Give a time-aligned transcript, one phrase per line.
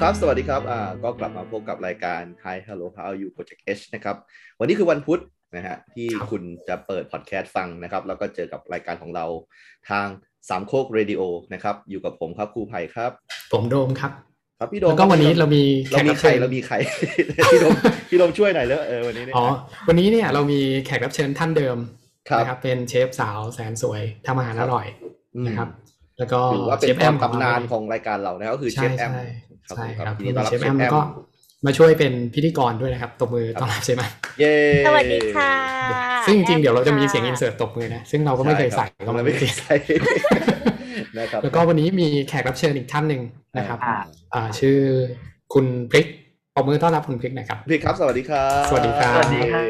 [0.00, 4.16] มครับ สวัสดีครับอ่าก็กลับมาพบกับรายการ Hi Hello How are you Project H นะครับ
[4.60, 5.20] วันนี้คือวันพุธ
[5.56, 9.26] นะฮะที่คุณจะเปิดพอดแคสต์ฟังนะครับ แล้วก็เจอกับรายการของเรา
[9.90, 10.06] ทาง
[10.48, 11.22] สามโคกเรดิโอ
[11.54, 13.10] นะครับ อยู่กับผมครับครูไผ่ครับ
[13.52, 14.12] ผมโดมครับ
[14.58, 16.74] ครับพี่โดมแล้วก็วันนี้เรามีเรามีแขกใครชิญเรามีใคร
[17.52, 17.72] พี่โดม
[18.08, 19.44] พี่โดมช่วยหน่อยเลยเออวันนี้เนี่ยอ๋อ
[19.88, 21.76] วันนี้เนี่ยเรามีแขกรับเชิญท่านเดิม
[22.28, 24.86] ครับนะครับ เป็นเชฟสาวแสนสวยทำอาหารอร่อย
[25.36, 25.68] อืมนะครับ
[26.18, 29.26] แล้วก็ถือว่าเป็เชนฟคแอวามมของตำนานเราของรายการเรานะครับก็คือเชใช่ฟแอมใช่
[29.70, 31.00] ครับผมครับใช่ครับยินดีต้อนรับเชฟเชแอฟมแอแล้วมก็
[31.66, 34.54] มาช่วยเป็นพิธีกรด้วยนะครับตบมือต้อนรับเชฟแอมเย้
[34.86, 35.52] สวัสดีค่ะ
[36.26, 39.74] ซึ่งจริงๆเดี๋ยวเราจะมีเสียงอินเสิร์ตตบมือนะซึ่งเราก็ไม่เคยใส่ก็ไม่เคยใส่
[41.18, 43.22] นะครับแล้วก็วันนี้มีแขกรับเชิญอีกท่านหนึ่ง
[43.58, 43.96] นะครับอ่า
[44.34, 44.78] อ่าชื่อ
[45.54, 46.06] คุณพริก
[46.54, 49.62] ปรบมือต้อนรับคุณพริกหนะครับพี่ครับ สวัสดีครับ สวัสดีครับ สวัสดีค่ะ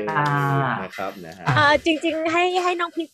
[0.82, 3.08] นะครับนะฮะเอ่อจริง ๆ ให้ให้น้องพิก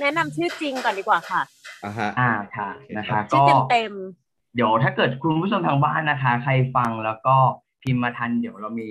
[0.00, 1.42] แนะนำชื่อจริงก่อนดีกว่าค่ะ
[1.84, 3.92] อ่าฮะอ่าค่ะนะคะชื่อก็เต็ม
[4.54, 7.34] เดี๋ยวถ้าเกิดคุณผู้ชมทางบ้านนะคะ ใครฟังแล้วก็
[7.82, 8.86] พิมพ์มาทันเดี๋ยวเรามี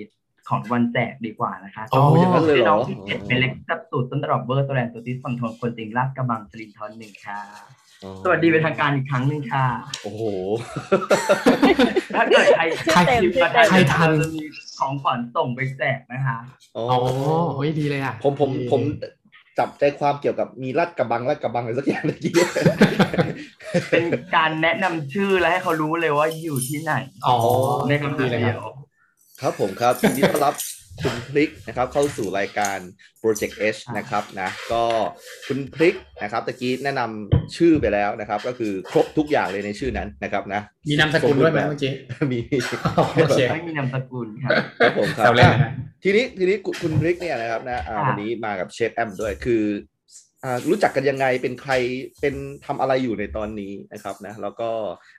[0.48, 7.40] ของวันแจกดีกว่านะคะอ๋ออย่างนั้นเลยเหรอน้องที่เจ็ดเป็นเล็กสับสูตรต้นตรับเบอร์ตัวแรงตัวที่ฟังทนคนจริงลาดกระบังสลินทอนหนึ่งค่ะ
[8.02, 9.66] อ๋อสวัสดีเป็นทางการอีกครั้งหนึ่งค่ะ
[10.02, 10.22] โอ้โห
[12.14, 14.42] ถ้าเกิดใครชื่อเต็มพิมพ์มาชื่อเต็มใครทันเราจะมี
[14.78, 16.38] ของขวัญส่งไปแจกนะคะ
[16.76, 17.00] อ๋ออ๋อ
[17.56, 18.80] เฮ้ยดีเลยอะ ผมผมดีผม
[19.60, 22.32] จับใจความเกี่ยวกับมีลาดกระบังลาดกระบังอะไรสักอย่างเมื่อกี้
[23.90, 24.04] เป็น
[24.34, 26.94] การแนะนำชื่อและให้เขารู้เลยว่าอยู่ที่ไหน
[27.26, 27.36] อ๋อ
[27.88, 28.62] ในคำดีถามเลยเดีคยรับว
[29.40, 30.54] ครับผมครับยินดีต้อนรับ
[31.02, 32.78] คุณพริกนะครับเข้าสู่รายการ
[33.22, 34.82] Project H นะครับนะก็
[35.46, 41.92] คุณพริกนะครับตะกี้แนะนำชื่อไปแล้วนะครับ ก็คือครบทุกอย่างเลยในชื่อนั้นนะครับนะมีนามสกุลด้วยไหมเมื่อกี้
[42.32, 42.38] มี
[42.96, 45.70] โอเคไม่มีนามสกุลครับครับผมครัแซบวเล่นนะฮะ
[46.04, 49.99] ทีนี้ทีนี้คุณคุณพริกเนี่ยนะครับนะอ่าค่ะวันนี้มากับเชฟแอมด้วยคืออ่า
[50.68, 51.72] รู้จักกันยังไงเป็นใคร
[52.20, 52.34] เป็น
[52.66, 54.70] ทำอะไรอยู่ในตอนนี้นะครับนะแล้วก็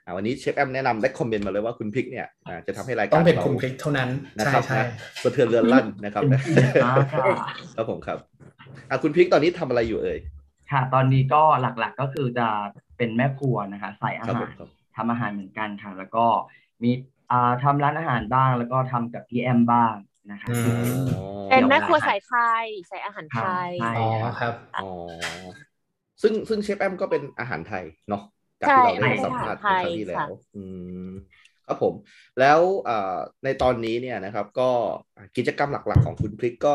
[0.04, 4.86] อ่าวันนี้เชฟแอมแนะนำและคอมเมนต์มาเลยว่าคุณพริกเนี่ยอ่าจะทำให้รายการต้องเป็นราคุณพริกเท่านั้นนะใช่ครับใช่นะ
[5.22, 7.26] สะเทือนเรือนลั่นนะครับเป็นนะเกียรติมากค่ะ
[7.76, 8.18] ครับผมครับ
[8.90, 10.18] อะคุณพริกตอนนี้ทำอะไรอยู่เอ่ย
[10.70, 12.46] ค่ะ ตอนนี้ก็หลักๆก็คือจะ
[12.96, 16.26] เป็นแม่ครัวนะคะใส่อาครับหาผรมครับทำอาหารเหมือนกันค่ะ แล้วก็
[16.82, 16.90] มี
[17.30, 19.94] อ่าทำร้านอาหารบ้าง แล้วก็ทำกับพี่แอมบ้าง
[20.30, 20.72] นะคะอื
[21.04, 24.08] มๆ เป็นแม่ครัวสายไทยใส่อาหารไทยใช่อ๋อ
[24.40, 24.90] ครับอ๋อ
[26.22, 28.22] ซึ่งซึ่งเชฟแอมก็เป็นอาหารไทยเนาะ
[28.60, 30.62] จากใช่ที่เราได้สัมภาษณ์ในครั้งที่แล้วอื
[31.08, 31.12] ม
[31.66, 31.94] ครับผม
[32.40, 34.70] แล้วอ่าในตอนนี้เนี่ยนะครับ ก็
[35.36, 36.74] กิจกรรมหลักๆของคุณพริกก็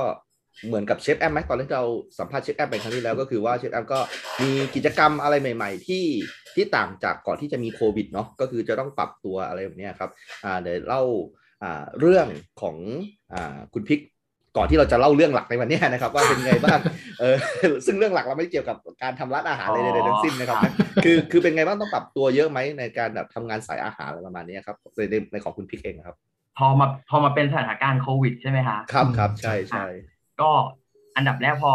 [0.68, 1.86] เหมือนกับเชฟแอมไหมตอนที่เรา
[2.20, 4.00] สัมภาษณ์เชฟแอมไปครั้งที่แล้วก็คือว่าเชฟแอมก็
[4.42, 6.06] มีกิจกรรมอะไรใหม่ๆ ที่
[6.56, 10.12] ที่ต่างจากก่อนที่จะมีโควิดเนาะก็คือจะต้องปรับตัวอะไรแบบเนี้ยครับ
[10.44, 11.04] อ่าเดี๋ยวเล่า
[11.64, 12.28] อ่าเรื่อง
[12.62, 12.78] ของ
[13.34, 14.02] อ่าคุณพริก
[14.58, 16.80] ก่อนที่เราจะเล่าเรื่องหลักในวันเนี้ยนะครับ ว่าเป็นไงบ้าง
[17.20, 17.36] เออ
[17.86, 20.72] ซึ่งเรื่องหลักเราไม่เกี่ยวกับการทำร้านอาหารเลยใดๆทั้งสิ้นนะครับนะ
[21.06, 26.16] คือคือเป็นไงบ้างต้องปรับตัวเยอะไหมในการแบบทำงานสายอาหารอะไรประมาณเนี้ยครับในในในของคุณพริกเองครับ
[26.58, 29.86] พอมาพอมาเป็นสถานการณ์โควิดใช่ไหมคะครับครับใช่ใช่
[30.42, 30.50] ก็
[31.16, 31.74] อันดับแรกพอ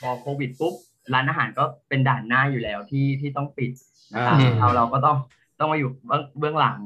[0.00, 0.74] พอโควิดปุ๊บ
[1.14, 3.72] ร้านอาหารก็เป็นด่านหน้าอยู่แล้วที่ที่ต้องปิด
[4.14, 5.16] นะคะอ่าเราเราก็ต้อง
[5.58, 6.78] ต้องมาอยู่เบื้องเบื้องหลัง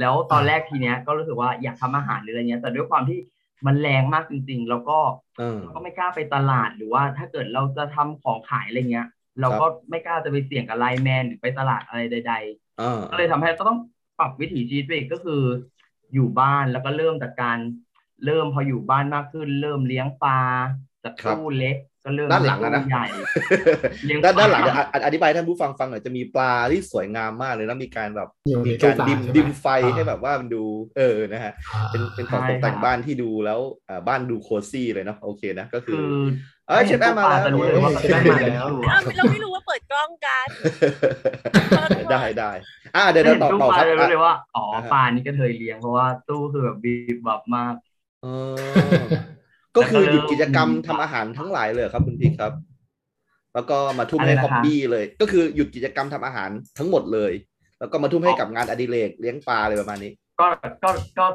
[0.00, 3.18] แล้วตอนแรกทีเนี้ยก็รู้สึกว่าอยากทำอาหารหรืออะไรเงี้ยแต่ด้วยความที่
[3.66, 4.98] มันแรงมากจริง ๆ แล้วก็
[5.38, 9.08] เออเราก็ไม่กล้าไปตลาดหรือว่า ถ้าเกิดเราจะทำของขายอะไรเงี้ย
[9.40, 13.78] เราครับก็ไม่กล้าจะไปเสี่ยงกับไลน์แมนหรือไปตลาดอะไรใดๆเออก็เลยทำให้ก็ต้อง
[14.18, 15.42] ปรับวิถีชีวิตไปอีกก็คือ
[16.14, 17.58] อยู่บ้านแล้วก็เริ่มจากการ
[18.24, 20.40] เริ่มพออยู่บ้านมากขึ้น เริ่มเลี้ยงปลา
[21.04, 23.04] จากตู้เล็ก ก็เริ่มด้านหลังนะนะตู้ใหญ่
[24.06, 30.62] เลี้ยงด้านปลาด้านหลังเนี่ยอะอธิบายให้ท่านผู้ฟังฟังหน่อยจะมีปลาที่สวยงามมากเลยแล้วมีการแบบอยู่ในมีตู้การปลาดิมใช่ไหมดิมไฟอ่าให้แบบว่ามันดู
[30.96, 31.52] เออนะฮะ
[31.90, 36.04] เป็นเป็นของตกแต่งบ้านที่ดูแล้วอ่าบ้านดูโคซี่เลยเนาะโอเคนะก็คืคือ
[36.68, 40.46] อเอ้ยเชฟแอมมาแล้วจะรู้เลยว่าเชฟแอมมาแล้วอ้าวเราไม่รู้ว่าเปิดกล้องกัน
[42.12, 42.52] ได้ได้
[42.96, 47.74] อ่าเดี๋ยวเดี๋ยวต่อตู้ต่อปคลารับจะรู้เลยว่าอ๋ออ่าฮะปลานี่ก็เคยเลี้ยงเพราะว่าตู้คือแบบบีบแบบมาก
[48.22, 49.02] เออ
[49.76, 52.52] ก็คือหยุดแล้วก็เริ่มกิจกรรมทำอาหารทั้งหลายเลยเหรอครับคุณพีครับ
[53.54, 57.32] แล้วก็มาทุ่มอะไรให้นะคะฮอบบี้เลย ก็คือหยุดกิจกรรมทำอาหารทั้งหมดเลย
[57.78, 60.46] แล้วก็มาทุ่มให้กับงานอดิเรกเลี้ยงปลาอะไรประมาณนี้ ก็
[60.84, 61.26] ก็ก็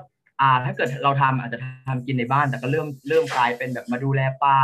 [0.42, 4.60] อ่าถ้าเกิดเราทำอาจจะทำกินในบ้าน แต่ก็เริ่มเริ่มกลายเป็นแบบมาดูแลปลา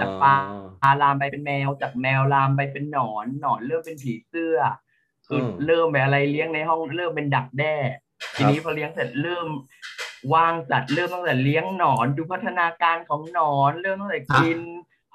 [0.00, 0.34] จากปลา
[0.82, 4.58] ปลาลามไปเป็นแมว จากแมวลามไปเป็นหนอนหนอนเริ่มเป็นผีเสื้อ
[5.26, 7.74] คืออมเริ่มไปอะไรเลี้ยงในห้องเริ่มเป็นดักแด้
[8.34, 9.46] ทีนี้พอเลี้ยงเสร็จเริ่ม
[10.34, 14.58] วางจัดเริ่มตั้งแต่เลี้ยงหนอนดูพัฒนาการของหนอนเริ่มตั้งแต่กิน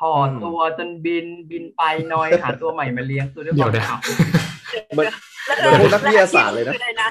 [0.02, 1.82] ห่ออมตัวจนบินบินไป
[2.14, 3.98] นอยหาตัวใหม่มาเลี้ยงคือด้วยคเดี๋ยววามนะเหงา
[4.94, 5.08] เหมือน
[5.48, 7.10] แล้วเหมือนพวกนักวิทยาศาสตร์เลยนะแวอนะ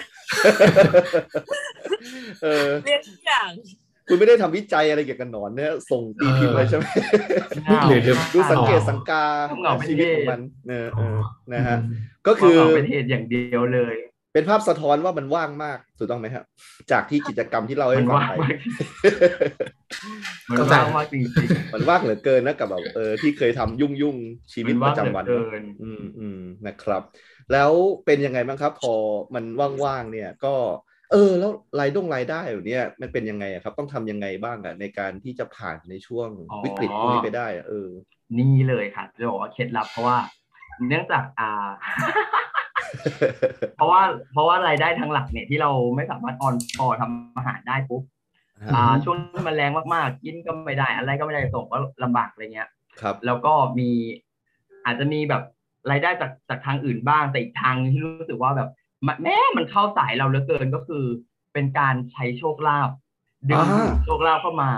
[2.43, 3.51] เออเรียนทุกอย่าง
[4.09, 6.85] คุณไม่ได้ทำวิจัยอะไรเกี่ยวกับหนอนเนี่ยส่งตีพิมพ์เลยใช่ไหม
[7.89, 9.25] หรือหรือดูสังเกตสังกา
[9.61, 11.19] เหงาเป็นชีวิตเหตุของมันเออเออ
[11.53, 11.97] นะฮะอืม
[12.27, 13.97] ก็คือว่าเหงาเป็นเหตุอย่างเดียวเลย
[14.35, 16.45] เป็นภาพสะท้อนว่ามันว่างมากถูกต้องไหมครับ
[16.91, 18.55] จากที่กิจกรรมที่เราให้มันฟังว่างไปมาก
[20.51, 21.25] มันเข้าใจว่างมากจริง
[21.73, 27.03] มันว่างเหลือเกินนะกับแบบเออที่เคยทำยุ่งยุ่งๆชีๆวิตมันปว่างระเหลือจำวันเกินอืมอืมนะครับ
[27.53, 27.73] แล้ว
[28.07, 28.95] เป็นยังไงบ้างครับ พอ
[29.35, 29.45] มัน
[29.85, 30.55] ว่างๆเนี่ย ก็
[31.13, 31.51] เออ แล้ว
[31.81, 37.89] รายดงรายได้อยู่เนี่ยมันเป็นยังไงอะครับ ต้องทำยังไงบ้างอะในการที่จะผ่านในช่วงอ๋อวิกฤตพวกนี้ไปได้อะเออ
[38.39, 40.19] นี่เลยค่ะจะบอกว่าเคล็ดลับเพราะว่า
[40.89, 41.69] เนื่องจากอ่า
[43.77, 44.03] เพราะว่า
[44.33, 48.03] เพราะว่ารายได้ทางหลักเนี่ยที่เราไม่สามารถออนพอทำอาหารได้ปุ๊บ
[48.75, 52.69] อ่าช่วงที่มันแรงมากๆกินก็ไม่ได้ อะไรก็ไม่ได้ส่งก็ลำบากอะไรเงี้ย
[53.01, 53.91] ครับ แล้วก็มี
[54.85, 55.43] อาจจะมีแบบ
[55.91, 58.69] รายได้จากจากทางอื่นบ้างแต่อีกทางนึงที่รู้สึกว่าแบบ
[59.07, 61.05] มันแม้มันเข้าสายเราเหลือเกินก็คือ
[61.53, 62.91] เป็นการใช้โชคลาภ
[63.49, 64.71] ดึงอ่าโชคลาภเข้ามา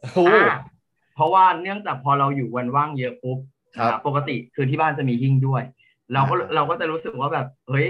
[0.00, 0.56] โอ้โหอ่า
[1.14, 3.38] เพราะว่าเนื่องจากพอเราอยู่วันว่างเยอะปุ๊บ
[3.76, 5.62] ครับอ่าปกติคือที่บ้านจะมีหิ้งด้วย
[6.14, 7.86] เราก็อ่าเราก็จะรู้สึกว่าแบบเฮ้ย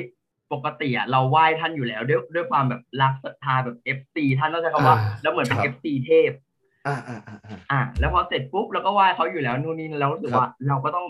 [0.52, 6.30] ปกติอะเราไหว้ท่านอยู่แล้วด้วยด้วยความแบบรักศรัทธาแบบเอฟซีท่านต้องใช้คำว่าอ่า แล้วเหมือนเป็นครัเอบฟซีเทพ
[6.86, 11.06] อ่าอ่าอ่าอ่าอะแล้วพอเสร็จปุ๊บเราก็ไหว้เขาอยู่แล้วนู่นนี่เรารู้สึกครับว่าเราก็ต้อง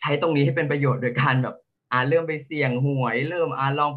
[0.00, 1.54] ใช้ตรงนี้ให้เป็นประโยชน์โดยการแบบ
[1.92, 3.90] อ่าเริ่มไปเสี่ยงหวย เริ่มอ่าลอง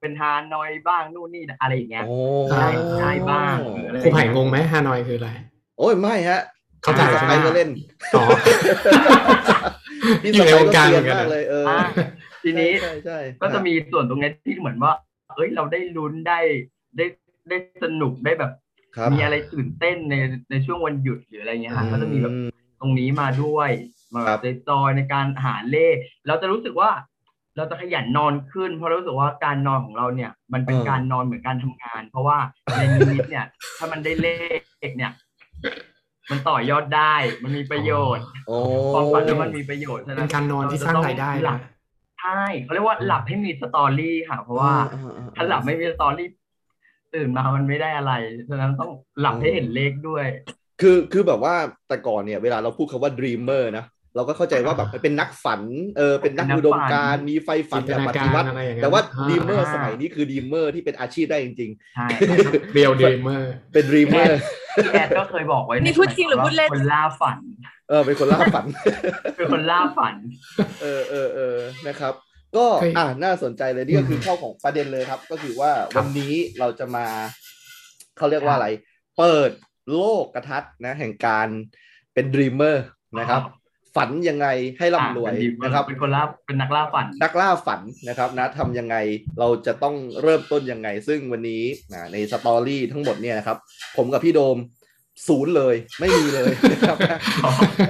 [0.00, 2.16] เป็นฮานอยบ้างนู่นนี่อะไรอย่างเงี้ยโอ้
[2.60, 2.68] ได้
[3.00, 5.30] ได้บ้างหรืออะไรครูไผ่งงไหมฮานอยคืออะไร
[5.78, 6.42] โอ้ยไม่ฮะ
[6.86, 7.68] เข้าใจพี่สใช่ไปไหมก็เล่น
[8.14, 8.22] อ๋อ
[10.22, 11.80] พี่อยู่สในไปวงก็การเซียนเหมือนกันมากเลยเอออะ
[12.42, 14.92] ทีนี้ใช่ใช่ก็จะมีส่วนตรงนี้ที่เหมือนว่า
[15.36, 16.40] เอ้ยเราได้ลุ้นได้
[16.96, 17.06] ได้
[17.48, 18.52] ได้สนุกได้แบบ
[18.96, 20.14] ครับมีอะไรตื่นเต้นใน
[20.50, 22.40] ในช่วงวันหยุดหรืออะไรเงี้ยฮะก็จะมีแบบอื
[22.80, 23.70] ตรงนี้มาด้วย
[24.14, 25.96] มาครับในจอยในการหาเลข
[26.26, 26.90] เราจะรู้สึกว่า
[27.56, 32.38] เราจะขยันนอนขึ้น เพราะเรารู้สึกว่าการนอนของเราเนี่ย มันเป็นเออการนอนเหมือนการทำงาน เพราะว่า
[32.76, 33.46] ในนิมิตเนี่ย
[33.78, 34.28] ถ้ามันได้เล
[34.88, 35.12] ขเนี่ย
[36.30, 38.56] มันต่อยอดได้ มันมีประโยชน์โอ้
[38.94, 41.60] ความฝันแล้วมันมีประโยชน์ฉะเป็นการนอนที่สร้างรายได้หลันะบ
[42.20, 46.28] ใช่เขาเรียกว่าหลับให้มี story ค่ะ เพราะว่าอ่อ่อ่ถ้าหลับไม่มี story
[47.14, 48.12] ตื่นมามันไม่ได้อะไร
[48.48, 48.90] ฉะนั้นต้อง
[49.20, 50.26] หลับให้เห็นเลขด้วย
[50.80, 51.54] คือคือแบบว่า
[51.88, 53.84] แต่ก่อนเนี่ย เวลาเราพูดคำว่า dreamer นะ
[54.16, 55.62] เราก็เข้าใจว่าแบบเป็นนักฝัน
[55.96, 62.06] เออเป็นนักเป็นนักอุดมการณ์ฝันมีไฟฝันจินตนาการแบบปการฏิวัติอะไรอย่างเงี้ยแต่ว่าอ่า dreamer อ่าสมัยนี้คือ dreamer ที่เป็นอาชีพได้จริงใช่
[62.72, 64.30] real dreamerร์ๆเป็น dreamer
[64.84, 67.38] พี่แอดก็เคยบอกไว้นี่พูดจริงหรือพูดเล่นคนล่าฝัน
[67.88, 68.66] เออเป็นคนล่าฝัน
[69.36, 70.14] เป็นคนล่าฝัน
[70.82, 71.56] เออเออเออ
[71.88, 72.14] นะครับ
[72.56, 77.06] ก็เคยอ่าน่าสนใจเลยนี่ก็คือเข้าของประเด็นเลยครับ ก็คือว่าครับวันนี้เราจะมา
[78.18, 78.68] เขาเรียกว่าอะไร
[79.18, 79.50] เปิด
[79.94, 81.48] โลกกระทัดนะ แห่งการ
[82.14, 82.76] เป็น dreamer
[83.18, 83.42] นะครับ
[83.96, 84.48] ฝันยังไง
[84.78, 88.96] ให้ร่ำรวยอ่าเป็นะครับเป็นคนล่าเป็นนักล่าฝัน นักล่าฝันนะครับนะทำยังไง
[89.38, 91.62] เราจะต้องเริ่มต้นยังไง ซึ่งวันนี้
[91.92, 93.56] นะในสตอรี่ทั้งหมดเนี่ยนะครับ
[93.96, 94.58] ผมกับพี่โดม
[95.28, 96.96] ศูนย์เลยไม่มีเลยนะครับ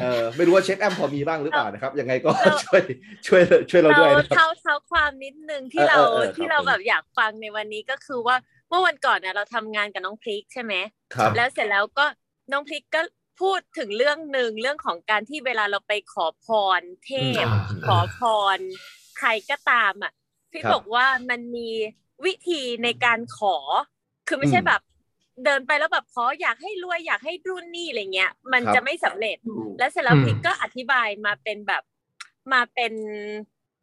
[0.02, 2.82] เออไม่รู้ว่าเชฟแอมพอมีบ้างหรือเปล่านะครับ ยังไงก็เราช่วย
[3.26, 8.36] ช่วยช่วยเราเราด้วยนะครับเท้าเท้าความนิดนึงที่เออเราเออเออครับที่เราผมแบบอยากฟังในวันนี้ก็คือว่า
[8.68, 10.74] เมื่อวันก่อนนะเราทำงานกับน้องพริกใช่ไหม
[11.14, 12.06] ครับแล้วเสร็จแล้วก็
[12.52, 13.00] น้องพริกก็
[13.40, 16.46] พูดถึงเรื่องหนึ่งเรื่องของการที่เวลาเราไปขอพ
[16.80, 17.12] รเท
[17.44, 17.52] พอ่า
[17.86, 18.20] ขอพ
[18.56, 18.58] ร
[19.18, 20.12] ใครก็ตามอะ
[20.52, 21.68] พี่ครับบอกว่ามันมี
[22.24, 23.56] วิธีในการขอ
[24.28, 24.80] คือไม่ใช่อืมแบบ
[25.44, 31.82] เดินไปแล้วแบบขออยากให้รวยอยากให้รุ่นนี่อะไรเงี้ย มันครับจะไม่สำเร็จถูกแล้วเสร็จแล้วอืมพิกก็อธิบายมาเป็นแบบ
[32.52, 32.92] มาเป็น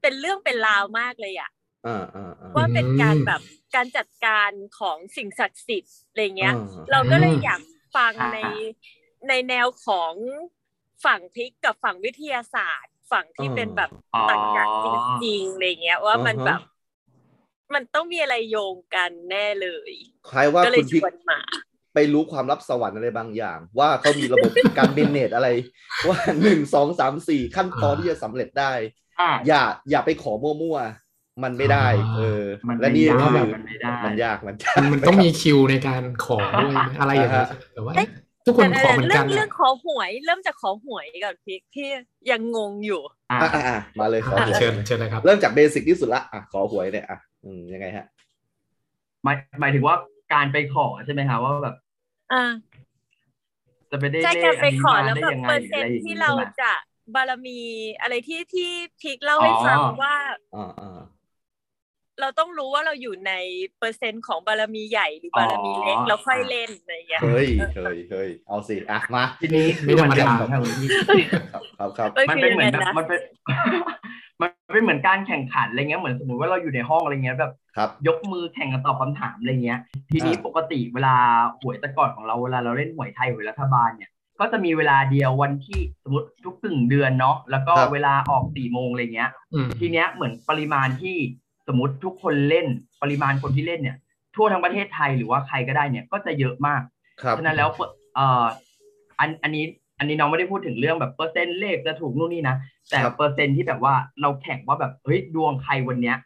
[0.02, 1.50] เป็นเรื่องเป็นราวมากเลยอะ
[1.86, 3.42] อ่าอ่าอ่าว่าเป็นการอืมแบบ
[3.76, 6.56] การจัดการของสิ่งศักดิ์สิทธิ์อะไรเงี้ยอ่า
[6.92, 7.62] เราก็เลยอืมอยาก
[7.96, 8.40] ฟังอ่าใน
[9.30, 10.14] ในแนวของ
[11.06, 14.88] ฝั่งพิกกับฝั่งวิทยาศาสตร์ ฝั่งที่เป็นแบบอ๋อตรรกะจ
[15.26, 16.62] ริงๆอะไรเงี้ย ว่ามันอ่าฮะแบบ
[17.74, 19.94] มันต้องมีอะไรโยงกันแน่เลย
[20.30, 21.40] คล้ายว่าก็เลคุยณชพิกวนมา
[21.94, 25.50] ไปรู้ความลับสวรรค์อะไรบางอย่าง ว่าเขามีระบบการเมนเนจอะไร
[26.08, 28.74] ว่าหนึ่งสองสามสี่ขั้นตอนที่จะสำเร็จได้
[29.20, 31.88] อ่าอย่าอย่าไปขอมั่วๆมันไม่ได้
[32.18, 38.08] เออมันและไม่นี่ได้คือมันไม่ได้มันยากมันยากมันมันต้องมีคิวในการขอด้วยไหมอะไรอย่างเงี้ยอ่าฮะแต่ว่าเอ๊ะ
[38.46, 41.90] ทุกคนขอเหมือนเรื่กัอนงอะเรื่องขอหวย เริ่มจากขอหวยก่อนพิกพี่
[42.32, 48.06] ยังงงอยู่ อ่าอะอะอะมาเลยขออะหวยเชิญเชิญเลยครับ เริ่มจากเบสิกที่สุดละอะขอหวยเนี่ยอะอืมยังไงฮะ
[49.24, 49.96] หมายหมายถึงว่า
[50.34, 51.76] การไปขอใช่ไหมคะว่าแบบ
[52.32, 52.44] อ่า
[53.92, 56.72] จะไปได้ใช่เลการขไปอันนี้ขอมาแล้วได้แบบยังไงเปอร์หรือเซ็นอะไรอต์ย่างที่นี้เราใช่ไหมจะ
[57.16, 57.60] บารมี
[58.02, 58.72] อะไรที่ที่
[59.02, 60.16] พิกเล่าให้ฟังอ๋อว่า
[60.56, 61.00] อ่าอ่า
[62.22, 63.34] เราต้องรู้ว่าเราอยู่ใน
[63.80, 70.62] เปอร์เซ็นต์ของบารมีใหญ่หรือบารมีเล็กแล้วค่อยเล่นอะไรอย่างเงี้ยเฮ้ยเฮ้ยเฮ้ยเอาสิอะมาทีนี้ไม่ธรรมดาคือมัน
[71.08, 73.20] เป็นครับครับครับเอ้ยมันคือเป็นยังเหมืไงอนแบบนะมันเป็น
[74.42, 79.80] มันเป็นเหมือนการแข่งขันอะไรเงี้ยเหมือนสมมติว่าเราอยู่ในห้องอะไรเงี้ยแบบครับยกมือแข่งกันตอบคำถามอะไรเงี้ย
[80.12, 81.16] ทีนี้อ่าปกติเวลา
[81.60, 91.18] หวยแต่ก่อนของเราเวลาเราเล่นหวยไทยหวยรัฐบาลเนี่ยก็จะมีเวลาเดียววันที่สมมติทุกตึ่งเดือนเนาะแล้วก็เวลาออกสี่โมงอะไรเงี้ยอืมทีเนี้ยเหมือนปริมาณที่
[91.68, 92.68] สมมติทุกคนเล่น
[93.02, 93.98] ปริมาณคนที่เล่นเนี่ย
[94.36, 96.82] ทั่วทั้งประเทศไทยหรือว่าใครก็ได้เนี่ยก็จะเยอะมาก
[97.22, 97.70] ครับฉะนั้นแล้ว
[98.16, 98.46] เอ่อ
[99.20, 99.66] อันอันนี้
[100.00, 102.56] อันนี้น้องไม่ได้พูดถึงเรื่องแบบเปอร์เซ็นต์เลขจะถูกนู่นนี่นะ
[102.90, 106.18] แต่ครับเปอร์เซ็นต์ที่แบบว่าเราแข่งว่าแบบเฮ้ยดวงใครวันเนี้ย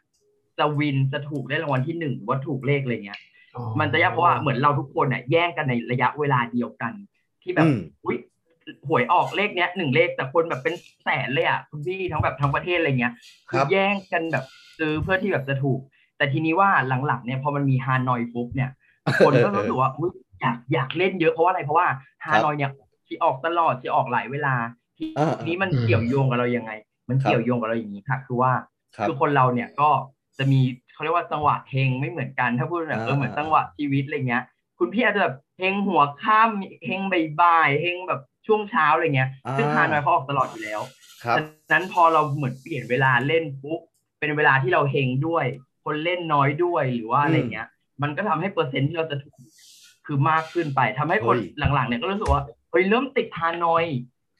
[0.58, 3.18] จะวินจะถูกได้รางวัลที่หนึ่งว่าถูกเลขอะไรเงี้ย
[3.54, 6.92] อ๋อมันจะยากเพราะว่าเหมือนเราทุกคนอะแย่งกันในระยะเวลาเดียวกัน
[7.42, 8.18] ที่แบบอืมอุ้ย
[8.88, 13.14] หวยออกเลขเนี้ยหนึ่งเลขแต่คนแบบเป็นแสนเลยอะคุณพี่ทั้งแบบทั้งประเทศอะไรเงี้ย
[13.50, 14.44] ครับแย่งกันแบบ
[14.78, 15.80] ซื้อเพื่อที่แบบจะถูก
[16.16, 16.70] แต่ทีนี้ว่า
[17.06, 18.70] หลังๆเนี่ยพอมันมีฮานอยฟุกเนี่ย
[19.26, 21.86] คนก็รู้สึกว่าอุ๊ยอยากอยากเล่นเยอะเพราะว่าอะไรเพราะว่า
[22.24, 22.70] ฮานอยเนี่ย
[23.06, 24.54] ที่ออกตลอดที่ออกหลายเวลา
[24.98, 26.72] ทีอ่านี้มันเกี่ยวโยงกับเรายังไง
[27.08, 28.52] มันครับเกี่ยวโยงกับเราอย่างนี้ค่ะ คือว่า
[28.96, 29.90] ครับคือคนเราเนี่ยก็
[30.38, 30.60] จะมี
[30.92, 34.44] เขาเรียกว่าจังหวะเฮงไม่เหมือนกันถ้าพูดแบบเอออ่าเหมือนจังหวะชีวิตอะไรเงี้ย
[34.78, 37.00] คุณพี่อาจจะแบบเฮงหัวค่ำเฮง
[37.40, 40.80] บ่ายๆเฮงแบบช่วงเช้าอะไรเงี้ย ซึ่งฮานอยเขาออกตลอดอยู่แล้ว
[41.24, 43.80] ครับฉะนั้นพอเราเหมือนเปลี่ยนเวลาเล่นปุ๊บ
[44.18, 45.46] เป็นเวลาที่เราเฮงด้วย
[45.84, 47.68] คนเล่นน้อยด้วยหรือว่าอะไรเงี้ย
[48.02, 49.34] มันก็ทำให้เปอร์เซ็นต์ที่เราจะถูก
[50.06, 53.84] คือมากขึ้นไปทำให้คนเฮ้ยหลังๆเนี่ยก็รู้สึกว่าเฮ้ยเริ่มติดฮานอย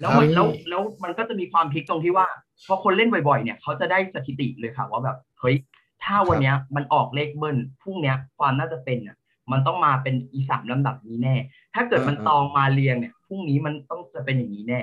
[0.01, 2.27] แล้วครับมันแล้วแล้วมันก็จะมีความพลิกตรงที่ว่า
[2.67, 5.57] พอคนเล่นบ่อยๆ เนี่ยเขาจะได้สถิติเลยค่ะว่าแบบเฮ้ย
[6.05, 9.17] ถ้าวันเนี้ยมันออกเลขเบิ้ลพรุ่งเนี้ยความน่าจะเป็นอะ
[9.53, 11.35] มันต้องมาเป็นอีสามลำดับนี้แน่
[11.75, 14.81] ถ้าเกิดมันอ่าตองมาเรียงเนี่ยพรุ่งนี้มันต้องจะเป็นอย่างนี้แน่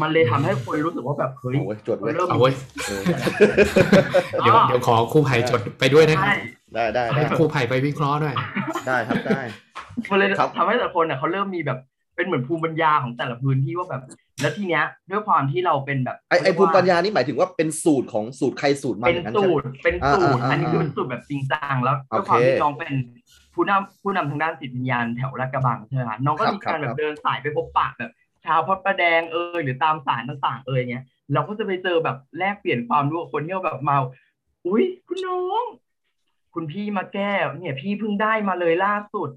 [0.00, 2.52] มันเลยทำให้คนรู้สึกว่าแบบเฮ้ยเอาไว้จดไว้เริ่มเอาไว้ย
[2.86, 3.02] เออ
[4.42, 6.36] เดี๋ยวเดี๋ยวขอครูไผ่จดไปด้วยนะครัใช่บ
[6.74, 8.34] ได้ได้ให้ได้ครูไผ่ไปวิเคราะห์ด้วย
[8.86, 9.42] ได้ครับได้
[10.10, 11.78] มันเลยครับทำให้แต่ละคนเนี่ยเขาเริ่มมีแบบ
[12.16, 14.02] เป็นเหมือนภูมิปัญญาของแต่ละพื้นที่ว่าแบบ
[14.40, 22.92] แล้วทีเนี้ยด้วยความที่เราเป็นแบบไอไอภูมิปัญญานี่หมายถึงว่าเป็นสูตรของสูตรใครสูตรมันเป็นอย่างนั้นสูใช่ไหมตรเป็นสูตรอ่าอ่าอันนี้คืออ่าเป็นสูตรแบบจริงจังแล้วโอด้วยเคความที่น้องเป็น
[23.54, 28.10] ผู้นำผู้นำทางด้านจิตวิญญาณแถวลาดกระบังใช่ไหมคะน้องก็ครับมีการคแบรับบเดินสายไปพบปะแบบ
[28.44, 33.96] ชาวพระประแดงเอยหรือตามสารต่างๆเอยเนี้ยเราก็จะไปเจอแบบแลกเปลี่ยนความรู้กับคนที่แบบมา
[34.66, 35.64] อุ้ยคุณน้อง
[36.54, 39.30] คุณพี่มาแก้เนี่ยพี่เพิ่งได้มาเลยล่าสุด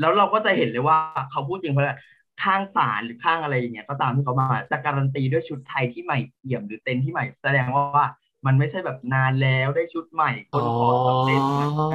[0.00, 0.96] แล้วเราก็จะเห็นเลยว่า
[1.30, 1.98] เขาพูดจริงเพราะ
[2.42, 8.06] ข้างศาลหรือข้างอะไรอย่างเงี้ยก็ตามที่เขามาจะการันตีด้วยชุดไทยที่ใหม่เอี่ยมหรือเต็นที่ใหม่ แสดงว่าวา
[8.46, 11.42] มันไม่ใช่แบบนานแล้วได้ชุดใหม่คนขอเร็จ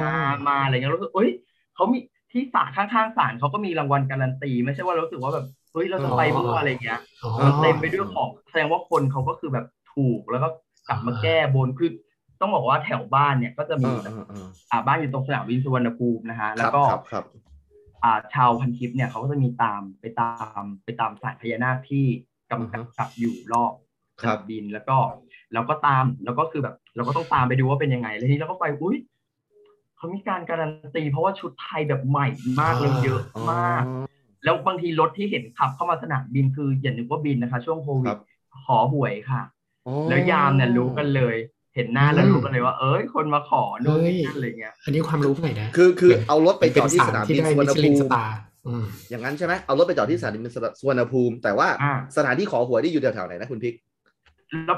[0.00, 0.12] มา
[0.48, 1.30] มาอะไรเงี้ยรู้สึกเอ้ย
[1.74, 1.98] เขามี
[2.34, 10.48] ที่ศาลข้างๆศาลเขาก็มีรางวัลการันตี ไม่ใช่ว่าเรารู้สึกว่าแบบเฮ้ยเราจะไปมั่วอะไรเงี้ยอ๋อมันเต็มไปด้วยของแสดงว่าคนเขาก็คือแบบถูกแล้วก็
[10.88, 11.90] กลับมาแก้บนคือ
[12.40, 17.24] ต้องบอกว่าแถวบ้านเนี่ยก็จะมีอ่าอ่าอ่าอ่าบ้านอยู่ตรงสนามบินสุวรรณภูมินะฮะคแล้รัวบก็ครับครับ
[18.04, 22.04] อ่าชาวพันทิพย์เนี่ยเขาก็จะมีตามไปตามไปตามสายพญานาคที่
[22.50, 23.72] กำกับกับอยู่รอบ
[24.20, 24.96] สครันาบมบินแล้วก็
[25.54, 28.96] เราก็ตามแล้วก็คือแบบ เราก็ต้องตามไปดูว่าเป็นยังไงแล้วทีนี้เราก็ไปอุ้ย
[30.04, 32.26] เขามีการการันตี เพราะว่าชุดไทยแบบใหม่
[32.60, 33.82] มากเลยเยอะมาก
[34.44, 38.18] แล้วบางทีรถที่เห็นขับเข้ามาสนามบินคืออย่านึกว่าบินนะคะ ช่วงโควิครัดบ
[38.64, 39.42] ขอหวยค่ะ
[39.86, 41.36] อ๋อแล้วยามเนี่ยรู้กันเลย
[41.74, 50.42] เห็นหน้าแล้วรู้กันเลยว่า เอ้ย คนมาขอนู่นนี่นั่นอะไรเงี้ยอันนี้ความรู้ใหม่นะคือคือเอารถไปจอดที่เป็สนามที่บินได้สุวรมิรณชลิภูนสมิตาร์อืมอย่างนั้นใช่ไหมเอารถไปจอดที่สนามบิน
[50.80, 53.74] สุวรรณภูมิ แต่ว่าอ่าสถานที่ขอหวยที่อยู่แถวๆไหนนะคุณพิก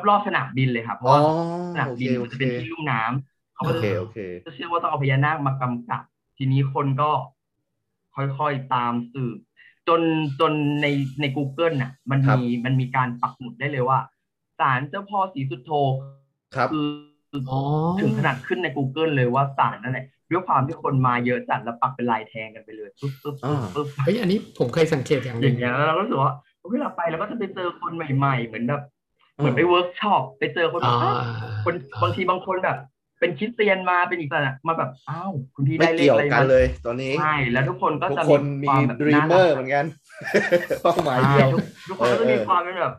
[0.09, 1.21] รอบๆสนามบินเลยค่ะเพราะอ๋อว่า
[1.73, 6.03] สนามโอเคบินโอมันจะเคเป็นที่ลุ่มน้ำ เขาโอก็จะเคโอเคจะเชื่อว่าต้องเอาพญานาคมากำกับ
[6.39, 7.11] ทีนี้คนก็
[8.17, 9.39] ค่อยๆตามสืบ
[9.89, 10.01] จน
[10.41, 10.87] จนใน
[11.21, 13.99] ใน Google น่ะ มันครับมีมันมีการปักหมุดได้เลยว่า
[14.59, 15.71] ศาลเจ้าพ่อศรีสุโธ
[16.55, 16.89] ครับคือ
[17.51, 17.61] อ๋อ
[18.01, 26.33] ถึงขนาดขึ้นใน Google เลยว่าศาลนั่นแหละด้วยความที่คนมาเยอะจัดแล้วปักเป็นลายแทงกันไปเลยปึ๊บปึ๊บปึ๊บปึ๊บเฮ้ยอันนี้ผมเคยสังเกตอย่างหอนึ่ย่างงเงี้ยแล้วเราก็รู้สึกว่า
[26.71, 28.83] เวลาไปเราก็จะไปเจอคนใหม่ ๆ เหมือนแบบ
[29.37, 31.17] เหมือนไปเวิร์กช็อปไปเจอคนอ่าอ้าว
[31.65, 32.79] คนบางทีบางคนแบบ
[33.21, 39.85] เป็นคริสเตียนมาเป็นอีกแต่มาแบบอ้าวคุณพี่ไม่ได้เลขเกี่ยวอะไรกันมาเลย ตอนนี้ใช่แล้วทุกคนก็ทุกคนจะมีความแบบดรีมเมอร์น่าเหมือนกัน
[40.83, 42.95] เป้าหมายใช่เดียวทุกทุกคนก็จะมีเออความเป็นแบบ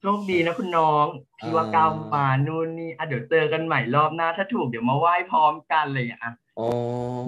[0.00, 1.06] โชคดีนะคุณน้อง
[1.38, 6.68] ที่ว่าอ่าก้าวมานู่นนี่อะเดี๋ยวเจอกันใหม่รอบหน้า ถ้าถูกเดี๋ยวมาไหว้พร้อมกันอะไรอย่างเลยอะอ๋อ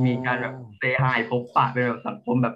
[0.07, 2.55] มีการแบบ say hi พบปะเป็นแบบสังคมแบบ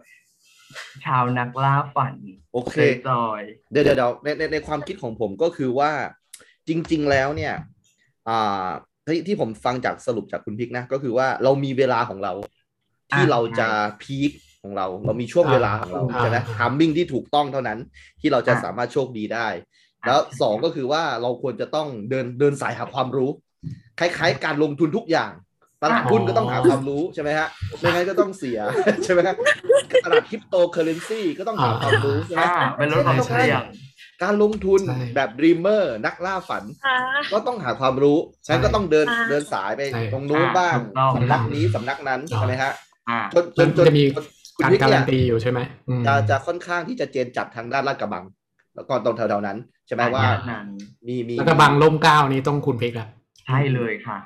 [1.04, 2.14] ชาวนักล่าฝัน
[2.52, 2.76] โอเค
[3.08, 5.90] จอยเดี๋ยวเดี๋ยวเดี๋ยวในในในความคิดของผมก็คือว่า
[6.68, 7.54] จริง ๆ แล้วเนี่ย
[8.28, 8.66] อ่า
[9.06, 12.32] ที่ที่ผมฟังจากสรุปจากคุณพิกนะ ก็คือว่าเรามีเวลาของเรา
[13.10, 14.30] ที่อ่าเราจะใช่พีค
[14.62, 17.78] ของเรา เรามีช่วงเวลาของเราอ่าใช่ไหมทามมิ่งที่ถูกต้องเท่านั้น
[18.20, 19.48] ที่เราจะอ่าสามารถโชคดีได้
[20.06, 23.30] แล้วสองก็คือว่าเราควรจะต้องเดินเดินสายหาความรู้
[23.98, 25.32] คล้าย ๆ การลงทุนทุกอย่าง
[25.82, 27.48] ตลาดหุ้นก็ต้องหาความรู้ใช่ไหมฮะ
[27.78, 28.58] ไม่งั้นก็ต้องเสีย
[29.04, 29.34] ใช่ไหมฮะ
[30.04, 33.62] ตลาดคริปโตเคอเรนซีก็ต้องหาความรู้ใช่ไหมอ่าเป็นรถความเสี่ยง
[34.22, 36.96] การลงทุนใช่แบบด e มเมอร์นักล่าฝันค่ะ
[37.32, 42.72] ก็ต้องหาความรู้ฉะนั้นก็ต้องเดินอ่าเดินสายไปใช่ตรงนู้นบ้างถูกต้องสำนักนี้สำนักนั้นอ่าใช่ไหมฮะ
[43.08, 44.24] อ่าจนจนจนจะมีจน
[44.56, 48.24] คุณการวิกการัเนี่นยตีอยู่ใช่ไหมอืมจะจะค่อนข้างที่จะเจนจัดทางด้านลาดกระบัง
[48.76, 50.68] แล้วก็ตรงแถวๆนั้น ใช่ไหมว่านั้น
[51.06, 53.08] มีมีแล้วก็บังล่มเกล้านี้ต้องคุณพริกอะ
[53.46, 54.18] ใช่เลยค่ะ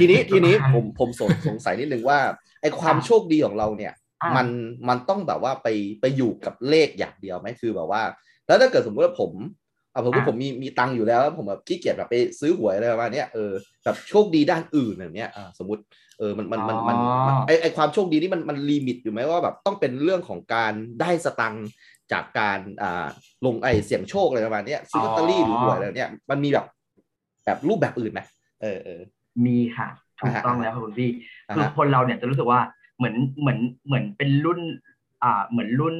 [0.00, 2.18] ทีนี้ทีนี้ผมผมสงสงสัยนิดนึงว่า
[2.62, 4.46] ไอความโชคดีของเราเนี่ยอ่ามัน
[4.88, 5.68] มันต้องแบบว่าไป
[6.00, 8.02] ไปอยู่กับเลขอย่างเดียวไหมคือแบบว่า
[8.50, 9.32] แล้วถ้าเกิดสมมติว่าผม
[9.94, 13.52] อะผมว่าผมมีมีตังค์อยู่แล้วแล้ว ผมแบบขี้เกียจแบบไปซื้อหวยอะไรประมาณเนี้ยเออ
[13.84, 15.82] แบบโชคดีด้านอื่นแบบเนี้ยอะสมมติ
[16.18, 21.66] เออมันมันมันมันมันไอไอความโชคดีนี่มันมัน limit อยู่ไหมว่าแบบต้องเป็นเรื่องของการได้สตังค์
[22.12, 23.06] จากการอ่า
[23.46, 26.66] ลงไอเสี่ยงโชคอะไรประมาณเนี้ยซื้อลอตเตอรี่หรือหวยอะไรเนี้ยมันมีแบบ
[27.44, 28.20] แบบรูปแบบอื่นไหม
[28.62, 29.00] เออเออ
[29.46, 29.88] มีค่ะ
[30.20, 31.10] ถูกต้องแล้วค่ะคุณพี่
[31.48, 32.60] อ่าคือฮะคนเราเนี่ยจะรู้สึกว่า
[32.98, 34.60] เหมือนเหมือนเหมือนเป็นรุ่น
[35.22, 35.96] อ่าเหมือนรุ่น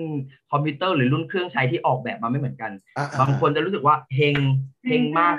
[0.50, 4.34] คอมพิวเตอร์หรือรุ่นเครื่องใช้ที่ออกแบบมาไม่เหมือนกันอะบางคนจะรู้สึกว่าเฮง
[4.88, 5.36] เฮงมาก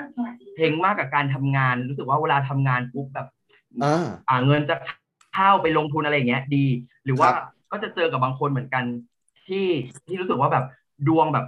[0.58, 3.26] เฮงมากกับการทำงาน รู้สึกว่าเวลาทำงานปุ๊บแบบ
[3.82, 4.74] อ่าอ่าเงินจะ
[5.34, 6.64] เข้าไปลงทุนอะไรอย่างเงี้ยดี
[7.04, 8.84] หรือว่าครับก็จะเจอกับบางคนเหมือนกัน
[9.46, 9.66] ที่
[10.06, 10.64] ที่รู้สึกว่าแบบ
[11.08, 11.46] ดวงแบบ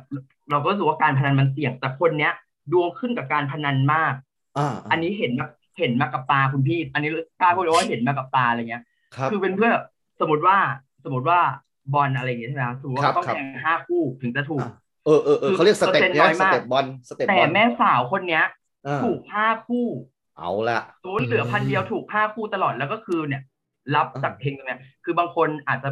[0.51, 2.33] เราก็รู้สึกว่าการพนันมันเสี่ยงแต่คนเนี้ย
[2.73, 4.15] ดวงขึ้นกับการพนันมาก
[4.59, 5.47] อ่าอันนี้เห็นมา
[5.79, 7.11] เห็นมากับตาคุณพี่ อันนี้
[7.41, 8.83] กล้าพูดเลยว่าเห็นมากับตาอะไรเงี้ย
[9.15, 9.73] ครับคือเป็นเพื่อ
[10.21, 10.57] สมมติว่า
[11.05, 11.41] สมมติว่า
[11.93, 14.69] บอลอะไรอย่างเงี้ยใช่ไหมครับสมมติครัว่าบต้องครับแข่งห้าคู่ถึงจะถูกอะ
[15.05, 18.45] เออเออเออเขาเรียกสเต็ปเปอร์เซ็นต์เนี่ยน้อยสมากเต็ปบอลสเต็ปแต่บอลแม่สาวคนเนี้ย
[18.87, 19.87] อ่าถูกห้าคู่
[20.39, 23.43] เอาละสมมติเหลือพันเดียวถูกห้าคู่ตลอดแล้วก็คือเนี่ย
[23.95, 25.91] รับอ่าจากเพลงตรงเนี้ยคือบางคนอาจจะ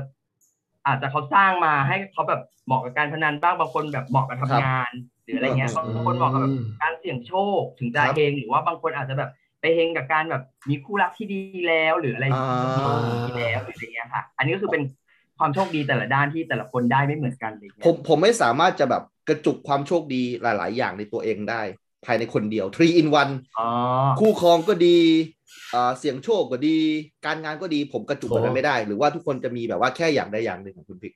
[0.86, 4.90] อาจจะเขาสร้างมาให้เขาแบบเหมาะกับการพนันบ้างบางคนแบบเหมาะกับทำงาน
[5.24, 14.82] หรืออะไรเงี้ยอืมบางคนเหมาะกับแบบการเสี่ยงโชคถึงจะครับเฮงหรือว่าบางคนอาจจะแบบไปเฮงกับการแบบมีคู่รักที่ดีแล้วหรืออะไรอ่าที่ดีแล้วหรืออะไรเงี้ยค่ะ อันนี้ก็คือเป็น
[15.38, 21.62] ความโชคดีแต่ละด้านที่แต่ละคนได้ไม่เหมือนกันเลยผมผมไม่สามารถจะแบบกระจุกความโชคดีหลาย ๆ อย่างในตัวเองได้
[22.04, 23.68] ภายในคนเดียว three in one อ๋อ
[24.20, 24.98] คู่ครองก็ดี
[25.74, 26.76] อ่าเสียงโชคก็ดี
[27.26, 31.12] การงานก็ดีผมกระจุกแบบนั้นไม่ได้ หรือว่าทุกคนจะมีแบบว่าแค่อย่างใดอย่างหนึ่งของคุณพิก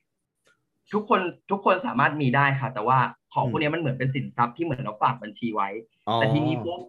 [0.93, 2.99] ทุกคนทุกคนสามารถมีได้ค่ะ แต่ว่า
[3.33, 5.69] ของอืมพวกนี้มันเหมือนเป็นสินทรัพย์ที่เหมือนเราฝากบัญชีไว้
[6.07, 6.81] อ๋อแต่ทีนี้ปุ๊บ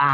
[0.00, 0.12] อ่า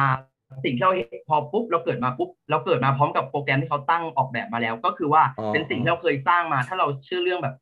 [0.65, 7.55] สิ่งที่เราเห็นพอปุ๊บเราเกิดมาปุ๊บเราเกิดมาพร้อมกับโปรแกรมที่เขาตั้งออกแบบมาแล้ว ก็คือว่าอ๋อเป็นสิ่งที่เราเคยสร้างมา ถ้าเราเชื่อเรื่องแบบ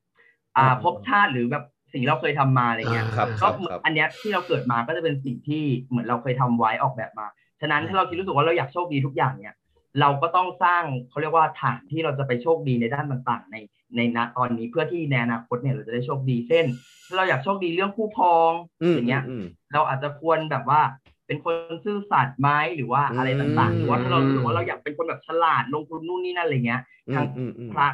[0.57, 7.27] อ่าอ๋อภพชาติหรือแบบสิ่งที่เราเคยทำมาอะไรเงี้ยครับคก็รับเหมือนครับอันเนี้ยที่เราเกิดมาก็จะเป็นสิ่งที่เหมือนเราเคยทำไว้ออกแบบมา
[7.61, 9.55] ฉะนั้นถ้าเราคิดรู้สึกว่าเราอยากโชคดีทุกอย่างเนี่ย
[10.01, 13.57] เราก็ต้องสร้างเขาเรียกว่าฐานที่เราจะไปโชคดีในด้านต่างๆ ใน
[13.97, 16.65] ในณตอนนี้เพื่อที่ในอนาคตเนี่ยเราจะได้โชคดีเช่น
[17.07, 20.81] ถ้าเราอยากโชคดีเรื่องคู่ครองอืมอย่างเงี้ยอืมเราอาจจะควรแบบว่า
[21.31, 27.87] เป็นคนซื่อสัตย์ไหมหรือว่าอะไรต่างๆหรือว่าถ้าเรารู้สึกว่าเราอยากเป็นคนแบบฉลาดลงทุนนู่นนี่นั่นอะไรเงี้ยอืทางมอืมอืมพระ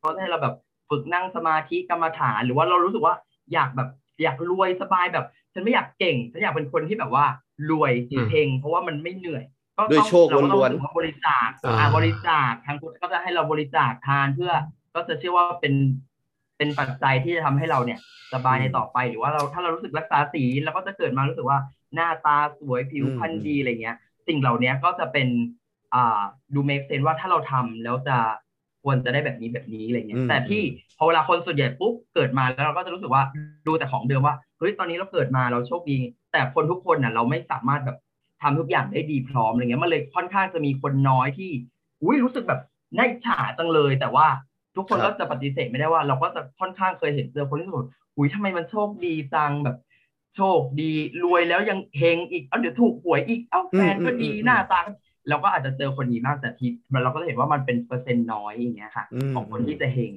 [0.00, 0.54] เขาจะให้เราแบบ
[0.90, 3.14] ฝึกนั่งสมาธิกรรมฐาน หรือว่าเรารู้สึกว่า
[3.52, 3.88] อยากแบบ
[4.22, 7.26] อยากรวยสบายแบบ ฉันไม่อยากเก่งฉันอยากเป็นคนที่แบบว่า
[7.70, 9.44] รวยอืมเฮงเพราะว่ามันไม่เหนื่อย
[9.76, 14.52] ก็ด้วยต้องโชคเราก็ต้องล้วนๆรู้สึกว่าบริจาคอ่าอ่าบริจาคทางพุทธก็จะให้เราบริจาคทานเพื่อ
[14.94, 15.74] ก็จะเชื่อว่าเป็น
[16.58, 17.98] เป็นปัจจัยที่จะทำให้เราเนี่ย
[18.32, 21.58] สบายในต่อไปหรือว่าเราถ้าเรารู้สึกรักษาศีลเราก็จะเกิดมารู้สึกว่า
[21.94, 23.96] หน้าตาสวยผิวพรรณดีอะไรเงี้ย
[24.28, 25.28] สิ่งเหล่านี้ก็จะเป็น
[25.94, 26.20] อ่า
[26.54, 28.16] ดูเมคเซนว่าถ้าเราทำแล้วจะ
[28.82, 30.62] ควรจะได้แบบนี้แบบนี้อะไรเงี้อืยมแต่ที่
[30.98, 33.22] พอเวลาคนส่วนใหญ่ปุ๊บเกิดมาแล้วเราก็จะรู้สึกว่า
[33.66, 35.98] ดูแต่ของเดิมว่าเฮ้ยตอนนี้เราเกิดมาเราโชคดี
[36.32, 37.96] แต่คนทุกคนน่ะเราไม่สามารถแบบ
[38.42, 41.50] ทำทุกอย่างได้ดีพร้อมอะไรเงี้ยมันเลยค่อนข้างจะมีคนน้อยที่
[42.02, 42.60] อุ้ยรู้สึกแบบ
[42.96, 44.26] น่าอิจฉาจังเลย แต่ว่า
[44.76, 49.76] ทุกคนครัก็บจะปฏิเสธไม่ได้ว่า เราก็จะค่อนข้างเคยเห็นเจอคนที่รู้สึกว่าอุ้ยทำไมมันโชคดีจังแบบ
[50.36, 54.90] โชคดีรวยแล้วยังเฮงอีกเอาเดี๋ยวถูกหวยอีกเอ้าแฟนก็ดีอืมอืมหน้าตาก็
[55.28, 56.66] เราก็อาจจะเจอคนนี้มากแต่ที
[57.02, 60.12] เราก็จะเห็นว่ามันเป็นเปอร์เซ็นต์น้อยอย่างเงี้ยค่ะอืมของคนที่จะเฮง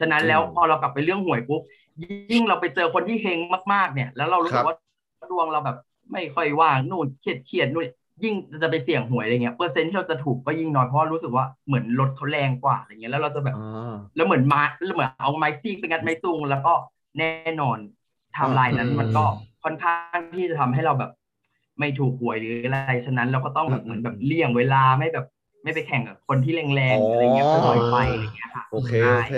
[0.00, 1.62] ฉะนั้นแล้วพอเรากลับไปเรื่องหวยปุ๊บ
[2.02, 3.38] ยิ่งเราไปเจอคนที่เฮง
[3.74, 4.74] มากๆ เนี่ย แล้วเรารู้สึกว่า
[5.30, 5.76] ดวงเราแบบ
[6.12, 7.86] ไม่ค่อยว่างนู่นเครียดเครียดนู่น
[8.24, 16.72] ยิ่งจะไปเสี่ยงหวยอะไรเงี้ยเปอร์เซ็นต์ที่เราจะถูกก็ยิ่งน้อยเพราะว่ารู้สึกว่าเหมือนรถเขาแรงกว่าอะไรเงี้ยแล้วเราจะแบบอ่าแล้วเหมือนมาแล้วเหมือนเอาไม้ซีกไปงัดไม้ซุงแล้วก็
[17.18, 17.30] แน่
[17.60, 17.78] นอน
[18.32, 19.24] ไทม์ไลน์นั้นอืมมันก็
[19.64, 21.10] ค่อนข้างที่จะทำให้เราแบบ
[21.80, 25.26] ไม่ถูกหวยหรืออะไรฉะนั้นเราก็ต้องแบบอืมเหมือนแบบเลี่ยงเวลาไม่แบบ
[25.64, 29.32] ไม่ไปแข่งกับคนที่แรงอ๋อๆอะไรเงี้ยปล่อยไปอะไรเงี้ยค่ะโอเคใช่โอเค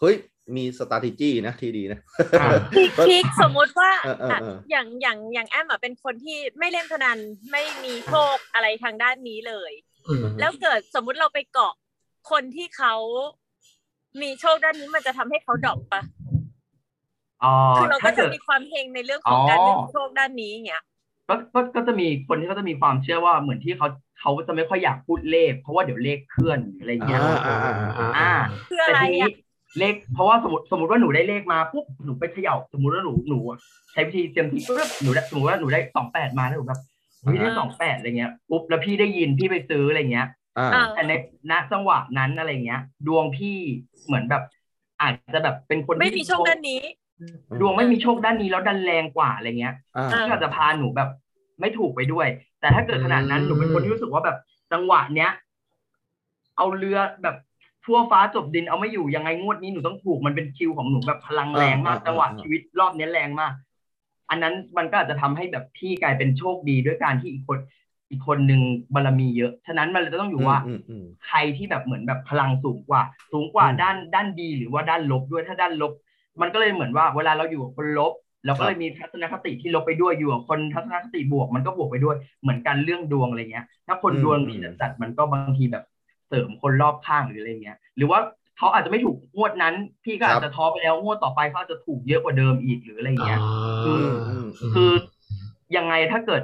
[0.00, 0.14] เฮ้ย
[0.56, 2.00] มี strategy นะที่ดีนะ
[2.40, 7.18] อ่าพลิกพลิกสมมุติว่าเออเอออะเอออย่างอย่างอย่างแอมอะเป็นคนที่ไม่เล่นพนัน
[7.50, 9.72] ไม่มีโชคอะไรทางด้านนี้เลย
[10.08, 11.74] อืมแล้วเกิดสมมุติเราไปเกาะ
[12.30, 12.94] คนที่เขา
[14.20, 16.02] มีโชคด้านนี้มันจะทำให้เขาดรอปปะ
[17.42, 20.82] อ๋อคือเราก็ถ้าจะเกิดมีความเฮงในเรื่องของการอ๋อเลือกโชคด้านนี้อย่างเงี้ย
[21.28, 23.88] ก็ก็ก็จะมีคนที่เขาจะมีความเชื่อว่าเหมือนที่เขา
[24.20, 28.30] เขาจะไม่ค่อยอยากพูดเลข เพราะว่าเดี๋ยวเลขเคลื่อนหรืออะไรเงี้ยอ่าอ่าอ่าอ่าอ่า
[28.68, 29.30] คืออะไรแต่ทีนี้อะ
[29.78, 33.38] เลข เพราะว่าสมมติสมมติว่าหนูได้เลขมาปุ๊บหนูไปเขย่าสมมติว่าหนูหนู
[33.92, 36.80] ใช้วิธีเซียมทีปุ๊บหนูได้สมมติว่าหนูได้สองแปดมาแล้วหนูแบบ
[37.22, 40.26] เฮ้ยได้สองแปดอะไรเงี้ยปุ๊บแล้วพี่ได้ยินพี่ไปซื้ออะไรเงี้ย
[40.58, 41.12] อ่าอ่าแต่ใน
[41.50, 43.56] ณจังหวะนั้นอะไรเงี้ย ดวงพี่
[44.06, 44.42] เหมือนแบบ
[45.00, 46.80] อาจจะแบบเป็นคนที่ไม่มีโชคด้านนี้
[47.60, 51.08] ดวงไม่มีโชคด้านนี้แล้วดันแรงกว่าอะไรเงี้ยอ่าอ่าก็อาจจะพาหนูแบบ
[51.60, 52.28] ไม่ถูกไปด้วย
[52.60, 54.36] แต่ถ้าเกิดขนาดนั้นหนูเป็นคนที่รู้สึกว่าแบบ
[54.72, 55.30] จังหวะเนี้ย
[56.56, 57.36] เอาเรือแบบ
[57.88, 63.52] ทั่วฟ้าจบดินเอาไม่อยู่ยังไงงวดนี้หนูต้องถูกมันเป็นคิวของหนูแบบพลังแรงมากอ่าอ่าจังหวะอ่าชีวิตรอบเนี้ยแรงมาก
[64.30, 67.58] อันนั้นมันก็อาจจะทำให้แบบพี่กลายเป็นโชคดีด้วยการที่อีกคน
[68.10, 68.60] อีกคนหนึ่ง
[68.94, 75.92] บารมีเยอะ ฉะนั้นมันเลยจะต้องอยู่ว่าอืมอืมใครที่แบบเหมือนแบบพลังสูงกว่า สูงกว่าอืมด้านด้านดีหรือว่าด้านลบด้วยถ้าด้านลบ
[76.40, 78.12] มันก็เลยเหมือนว่า เวลาเราอยู่กับคนลบ
[78.46, 85.84] เราก็เลยมีทัศนคติที่ลบไปด้วยอยู่กับคนทัศนคติบวกมันก็บวกไปด้วยเหมือนกันเรื่องดวงอะไรเงี้ย ถ้าคนอืมดวงอืมดีจัดๆมันก็บางทีแบบ
[86.28, 88.20] เสริมคนรอบข้างหรืออะไรเงี้ย หรือว่า
[88.58, 93.40] เขาอาจจะไม่ถูกงวดนั้น พี่ก็อาจจะท้อไปแล้วงวดต่อไปเขาอาจจะถูกเยอะกว่าเดิมอีกหรืออะไรเงี้ย
[93.86, 94.92] อืมอืมคือ
[95.76, 96.42] ยังไงถ้าเกิด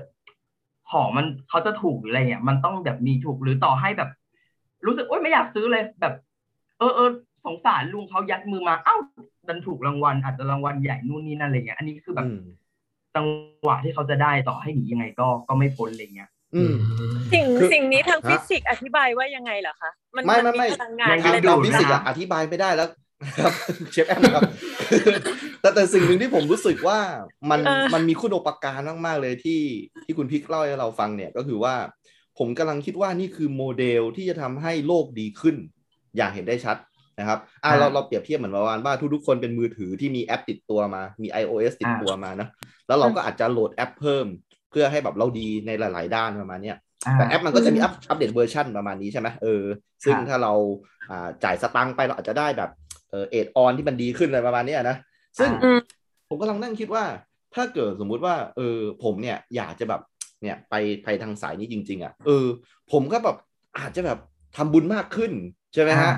[0.93, 4.11] ของมันเขาจะถูกหรืออะไรเงี้ยมันต้องแบบมีถูกหรือต่อให้แบบ
[4.87, 6.15] รู้สึกโอ๊ยไม่อยากซื้อเลยแบบ
[6.79, 7.11] เออเออ
[7.45, 8.97] สงสารลุงเขายัดมือมาเอ้า
[9.49, 12.41] ดันถูกรางวัลอาจจะรางวัลใหญ่นู่นนี่นั่นอะไรเงี้ย อันนี้คือแบบอืม
[13.15, 13.27] จัง
[13.63, 16.34] หวะที่เขาจะได้ต่อให้หนียังไงก็ก็ไม่พ้นอะไรเงี้ยอืม
[17.33, 22.89] สิ่งคือสิ่งนี้ทางฮะฟิสิกส์อธิบายว่ายังไงเหรอคะมันไม่ไม่นไม่พลังงานยังทางอะไรดูทางแบบฟินะสิกส์อะอธิบายไม่ได้แล้ว
[23.41, 23.53] ครับ
[23.93, 24.43] เชฟแอมครับ
[25.61, 26.99] แต่แต่สิ่งหนึ่งที่ผมรู้สึกว่า
[27.51, 29.61] มันเออมันมีคุณูปการมากๆเลยที่
[30.05, 31.75] ที่คุณพริกเล่าให้เราฟังเนี่ยก็คือว่า
[32.39, 35.57] ผมกำลังคิดว่านี่คือโมเดลที่จะทำให้โลกดีขึ้น
[36.17, 36.77] อย่างเห็นได้ชัด
[37.19, 42.49] นะครับอ่าอ่าเราเราเปรียบเทียบเหมือนประมาณว่าทุกๆคนเป็นมือถือที่มีแอปติดตัวมา มี iOS ติดอ่าตัวมานะ
[42.87, 46.77] แล้วเราก็อาจจะโหลดแอปเพิ่มเพื่อให้แบบเราดีในหลาย ๆ ด้านประมาณเนี้ย
[47.17, 49.63] แต่แอปมันก็จะมีอัป update version ประมาณนี้ใช่ไหมเออ
[50.05, 50.53] ซึ่งครับถ้าเรา
[51.11, 52.71] อ่าจ่ายสตังค์ไปเราอาจจะได้แบบ
[53.11, 54.97] เออเอดออนที่มันดีขึ้นอะไรประมาณเนี้ยนะ
[55.39, 55.79] ซึ่งอืม
[56.29, 57.05] ผมกำลังนั่งคิดว่า
[57.55, 60.01] ถ้าเกิดสมมุติว่าเออผมเนี่ยอยากจะแบบ
[60.43, 62.47] เนี่ยไปไปทางสายนี้จริง ๆ อะเออ
[62.93, 63.37] ผมก็แบบ
[63.79, 64.19] อาจจะแบบ
[64.57, 65.33] ทำบุญมากขึ้น
[65.75, 66.11] ใช่ไหมฮะอ่า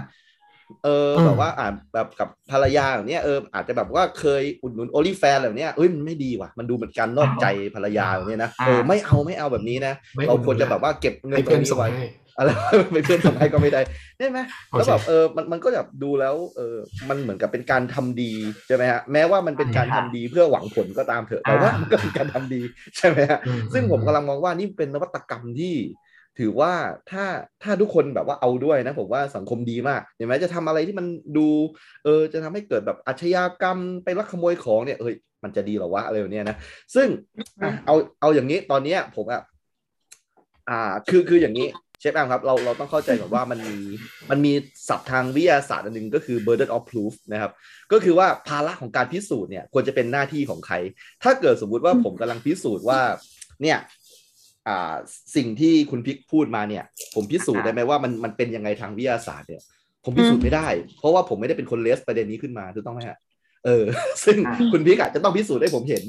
[0.85, 12.07] เอออืมแบบว่าอ่าแบบกับภรรยาแบบเนี้ยเอออาจจะแบบว่าเคยอุดหนุนโอลิแฟนแบบเนี้ยเอ้ยมันไม่ดีว่ะมันดูเหมือนการนอกใจภรรยาแบบเนี้ยนะเออไม่เอาไม่เอาแบบนี้นะไม่เราอุดหนุนควรจะแบบว่าเก็บเงินให้ตรเพื่อนงนี้ส่งไว้ให้
[12.38, 12.50] อะไร
[12.92, 13.81] ไม่เพื่อนส่งให้ก็ไม่ได้
[14.18, 14.38] ได้ไหม
[14.70, 16.76] โอเคแล้วแบบเออมันมันก็แบบดูแล้วเออ
[17.09, 18.33] มันเหมือนกับเป็นการทำดี
[18.66, 22.62] ใช่ไหมฮะแม้ว่ามันเป็นการทำดีเพื่อหวังผลก็ตามเถอะแต่ว่ามันก็เป็นการทำดี
[22.96, 25.74] ใช่ไหมฮะอืซึ่งผมกำลังมองว่านี่เป็นนวัตกรรมที่
[26.38, 26.72] ถือว่า
[27.11, 27.25] ถ้า
[27.62, 31.49] ถ้าทุกคนแบบว่าเอาด้วยนะผมว่าสังคมดีมากเห็นไหมจะทำอะไรที่มันดู
[32.05, 36.57] เออจะทำให้เกิดแบบอาชญากรรมไปลักขโมยของเนี่ยเอ้ยมันจะดีเหรอวะอะไรแบบเนี้ยนะ
[36.94, 37.09] ซึ่ง
[37.62, 39.42] อะเอาเอาอย่างนี้ตอนเนี้ยผมอะ
[40.70, 41.68] อ่าคือคืออย่างนี้
[42.01, 43.79] เชฟแอมครับเราเราต้องเข้าใจก่อนว่ามันมี
[44.31, 44.53] มันมี
[44.88, 47.53] ศัพท์ทางวิทยาศาสตร์อันหนึ่งก็คือ burden of proof นะครับ
[47.92, 50.77] ก็คือว่าภาระของการพิสูจน์เนี่ยควรจะเป็นหน้าที่ของใคร
[51.22, 53.01] ถ้าเกิดสมมุติว่าผมกำลังพิสูจน์ว่า
[53.62, 53.95] เนี่ยอ่า
[55.37, 59.62] สิ่งที่คุณพิกพูดมาเนี่ย ผมพิสูจน์ได้ไหมว่ามันมันเป็นยังไงทางวิทยาศาสตร์เนี่ย
[60.05, 63.18] ผมพิสูจน์ไม่ได้ เพราะว่าผมไม่ได้เป็นคนเลสประเด็นนี้ขึ้นมาถูกต้องไหมฮะ
[63.64, 63.85] เออ
[64.24, 66.05] ซึ่งอ่าคุณพิกอาจจะต้องพิสูจน์ให้ผมเห็น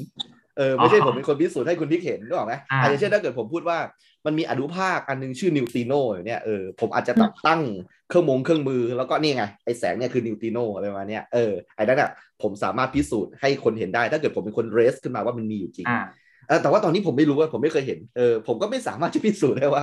[0.56, 3.78] เออไม่ใช่อ๋อผมเป็นคนพิสูจน์ให้คุณพิกเห็นนึกออกไหมอ่าอาจจะเช่นถ้าเกิดผมพูดว่า
[4.26, 7.62] มันมีอนุภาคอันหนึงชื่อนิวติโนอย่างเนี้ยเออผมอาจจะตัดตั้ง
[8.08, 12.10] เครื่องมงเครื่องมือแล้วก็นี่ไงไอแสงเนี่ยคือนิวติโนอะไรประมาณเนี้ยเออไอ้นั่นอะ
[12.42, 16.08] ผมสามารถพิสูจน์ให้คนเห็นได้ ถ้าเกิดผมเป็นคนเรสขึ้นมาว่ามันมีอยู่จริงอ่าเออ
[16.62, 19.82] แต่ว่าตอนนี้ผมไม่รู้ว่าผมไม่เคยเห็นเออผมก็ไม่สามารถจะพิสูจน์ได้ว่า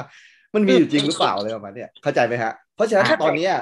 [0.55, 3.53] มันมีอยู่จริงหรือเปล่าอะไรประมาณเนี้ยเข้าใจไหมฮะ เพราะฉะนั้นเข้าใจตอนเนี้ย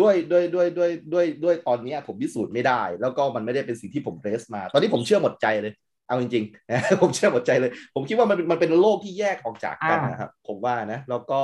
[0.00, 5.72] ด้วยด้วยด้วยด้วยด้วยด้วยตอนเนี้ยผมพิสูจน์ไม่ได้ แล้วก็มันไม่ได้เป็นสิ่งที่ผมเรสมา ตอนนี้ผมเชื่อหมดใจเลย
[6.08, 11.40] เอาจริงๆผมเชื่อหมดใจเลย ผมคิดว่ามันเป็นมันเป็นโลกที่แยกออกจากกันอ่านนะครับผมว่านะ แล้วก็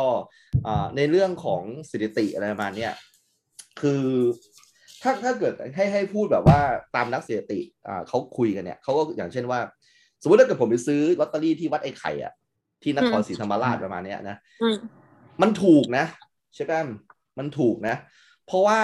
[0.66, 2.92] อ่าในเรื่องของสถิติอะไรประมาณเนี้ย
[3.81, 4.05] คือ
[5.03, 6.61] ถ้าถ้าเกิดให้ให้พูดแบบว่า
[6.96, 9.61] ตามนักสถิติอ่าเขาคุยกันเนี่ยเขาก็อย่างเช่นว่า
[10.22, 12.33] สมมติถ้าเกิดผมไปซื้อลอตเตอรี่ที่วัดไอ้ไข่อะ
[12.83, 14.76] ที่นครศรีธรรมราชประมาณเนี้ยนะอืม
[15.42, 16.04] มันถูกนะ
[16.54, 16.72] ใช่ไหม
[17.38, 17.96] มันถูกนะ
[18.46, 18.80] เพราะว่า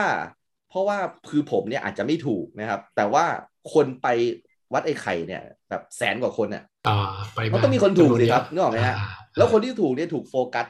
[0.69, 0.99] เพราะว่า
[1.31, 3.25] คือผมเนี่ยอาจจะไม่ถูกนะครับ แต่ว่า
[3.75, 4.07] คนไป
[4.73, 6.99] วัดไอ้ไข่เนี่ย แบบแสนกว่าคนเนี่ยอ่า
[7.35, 10.67] ไปมันต้องมีคนถูกสิครับนึกออกไหมฮะอ่าแล้วคนที่ถูกเนี่ยถูกโฟกัส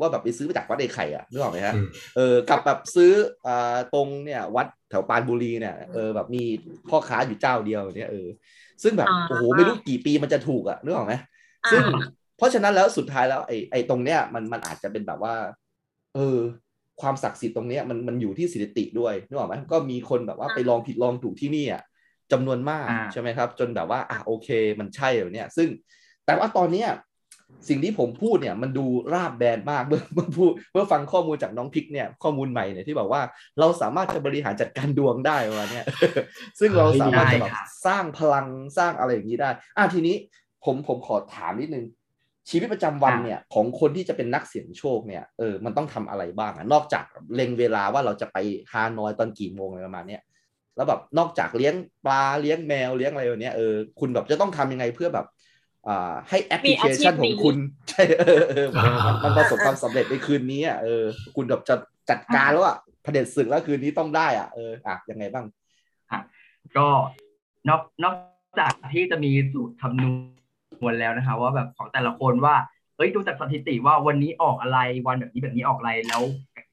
[0.00, 1.86] ว่าแบบไปซื้อมาจากวัดไอ้ไข่อะนึกออกไหมฮะอืม
[2.16, 3.12] เออกลับแบบซื้อ
[3.46, 6.42] อ่าตรงเนี่ยวัด แถวปรานบุรีเนี่ยเออแบบมี
[6.90, 8.28] พ่อค้าอยู่เจ้าเดียวเนี่ยเออ
[8.82, 11.14] ซึ่งแบบอ่าโอ้โหไม่รู้กี่ปีมันจะถูกอะนึกออกไหม
[11.70, 12.02] ซึ่งอ่า
[12.36, 15.34] เพราะฉะนั้นแล้วสุดท้ายแล้วไอ้ไอ้ตรงเนี้ยมันมันอาจจะเป็นแบบว่า
[16.14, 16.38] เออ
[17.00, 21.82] ความศักดิ์สิทธิ์ตรงเนี้ยมันมันอยู่ที่สถิติด้วยนึกออกไหมก็มีคนแบบว่าไปลองผิดลองถูกที่นี่อะ
[22.32, 24.48] จำนวนมากอ่าใช่ไหมครับ จนแบบว่าอะโอเค
[24.80, 25.68] มันใช่แบบเนี้ยซึ่ง
[26.26, 26.88] แต่ว่าตอนเนี้ย
[27.68, 33.22] สิ่งที่ผมพูดเนี่ยมันดูราบแบนมากเมื่อเมื่อพูดเมื่อฟังข้อมูลจากน้องพิกเนี่ยข้อมูลใหม่เนี่ยที่บอกว่า
[33.60, 35.86] เราสามารถจะบริหารจัดการดวงได้ประมาณเนี้ย
[36.60, 38.46] ซึ่งเราสามารถจะแบบได้ค่ะสร้างพลัง
[38.78, 40.16] สร้างอะไรอย่างนี้ได้อะทีนี้
[40.64, 41.86] ผมผมขอถามนิดนึง
[42.50, 48.38] ชีวิตประจำวันเนี่ยของคนที่จะเป็นนักเสี่ยงโชคเนี่ยเออมันต้องทำอะไรบ้างอะนอกจากเล็งเวลาว่าเราจะไป
[48.72, 50.22] ฮานอยตอนกี่โมงอะไรประมาณเนี้ย
[50.76, 55.39] แล้วแบบนอกจากเลี้ยงปลาเลี้ยงแมวเลี้ยงอะไรแบบเนี้ยเออคุณแบบจะต้องทำยังไงเพื่อแบบอ่า
[56.28, 57.56] ให้แอปพลิเคชันของคุณ
[57.88, 58.92] ใช่เออเออมัน
[59.24, 61.04] มันประสบความสำเร็จในคืนนี้อะเออ
[61.36, 61.74] คุณแบบจะ
[62.10, 65.46] จัดการแล้วอะเผด็จศึกแล้วคืนนี้ต้องได้อะเอออะยังไงบ้าง
[66.76, 66.86] ก็
[67.68, 68.14] นอกนอก
[68.60, 70.04] จากที่จะมีสูตรคำน
[70.84, 72.54] วณแล้วนะคะ ว่าแบบของแต่ละคนว่า
[72.96, 76.22] เอ้ยดูจากสถิติว่าวันนี้ออกอะไรวันแบบนี้แบบนี้ออกอะไรแล้ว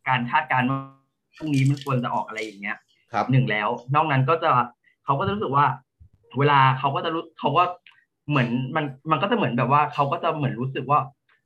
[0.08, 0.80] การคาดการณ์ว่า
[1.38, 2.78] พรุ่งนี้มันควรจะออกอะไรอย่างเงี้ย
[3.14, 4.50] ครับหนึ่งแล้ว นอกนั้นก็จะ
[5.06, 5.66] เขาก็จะรู้สึกว่า
[6.38, 7.64] เวลาเขาก็จะรู้เขาก็
[8.30, 11.00] เหมือนมันมันก็จะเหมือนแบบว่าเขาก็จะเหมือนรู้สึกว่า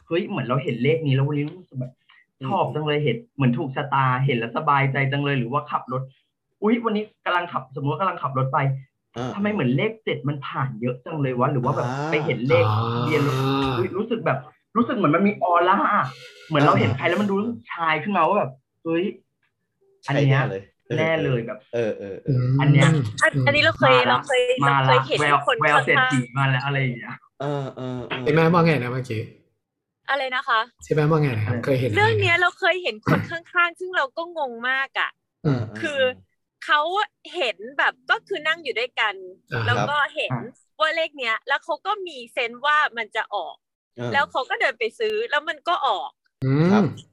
[0.07, 1.93] เฮ้ยเหมือนเราเห็นเลขนี้แล้ววันนี้รู้สึกแบบ
[2.39, 6.01] อืมชอบจังเลยเห็นเหมือนถูกชะตาเห็นแล้วสบายใจจังเลยหรือว่าขับรถ
[6.61, 8.57] อุ๊ยวันนี้กำลังขับสมมติว่ากำลังขับรถไป
[9.15, 13.37] อ่าทำไมเหมือนเลขเจ็ดมันผ่านเยอะจังเลยวะหรือว่าแบบอ่าไปเห็นเลขอ่าทะเบียนรถ
[13.75, 14.37] อุ๊ยรู้สึกแบบ
[14.77, 15.79] รู้สึกเหมือนมันมีออร่า
[16.47, 17.35] เหมือนเราอ่าเห็นใครแล้วมันดู
[17.71, 18.51] ชายขึ้นมาว่าแบบ
[18.83, 19.05] เฮ้ย
[20.07, 20.39] อันใช่เนี้ย
[20.97, 22.87] แน่เลยออแน่เลยแบบ เออเออเออือมอันเนี้ย
[23.21, 35.09] อันอันนี้เราเคยมาละเราเคยมาเราเคละยเห็นแววคนแววข้างเศรษฐีมาแล้วอะไรอย่างเงี้ยเออเออเออใช่ไหมว่าไงนะเมื่อกี้ๆอะไรนะคะใช่ไหมว่าไงนะครับเคยเห็น เรื่องเนี้ยเราเคยเห็นคนข้างๆ ซึ่งเราก็งงมากอะ
[35.43, 36.01] เออคือ
[36.65, 36.79] เขา
[37.35, 39.15] เห็นแบบก็คือนั่งอยู่ด้วยกัน
[39.51, 43.55] อ่าแล้วก็เห็นครับว่าเลขเนี้ย แล้วเขาก็มีเซนส์ว่ามันจะออก
[43.97, 46.11] เออแล้วเขาก็เดินไปซื้อแล้วมันก็ออก
[46.43, 47.10] อืครับมออ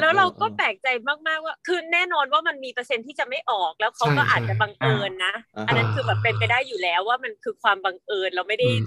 [0.00, 8.84] แล้วเราก็ออแปลกใจมากๆว่า คือแน่นอนว่ามันมีเปอร์เซ็นต์ที่จะไม่ออกแล้วเขาก็ใช่อาจจะใช่บังเอิญนะอ่าอันนั้นคือแบบเป็นไปได้อยู่แล้วว่ามันคือความบังเอิญเราไม่ได้อืม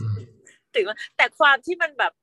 [0.75, 2.13] ถึงว่าแต่ความที่มันแบบ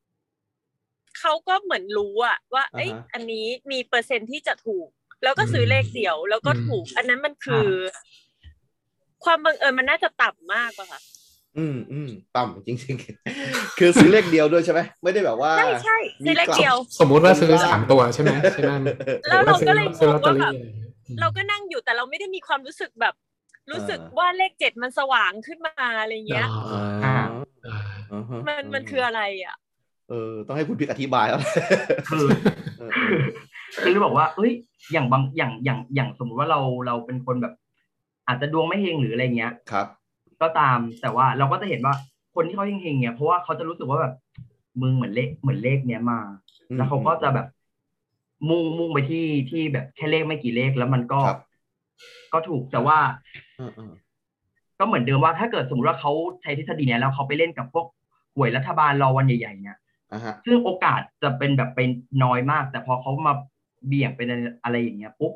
[1.21, 4.89] เขาก็เหมือนรู้อะว่า เอ้ยอ่าฮะอันนี้มีเปอร์เซ็นต์ที่จะถูก
[5.23, 7.69] แล้วก็ซื้อเลขเดียว แล้วก็ถูก อันนั้นมันคือ
[9.25, 11.01] ความบังเอิญมันน่าจะต่ำมากกว่าค่ะ
[11.59, 18.73] อืมอืมต่ำจริงๆ คือซื้อเลขเดียวด้วยใช่ไหมไม่ได้แบบว่าใช่ใช่ซื้อเลขเดียว สมมุติว่าซื้อสามตัวใช่ไหมใช่ไหม
[19.29, 23.15] แล้วเราก็เลยซื้อลงองตเตอว่ารี่แบบอะไรอย่างเงี้ยอืมเราก็นั่งอยู่แต่เราไม่ได้มีความรู้สึกแบบ
[23.71, 27.17] รู้สึกอ่าว่าเลขเจ็ดมันสว่างขึ้นมาอะไรเงี้ยอ๋ออ่า
[27.67, 27.79] อ่า
[28.13, 29.57] อ่าฮะมันมันคืออะไรอะ
[30.09, 31.41] เออ ต้องให้คุณพิกอธิบายแล้ว
[32.11, 32.27] คือ
[32.79, 33.19] เออคือ
[33.83, 34.53] คือบอกว่า เอ้ย
[34.93, 37.55] อย่างบางอย่างอย่างอย่างสมมติว่าเราเราเป็นคนแบบ
[38.27, 39.87] อาจจะดวงไม่เฮงหรืออะไรเงี้ยครับ
[40.43, 41.95] ก็ตาม แต่ว่าเราก็จะเห็นว่า
[42.35, 44.15] คนที่เขาเฮงๆเนี่ยเพราะว่าเขาจะรู้สึกว่าแบบ
[44.81, 46.19] มึงเหมือนเลขเหมือนเลขเนี้ยมา
[46.71, 47.47] อืมแล้วเขาก็จะแบบ
[48.49, 51.41] มุ่งมุ่งไปที่ที่แบบแค่เลขไม่กี่เลขแล้วมันก็ครับ
[52.33, 52.99] ก็ถูกแต่ว่า
[53.57, 53.93] เออเออ
[54.79, 57.87] ก็เหมือนเดิมว่าถ้าเกิดสมมติว่าเขาใช้ทฤษฎีเนี้ยแล้วเขาไปเล่นกับพวก
[58.35, 59.79] หวยรัฐบาลรอวันใหญ่ๆเนี่ย
[60.13, 61.91] อ่าฮะซึ่งโอกาสจะเป็นแบบเป็น
[62.25, 63.35] น้อยมาก แต่พอเขามา
[63.87, 64.29] เบี่ยงเป็น
[64.63, 65.33] อะไรอย่างเงี้ยปุ๊บ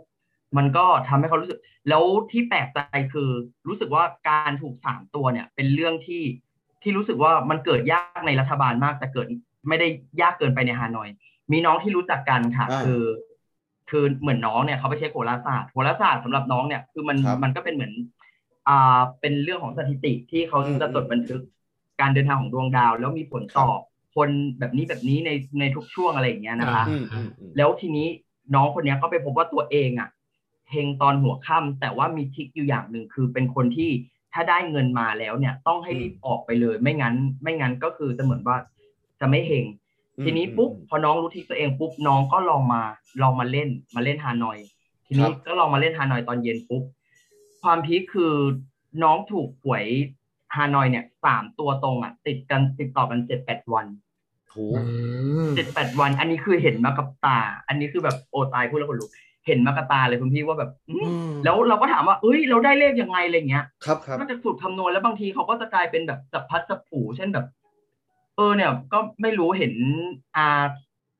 [0.57, 2.79] มันก็ทำให้เขารู้สึก แล้วที่แปลกใจ
[3.13, 3.31] คือ
[3.69, 6.23] รู้สึกว่าการถูกสามตัวเนี่ย เป็นเรื่องที่
[6.83, 9.27] ที่รู้สึกว่ามันเกิดยากในรัฐบาลมาก แต่เกิด
[9.69, 9.89] ไม่ได้
[10.21, 11.09] ยากเกินไปในฮานอย
[11.53, 13.03] มีน้องที่รู้จักกันค่ะอ่าคือ
[13.91, 17.93] คือเหมือนน้องเนี่ยเขาไปเช็คโหราศาสตร์โหราศาสตร์สำหรับน้องเนี่ยคือมันครับมันก็เป็นเหมือน
[18.69, 21.43] อ่าเป็นเรื่องของสถิติที่เขาอืมจะจดบันทึก
[22.01, 23.69] การเดินทางของดวงดาว แล้วมีผลต่อ
[24.17, 28.07] คนแบบนี้แบบนี้ในในทุกช่วงอะไรอย่างเงี้ยนะคะอืมอืมอืมแล้วทีนี้
[28.55, 30.09] น้องคนเนี้ยก็ไปพบว่าตัวเองอะ
[30.73, 33.91] เฮงตอนหัวค่ำแต่ว่ามีทริกอยู่อย่างหนึ่งคือเป็นคนที่
[34.33, 38.57] ถ้าได้เงินมาแล้วเนี่ยต้องให้รีบออกไปเลย ไม่งั้น ไม่งั้นก็คือจะเหมือนว่า
[39.21, 39.67] จะไม่เฮง
[40.25, 42.83] ทีนี้ปุ๊บพอน้องรู้ทริกตัวเองปุ๊บน้องก็ลองมา
[43.23, 44.59] ลองมาเล่นมาเล่นฮานอย
[45.07, 46.83] ทีนี้ก็ลองมาเล่นฮานอยตอนเย็นปุ๊บ
[47.63, 48.35] ความพีคคือ
[49.03, 49.87] น้องถูกหวย
[50.57, 53.87] ฮานอยเนี่ยสามตัวตรงอะ ติดกันติดต่อกันเจ็ดแปดวัน
[54.51, 54.83] โหอื
[55.47, 59.11] มเจ็ดแปดวัน อันนี้คือเห็นมากับตา อันนี้คือแบบโอตายพูดแล้วคนลุก
[59.47, 67.47] เห็นมากับตาเลยคุณพี่ว่าแบบอืมอืมแล้วเราก็ถามว่าเอ้ยเราได้เลขยังไงอะไรเงี้ยครับครับนอกจากสูตรคำนวณแล้วบางทีเขาก็จะกลายเป็นแบบจับพัดจับผูเช่นแบบ
[68.37, 69.75] เออเนี่ย ก็ไม่รู้เห็น
[70.37, 70.47] อา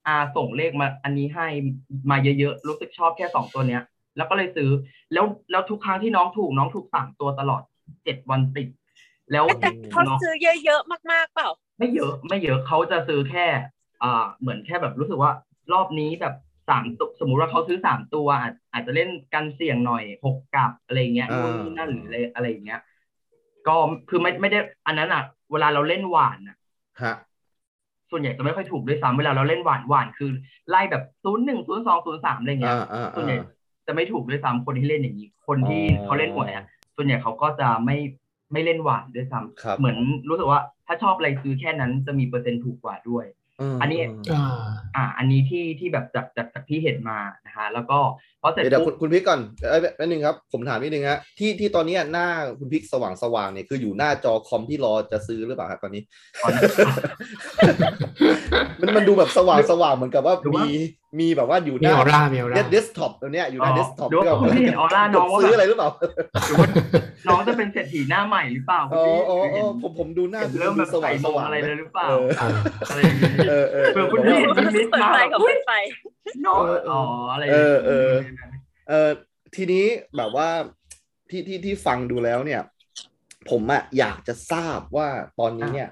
[0.07, 1.47] อาส่งเลขมา อันนี้ให้
[2.11, 3.83] มาเยอะๆรู้สึกชอบแค่สองตัวเนี้ย
[4.17, 4.71] แล้วก็เลยซื้อ
[5.13, 7.63] แล้วแล้วทุกครั้งที่น้องถูกน้องถูกสามตัวตลอด
[8.05, 8.69] เจ็ดวันติด
[9.33, 13.47] แล้วแต่เขาน้องซื้อเยอะๆมากๆเปล่า ไม่เยอะ ไม่เยอะเขาจะซื้อแค่
[14.03, 15.33] อ่าเหมือนแค่แบบรู้สึกว่า
[15.73, 16.35] รอบนี้แบบ
[16.73, 22.81] สามตัวสมมุติว่าเขาซื้อสามตัว อาจอาจจะเล่นกันเสี่ยงหน่อยหกกลับอะไรเงี้ยอ่านู่นนี่นั่นหรืออะไรอะไรอย่างเงี้ย
[23.67, 23.75] ก็
[24.09, 26.57] คือไม่ไม่ได้อันนั้นอะ เวลาเราเล่นหวานอะ
[27.03, 27.15] ฮะ
[28.11, 30.31] ส่วนใหญ่จะไม่ค่อยถูกด้วยซ้ำเวลาเราเล่นหวานหวานคือ
[30.69, 33.47] ไล่แบบศูนย์หนึ่งศูนย์สองศูนย์สามอะไรเงี้ยอ่าอ่าส่วนใหญ่อ่า
[33.87, 36.65] จะไม่ถูกด้วยซ้ำคนที่เล่นอย่างนี้ คนที่อ๋อเขาเล่นหวยอะ
[36.97, 37.97] ส่วนใหญ่เขาก็จะไม่
[38.53, 39.97] ไม่เล่นหวานด้วยซ้ครับำเหมือน
[40.29, 43.25] รู้สึกว่าถ้าชอบอะไรซื้อแค่นั้นจะมีเปอร์เซ็นต์ถูกกว่าด้วย
[43.81, 43.99] อันนี้
[44.33, 44.63] อ่า
[44.97, 47.99] อ่า อันนี้ที่ที่แบบจากจากจากที่เห็นมานะคะแล้วก็
[48.43, 52.27] พอเสร็จเดี๋ยวปุ๊คุณบคุณพิกก่อนเอ้ยแป๊บนึงครับ ผมถามนิดนึงฮะที่ที่ตอนเนี้ยหน้า
[52.59, 56.03] คุณพิกสว่างสว่างๆเนี่ยคืออยู่หน้าจอคอมที่รอจะซื้อหรือเปล่าครับตอนนี้
[56.43, 56.53] ก่อน
[58.81, 60.75] มันมันดูแบบสว่างสว่างเหมือนกับว่าหรือว่ามี
[61.19, 65.89] มีแบบว่าอยู่หมีน้าออร่ามีออร่าเดสก์ท็อปตัวเนี้ยอยู่หน้าเดสก์ท็อปหรือว่าคุณไม่เห็นออร่าน้องว่าซื้อแบอะไรบหรือเปล่า
[66.47, 66.67] หรือว่า
[67.29, 72.47] น้องจะเป็นเศรษฐีหน้าใหม่หรือเปล่าคุอ๋ณอพี่อ๋อเห็อ๋อนผมผมดูหน้าเห็นเริ่มแบบสว่าใส่งมสงว่างอะไรเลยหรือเปล่าเอออ่า
[72.89, 75.71] อะไรอย่างนี้เออเออเผื่อคุณพี่เห็นนิมิตเปิดมาไฟแบบกับอุ๊เปิยดไฟ
[76.47, 77.01] น้องอ๋อ
[77.33, 78.13] อะไรอย่างเอนี้อเออ
[78.89, 79.11] เออ
[79.55, 80.49] ทีนี้แบบว่า
[81.31, 82.63] ที่ที่ที่ฟังดูแล้วเนี่ย
[83.51, 85.09] ผมอะอยากจะทราบว่า
[85.41, 85.89] ตอนนี้เนี่ย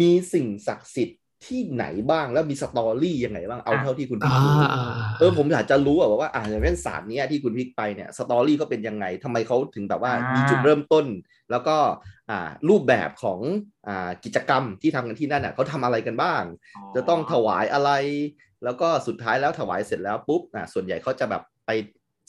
[0.00, 11.06] มีสิ่งศักดิ์สิทธิ์ ที่ไหนบ้างแล้วมีสตอรี่ยังไงบ้างเอาเท่าที่คุณพิกอ่ารู้อ่าเออผมอยากจะรู้อะว่าอ่าอย่างเช่นศาสตร์เนี้ยที่คุณพิกไปเนี่ยสตอรี่เขาเป็นยังไงทำไมเขาถึงแบบว่าอ่ามีมีจุดเริ่มต้น
[11.50, 11.76] แล้วก็
[12.30, 13.40] อ่ารูปแบบของ
[13.88, 16.42] อ่ากิจกรรมที่ทำกันที่นั่นอะเขาทำอะไรกันบ้าง
[16.94, 17.90] จะต้องถวายอะไร
[18.64, 21.70] แล้วก็สุดท้ายแล้วถวายเสร็จแล้วปุ๊บอะส่วนใหญ่เขาจะแบบไป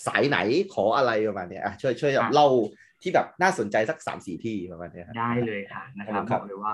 [0.08, 0.38] สายไหน
[0.74, 2.48] ขออะไรประมาณเนี้ยอะช่วยช่วยแบบเล่า
[3.02, 6.74] ที่แบบน่าสนใจสักสามสี่ที่ประมาณเนี้ยครับได้เลยค่ะนะครับครับบอกเลยว่า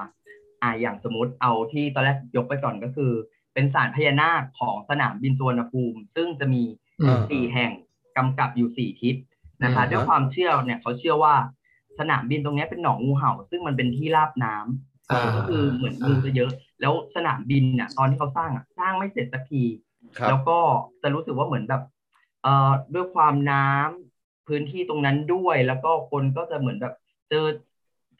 [0.63, 3.12] อ่าอย่างสมมติเอาที่ตอนแรกยกไปก่อนก็คือ
[3.54, 6.63] เป็นศาลพญานาคของสนามบินสุวรรณภูมิ ซึ่งจะมี
[6.99, 7.71] อืมสี่แห่ง
[8.17, 9.15] กำกับอยู่สี่ทิศ
[9.63, 11.36] นะคะอืมด้วยความเชื่อเนี่ยเขาเชื่อว่า
[11.99, 19.63] สนามบินตรงเนี้ยเป็นหนองงูเห่า ซึ่งมันเป็นที่ราบน้ำอ่าก็คือเหมือนงูจะเยอะ แล้วสนามบินเนี่ยตอนที่เขาสร้างอะสร้างไม่เสร็จสักที
[20.19, 20.60] ครับแล้วก็
[21.02, 21.82] จะรู้สึกว่าเหมือนแบบ
[22.43, 26.93] เอ่อด้วยความน้ำพื้นที่ตรงนั้นด้วย แล้วก็คนก็จะเหมือนแบบ
[27.30, 27.45] เจอ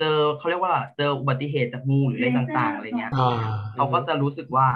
[0.04, 3.40] เจอเขาเรียกว่าเจออุบัติเหตุจากงูหรืออะไรต่าง ๆอะไรเงี้ยอ่า
[3.76, 4.68] เขาก็จะรู้สึกว่า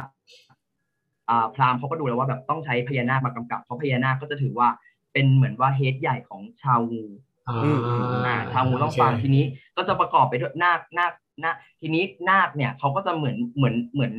[1.29, 4.69] อ่า พราหมณ์เขาก็ดูแล้วว่าแบบต้องใช้พญานาคมากำกับ เพราะพญานาคก็จะถือว่า
[5.13, 7.05] เป็นเหมือนว่าเฮดใหญ่ของชาวงู
[7.47, 9.43] อ่าอืมอืมอ่าชาวงูต้องฟังทีนี้
[9.77, 11.11] ก็จะประกอบไปด้วยนาคนาค
[11.43, 14.13] นาคทีนี้นาคเนี่ยเขาก็จะเหมือนเหมือนเหมือน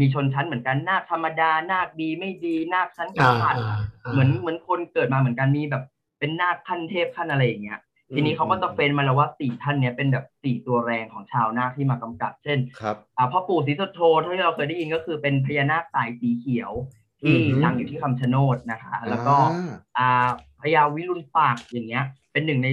[0.00, 5.84] มีชนชั้นเหมือนกันนาคธรรมดานาคดีไม่ดีนาคชั้นกอ่าษัตริย์อ่าเหมือนเหมือนคนเกิดมาเหมือนกันมีแบบ
[6.18, 7.80] เป็นนาคขั้นเทพขั้นอะไรอย่างเงี้ย
[8.14, 16.72] ทีนี้เขาก็จะเฟ้นมาแล้วว่าสี่ท่านเนี้ยเป็นแบบสี่ตัวแรงของชาวนาคที่มากำกับ เช่นครับอ่าพ่อปู่ศรีสุโธที่เราเคยได้ยินก็คือเป็นพญานาคสายสีเขียว
[17.20, 20.28] ที่อืมตั้งอยู่ที่คำชะโนดนะคะ แล้วก็อ่าอ่า
[20.60, 22.68] พญาวิรุณปากอย่างเงี้ย เป็นหนึ่งใน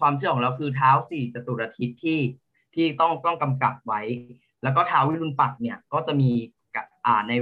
[0.00, 2.20] ความเชื่อของเราคือเท้าสี่จตุรทิศที่
[2.74, 4.00] ที่ต้องต้องกำกับไว้
[4.62, 6.30] แล้วก็เท้าวิรุณปักษ์เนี่ยก็จะมี
[6.74, 7.32] กะอ่าใน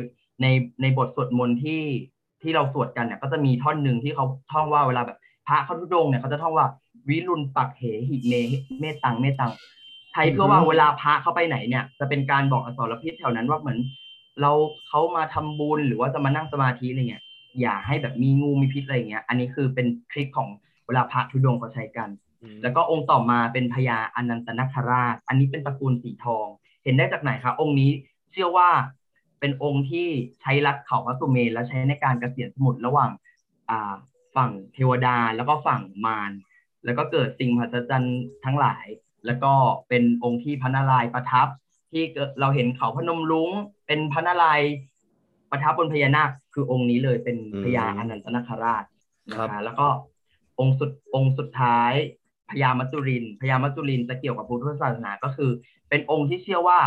[0.43, 0.47] ใน
[0.83, 1.83] ในบทสวดมนต์ที่
[2.43, 6.67] ที่เราสวดกันเนี่ยก็จะมีท่อนหนึ่งที่เขาท่องว่าเวลาแบบพระเขาทุดงค์เนี่ยเขาจะท่องว่า
[7.09, 8.35] วิรุณปักษ์เหหิเม
[8.81, 9.53] เมตังเมตัง
[10.13, 13.79] ใช้เพื่อว่าเวลาพระเข้าไปไหนเนี่ย จะเป็นการบอกอสรพิษแถวนั้นว่าเหมือน
[14.41, 14.53] เรา
[14.89, 17.25] เขามาทำบุญหรือว่าจะมานั่งสมาธิอะไรเงี้ย
[17.61, 20.49] อย่าให้แบบมีงูมีพิษอะไรเงี้ย อันนี้คือเป็นทริคของ
[20.87, 22.09] เวลาพระธุดงค์เขาใช้กัน
[22.63, 26.47] แล้วก็องค์ต่อมาเป็นพญาอนันตนาคราช อันนี้เป็นตระกูลสีทอง
[26.85, 27.91] เห็นได้จากไหนคะองค์นี้
[28.33, 28.71] เชื่อว่า
[29.41, 30.09] เป็นองค์ที่
[30.41, 33.11] ใช้รัดเขาพระสุเมนและใช้ในการเกษียณสมุทรระหว่าง
[33.71, 33.95] อ่า
[34.37, 36.31] ฝั่งเทวดาแล้วก็ฝั่งมาร
[36.85, 38.87] แล้วก็เกิดสิ่งมหัศจรรย์ทั้งหลาย
[39.27, 39.53] แล้วก็
[39.89, 41.49] เป็นองค์ที่พระนารายณ์ประทับ
[41.93, 43.51] ที่เกิดเราเห็นเขาพนมรุ้ง
[43.87, 44.71] เป็นพระนารายณ์
[45.51, 48.85] ประทับบนพญานาคคือองค์นี้เลยเป็นพญาอนันตนาคราช
[49.31, 49.87] นะคะแล้วก็
[50.59, 51.93] องค์สุดองค์สุดท้าย
[52.51, 55.51] พญามัจจุรินทร์พญามัจจุรินทร์จะเกี่ยวกับพุทธศาสนาก็คือ
[55.89, 56.81] เป็นองค์ที่เชื่อว่า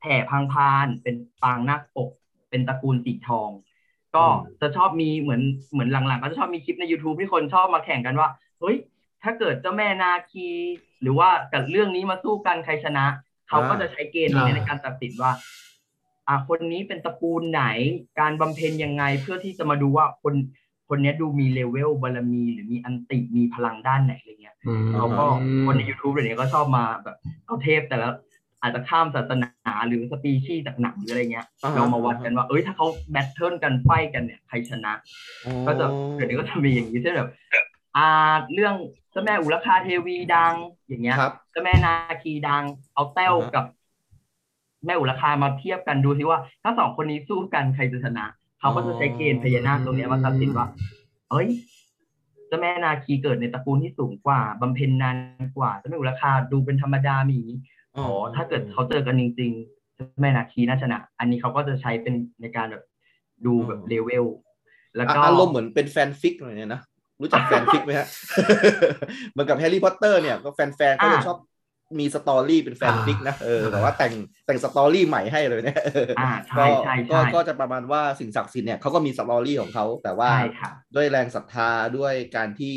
[0.00, 2.08] แผ่พังพานเป็นปางนาคปก
[2.50, 3.50] เป็นตระกูลสีทอง
[4.16, 4.24] ก็
[4.60, 8.28] จะชอบมีเหมือนเหมือนหลังๆ ก็จะชอบมีคลิปใน YouTube ที่คนชอบมาแข่งกันว่า
[8.60, 8.76] เฮ้ย
[9.24, 10.48] ถ้าเกิดเจ้าแม่นาคี
[11.02, 13.06] หรือว่ากับเรื่องนี้มาสู้กันใครชนะ
[13.48, 15.32] เขาก็จะใช้เกณฑ์นี้ในการตัดสินว่า
[16.28, 17.64] อ่าคนนี้เป็นตระกูลไหน
[18.20, 20.34] การบำเพ็ญยังไงเพื่อที่จะมาดูว่าคน
[20.88, 25.26] คนเนี้ยดูมีเลเวลบารมี หรือมีอันติมีพลังด้านไหนอะไรเงี้ยอืมเขาก็
[25.64, 28.08] คนใน YouTube เดี๋ยวนี้ก็ชอบมาแบบเอาเทพแต่ละ
[28.62, 34.92] อาจจะข้ามศาสนาหรือสปีชีส์จากหนังหรืออะไรเงี้ยอ่าฮะเรามาวัดกันว่า เอ้ยถ้าเขา battle กัน fight กันเนี่ยใครชนะ
[35.66, 37.30] ก็จะเดี๋ยวนี้ก็จะมีอย่างนี้เช่นแบบ
[37.96, 38.74] อ่าเรื่อง
[39.10, 40.54] เจ้าแม่อุรคาเทวีดัง
[40.88, 42.62] อย่างเงี้ยครับเจ้าแม่นาคีดัง
[42.94, 43.64] เอาแต้วอ่าฮะกับ
[44.86, 48.26] แม่อุรคามาเทียบกันดูซิว่า ถ้าสองคนนี้สู้กันใครจะชนะ
[48.60, 50.66] เขาก็จะใช้เกณฑ์พญานาคตรงเนี้ยมาตัดสินว่า
[51.30, 51.48] เอ้ย
[52.46, 55.16] เจ้าแม่นาคีเกิดในตระกูลที่สูงกว่าบำเพ็ญนาน
[55.56, 57.58] กว่าเจ้าแม่อุรคาดูเป็นธรรมดามีอย่างนี้
[57.96, 62.84] อ๋อถ้าเกิดเขาเจอกันจริงๆเจ้าแม่นาคีน่าชนะ อันนี้เขาก็จะใช้เป็นในการแบบ
[63.46, 64.24] ดูแบบเลเวล
[64.96, 66.80] แล้วก็อารมณ์เหมือนเป็นแฟนฟิกหน่อยเนี่ยนะ
[67.20, 68.08] รู้จักแฟนฟิกไหมฮะ
[69.30, 71.38] เหมือนกับแฮร์รี่พอตเตอร์เนี่ยก็แฟนๆก็จะอ่าชอบ
[71.98, 74.12] มี story เป็นแฟนฟิกนะเออแต่ว่าแต่ง
[74.46, 82.76] แต่ง story ใหม่ให้เลยเนี่ยเอออ่าก็ใช่ใช่ก็ใช่ก็จะประมาณว่าสิ่งศักดิ์สิทธิ์เนี่ยเขาก็มี story ของเขาแต่ว่าใช่ค่ะด้วยแรงศรัทธาด้วยการที่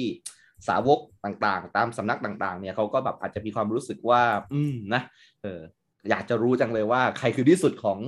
[0.68, 4.22] สาวกต่างๆ ตามสำนักต่าง ๆ เนี่ยเขาก็แบบอาจจะมีความรู้สึกว่า
[4.54, 5.02] อืมนะ
[5.44, 5.62] เออ
[6.10, 8.00] อยากจะรู้จังเลยว่าใครคือที่สุดของ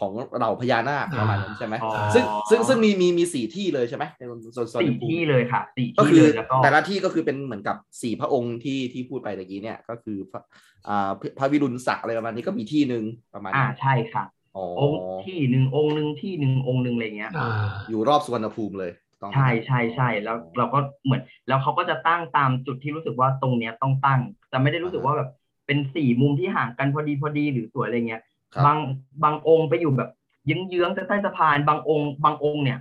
[0.00, 10.42] ของเหล่าพญานาคประมาณนั้นใช่ไหมอ๋อซึ่งซึ่งซึ่งมีมีมีสี่ที่เลยใช่ไหมในโซนโซนสี่ภูมิที่เลยค่ะสี่ก็ที่คือเลยแล้วก็แต่ละที่ก็คือเป็นเหมือนกับสี่พระองค์ที่ที่พูดไปตะกี้เนี่ยก็คือพระ
[10.88, 14.24] อ่าพระพระวิรุณศักดิ์อะไรประมาณนี้ก็มีที่หนึ่งประมาณอ่านี้ใช่ค่ะ
[14.56, 17.48] อ๋อองค์ที่หนึ่งองค์หนึ่งที่หนึ่งองค์หนึ่งอะไรเงี้ยอ่า
[17.88, 24.20] อยู่รอบสุวรรณภูมิเลยต้องใช่ใช่ใช่แล้วเราก็เหมือน แล้วเขาก็จะตั้งตามจุดที่รู้สึกว่าตรงเนี้ยต้องตั้ง
[24.52, 25.30] จะไม่ได้รู้สึกว่าแบบ
[25.66, 28.78] เป็นสี่มุมที่ห่างกันพอดีพอดีหรือสวยอะไรเงี้ยครั บบาง
[29.24, 30.10] บางองค์ไปอยู่แบบ
[30.46, 32.78] เยื้องๆใต้สะพานบางองค์บางองค์เนี่ย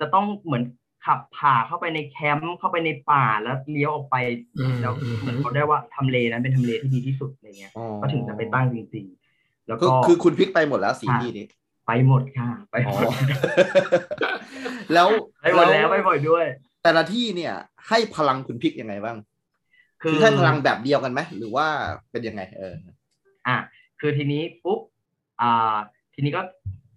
[0.00, 0.62] จะต้องเหมือน
[1.06, 4.16] ขับผ่าเข้าไปในแคมป์เข้าไปในป่าแล้วเลี้ยวออกไป
[4.58, 11.46] อืมแล้วอืมเหมือนเขาได้ว่าทำเลนั้นเป็นทำเลที่ดีที่สุดอะไรเงี้ยอ๋อก็ถึงจะไปตั้งจริงๆ แล้วคือก็คือคุณพลิกไปหมดแล้วสี่ค่ะที่นี้
[11.86, 13.14] ไปหมดค่ะ ไปอ๋หอมด
[14.94, 15.08] แล้ว
[15.40, 16.44] ไปหมดแล้วไปบ่อยด้วย
[16.82, 17.54] แต่ละที่เนี่ย
[17.88, 19.16] ให้พลังคุณพลิกยังไงบ้าง
[20.02, 21.66] คืคืออให้พลังแบบเดียวกันไหมหรือว่า
[22.10, 22.74] เป็นยังไง เออ
[23.48, 23.56] อะ
[24.00, 24.80] คือทีนี้ปุ๊บ
[25.40, 25.76] อ่า
[26.14, 26.42] ทีนี้ก็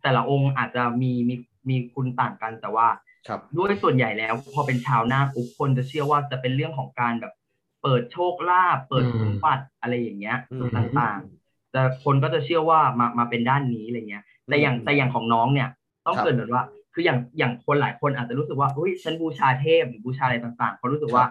[0.04, 1.36] แต่ละองค์อาจจะมีมี
[1.70, 2.88] มีคุณต่างกันแต่ว่า
[3.28, 7.34] ครับด้วยส่วนใหญ่แล้ว พอเป็นชาวนาคปุ๊บคนจะเชื่อว่าจะเป็นเรื่องของการแบบ
[7.82, 15.70] เปิดโชคลาภเปิดอืมสมบัติอะไรอย่างเงี้ยอืมต่างๆ แต่คนก็จะเชื่อว่ามามาเป็นด้านนี้อะไรเงี้ยแต่อย่างอืมแต่อย่างของน้องเนี่ย
[16.06, 16.64] ต้องครับเกรินก่อนว่า
[16.94, 21.26] คืออย่างอย่างคนหลายคนอาจจะรู้สึกว่าเฮ้ยฉันบูชาเทพหรือบูชาอะไรต่างๆเขารู้สึกว่า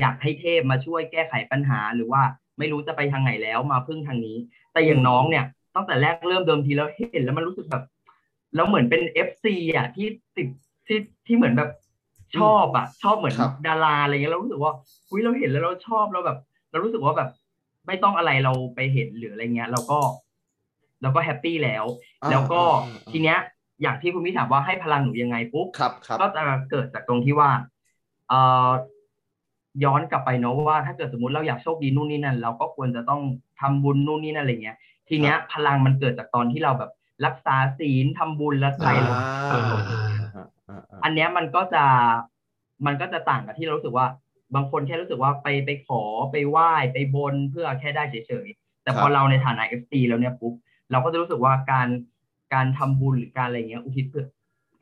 [0.00, 2.22] อยากให้เทพมาช่วยแก้ไขปัญหาหรือว่า
[2.58, 4.36] ไม่รู้จะไปทางไหนแล้วมาพึ่งทางนี้
[4.72, 5.44] แต่อย่างน้องเนี่ย
[5.78, 7.84] ตั้งแต่แรกเริ่มเดิมทีแล้วเห็นแล้วมันรู้สึกแบบ
[8.54, 10.06] แล้วเหมือนเป็นเอฟซีอะที่
[10.36, 10.48] ติด
[10.86, 11.70] ที่ที่เหมือนแบบ
[12.38, 14.72] ชอบอะ ชอบเหมือนครับดาราอะไรเงี้ยเรารู้สึกว่า
[15.10, 16.38] อุ้ยเราเห็นแล้วเราชอบเราแบบ
[16.70, 17.30] เรารู้สึกว่าแบบ
[17.86, 19.98] ไม่ต้องอะไรเราไปเห็นหรืออะไรเงี้ยเราก็
[21.02, 21.84] เราก็แฮปปี้แล้ว
[22.22, 23.38] อ่าแล้วก็อ่าอ่า ทีเนี้ย
[23.82, 27.50] อย่างที่คุณพี่ถามว่าให้พลังหนูยังไงปุ๊บ ครับครับ ก็จะเกิดจากตรงที่ว่า
[28.28, 28.70] เอ่อ
[29.84, 33.20] ย้อนกลับไปเนาะว่าถ้าเกิดสมมติเราอยากโชคดีนู่นนี่นั่น เราก็ควรจะต้อง
[33.60, 34.76] ทำบุญนู่นนี่นั่นอะไรเงี้ย
[35.08, 36.90] ทีเนี้ยพลังมันเกิดจากตอนที่เราแบบ
[37.26, 39.12] รักษาศีลทำบุญและใจเรา
[39.50, 41.84] อ่าอ่าอ่าอ่าอ่าอ่าอันเนี้ยมันก็จะ
[42.86, 44.06] มันก็จะต่างกับที่เรารู้สึกว่า
[44.54, 46.02] บางคนแค่รู้สึกว่าไปไปขอ
[46.32, 50.52] ไปไหว้ไปบนเพื่อแค่ได้เฉยๆ แต่พอเราในฐานะ FC แล้วเนี่ยปุ๊บ
[50.90, 51.88] เราก็จะรู้สึกว่าการ
[52.54, 54.26] การทำบุญหรือการอะไรเงี้ยอุทิศเพื่อ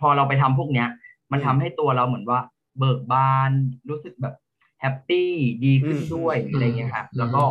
[0.01, 0.89] พอเราไปทำพวกเนี้ย
[1.33, 2.41] มันทำให้ตัวเราเหมือนว่า
[2.79, 3.51] เบิกบาน
[3.89, 4.35] รู้สึกแบบ
[4.81, 5.33] แฮปปี้
[5.65, 7.43] ดีขึ้นด้วยอะไรเงี้ยครับแล้วก็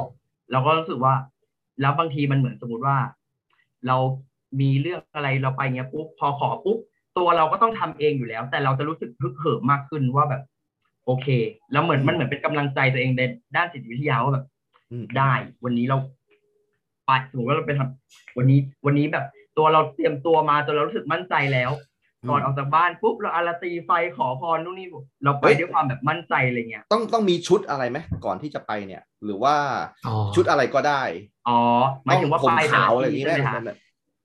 [0.51, 1.13] เราก็รู้สึกว่า
[1.81, 2.97] แล้วบางทีมันเหมือนสมมติว่า
[3.87, 3.97] เรา
[4.61, 6.77] มีเรื่องอะไรเราไปเงี้ยปุ๊บพอขอปุ๊บ
[7.17, 10.41] ตัวเราก็ต้องทำเองอยู่แล้ว แต่เราจะรู้สึกฮึกเหิมมากขึ้นว่าแบบ
[11.05, 11.27] โอเค
[11.71, 13.21] แล้วเหมือนมันเหมือนเป็นกำลังใจตัวเองใน
[13.55, 14.45] ด้านจิตวิทยาว่าแบบ
[15.17, 15.97] ได้ วันนี้เรา
[17.05, 19.25] ไปสมมติว่าเราไปทำวันนี้วันนี้แบบ
[19.57, 21.71] ตัวเราเตรียมตัวมาจนเรารู้สึกมั่นใจแล้ว
[22.29, 24.87] ก่อนออกจากบ้านปุ๊บเราอาราตีไฟขอพรนู่นนี่
[25.23, 29.55] เราไปด้วยความแบบมั่นใจอะไรเงี้ยต้องต้องมีชุดอะไรไหมก่อนที่จะไปเนี่ย หรือว่า
[30.07, 31.01] อ๋อชุดอะไรก็ได้
[31.47, 31.59] อ๋อ
[32.05, 33.55] หมายถึงว่าต้องผมไปแต่ขาวละอะไรอย่างที่นี้ไหมใช่ไหมคะ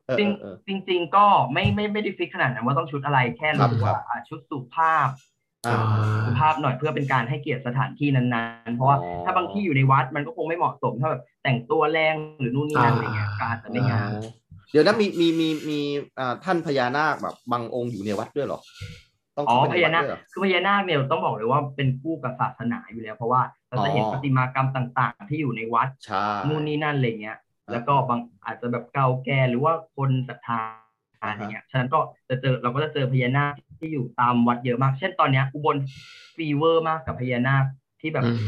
[0.06, 5.08] เออจริงเออจริงๆก็ไม่ไม่ไม่ได้ฟิกขนาดนั้นว่าต้องชุดอะไรแค่ครับรู้ครัว่าบอะชุดสุภาพ
[5.66, 5.78] อ่า
[6.26, 14.22] สุภาพหน่อยเพื่อเป็นการให้เกียรติสถานที่นั้นๆ เพราะว่าอ๋อถ้าบางที่อยู่ในวัดมันก็คงไม่เหมาะสมถ้าแบบแต่งตัวแรงหรือนู่นนี่นั่นอะไรเงี้ยก็อาจจะไม่งามอ๋อ
[14.70, 15.78] เดี๋ยวนะมีมีมีมี
[16.18, 18.60] อ่าท่านพญานาคแบบบางองค์อยู่ในวัดด้วยเหรอ
[19.36, 27.38] ต้องอ๋อเข้าพไปในญาวัดนาคด้วยเหรอคือพญานาคเนี่ยต้องบอกเลยว่าเป็นคู่กับศาสนาอยู่แล้ว เพราะว่าเราจะเห็นอ๋อประติมากรรมต่างๆ ที่อยู่ในวัดใช่นู่นนี่นั่นอะไรเงี้ย
[27.70, 30.60] แล้วก็บางอาจจะแบบเก่าแก่หรือว่าคนศรัทธา
[31.20, 31.98] อะไรเงี้ยฉะนั้นก็
[32.28, 35.76] จะเจอเราก็จะเจอพญานาคที่อยู่ตามวัดเยอะมาก เช่นตอนเนี้ยอุบล
[36.36, 37.64] fever มากกับพญานาค
[38.00, 38.40] ที่แบบอืม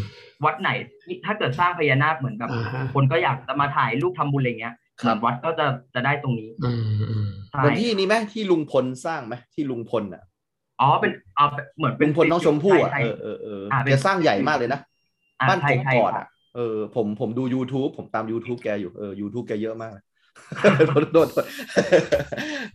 [0.44, 0.70] วัดไหน
[1.02, 10.22] ที่ถ้าเกิดสร้างพญานาคเหมือนแบบอ่าฮะคนก็อยากจะมาถ่ายรูปทำบุญอะไรเงี้ย เหมือนวัดก็จะจะได้ตรงนี้อืมอืมใช่เหมือนที่นี้ไหมที่ลุงพลสร้างไหมที่ลุงพลอะ
[10.80, 14.80] อ๋อเป็นเอาเหมือนเป็ลุนงพลน้องชมพู่อะใช่เอใช่อเออเอออ่าเป็นแกสร้างใหญ่มากเลยนะ
[15.40, 16.26] อ่าบ้านใช่ผมใช่ก่อนครับอะ
[16.56, 19.92] เออผมผมดู YouTube ผมตาม YouTube แกอยู่เออ YouTube แกเยอะมาก
[20.86, 21.28] โดนโดน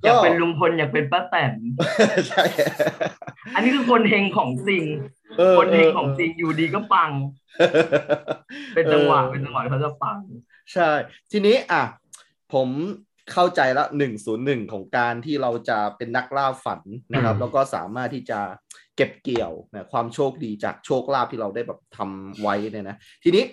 [0.04, 1.54] อยากเป็นลุงพลอยากเป็นป้าแตน
[2.28, 2.44] ใช่
[3.56, 4.84] อันนี้คือคนเฮงของจริง
[5.40, 7.12] ออคนเฮงของจริงอยู่ดีก็ปัง
[8.74, 10.20] เป็นจังหวะเป็นจังหวะเขาจะปัง
[10.74, 10.90] ใช่
[11.32, 11.84] ทีนี้อะ
[12.54, 12.70] ผม
[13.34, 16.82] เข้าใจละหนึ่งศูนย์หนึ่งของการที่เราจะเป็นนักล่าฝัน
[17.14, 18.40] นะครับอืมแล้วก็สามารถที่จะ
[18.96, 23.44] เก็บเกี่ยวนะความโชคดีจากโชคลาภที่เราได้แบบทำไว้เนี่ยนะ ทีนี้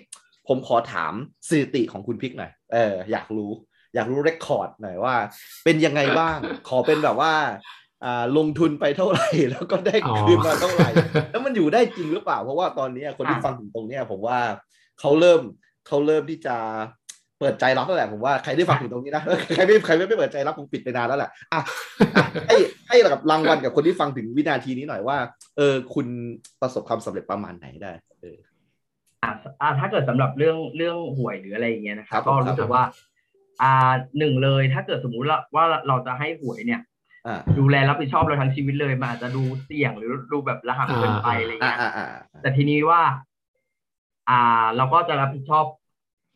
[0.47, 1.13] ผมขอถาม
[1.47, 3.51] สถิติของคุณพิกหน่อยเอออยากรู้
[3.95, 5.15] อยากรู้เรคคอร์ดหน่อยว่า
[5.65, 6.37] เป็นยังไงบ้าง
[6.69, 7.33] ขอเป็นแบบว่า
[8.05, 10.89] อ่าลงทุนไปเท่าไหร่แล้วก็ได้อ๋อคืนมาเท่าไหร่
[11.31, 14.39] แล้วมันอยู่ได้จริงหรือเปล่า เพราะว่าตอนนี้คนที่อะฟังถึงตรงเนี้ยผมว่า
[14.99, 15.41] เขาเริ่ม
[15.87, 16.55] เขาเริ่มที่จะ
[17.04, 19.23] เปิดใจรับแล้วแหละผมว่าใครได้ฟังถึงตรงนี้นะ
[19.55, 21.61] ใครไม่ใครไม่เปิดใจรับคงปิดไปนานแล้วแหละอะ
[22.15, 22.55] อะให้
[22.87, 25.17] ให้กับรางวัลกับคนที่ฟังถึงวินาทีนี้หน่อยว่า
[25.57, 26.07] เออ คุณ
[26.61, 27.91] ประสบความสำเร็จประมาณไหนได้
[28.21, 28.37] เออ
[29.23, 29.31] อะ
[29.61, 32.83] อะถ้าเกิดสำหรับเรื่องเรื่องหวยหรืออะไรอย่างเงี้ยนะคครัรับบผมก็รู้สึกว่า
[33.61, 36.81] อ่าหนึ่งเลย ถ้าเกิดสมมุติว่าว่าเราจะให้หวยเนี่ย
[37.27, 42.07] อ่าดูแลรับผิดชอบเราทั้งชีวิตเลยมันอาจจะดูเสี่ยงหรือดูแบบระหับเกินไปอะไรอ่าเงี้ยอ่าอ่า
[42.41, 43.01] แต่ทีนี้ว่า
[44.29, 45.65] อ่า เราก็จะรับผิดชอบ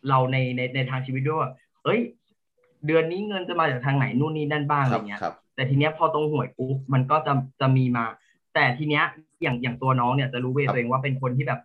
[0.09, 1.51] เราในในในทางชีวิตด้วยว่า
[1.83, 1.99] เอ้ย
[2.85, 8.05] เดือนนี้เงินจะมาจากทางไหนนู่นนี่นั่นบ้างคอะไรรับเงี้ยครับแต่ทีเนี้ยพอตรงหวยปุ๊บมันก็จะจะมีมา
[8.53, 9.03] แต่ทีเนี้ย
[9.41, 11.59] อย่างอย่างตัวน้องเนี่ยจะรู้เวครับตัวเองว่าเป็นคนที่แบบ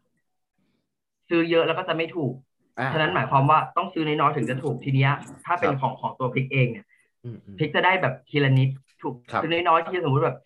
[1.28, 2.32] ซื้อเยอะแล้วก็จะไม่ถูก
[2.78, 5.12] อ่าฉะนั้นหมายความว่าต้องซื้อน้อยๆถึงจะถูกทีเนี้ย
[5.46, 6.86] ถ้าเป็นครับของของตัวพริกเองเนี่ย
[7.24, 8.68] อืมอืมพริกจะได้แบบทีละนิด
[9.02, 10.38] ถูกครับซื้อน้อยๆที่สมมติแบบ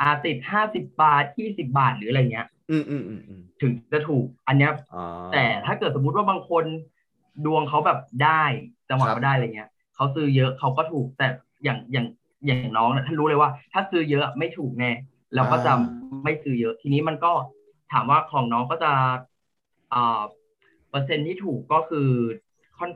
[0.00, 6.64] อาติดห้าสิบบาทยี่สิบาทหรืออะไรเงี้ย อืมอืมอืมอืมถึงจะถูกอันเนี้ยอ๋อแต่ถ้าเกิดสมมุติว่าบางคน
[7.44, 8.42] ดวงเขาแบบได้
[8.90, 11.28] จังหวะครับเขาได้อะไรเงี้ยเขาซื้อเยอะเขาก็ถูกแต่
[11.64, 12.06] อย่างอย่าง
[12.46, 14.90] อย่างน้องเนี่ยท่านรู้เลยว่า ถ้าซื้อเยอะไม่ถูกแน่
[15.34, 15.72] เราก็จะ
[16.24, 17.32] ไม่ซื้อเยอะ ทีนี้มันก็
[17.92, 18.92] ถามว่าของน้องก็จะ
[19.92, 20.22] อ่า
[20.90, 22.08] เปอร์เซ็นต์ที่ถูกก็คือ
[22.78, 22.90] ค่อน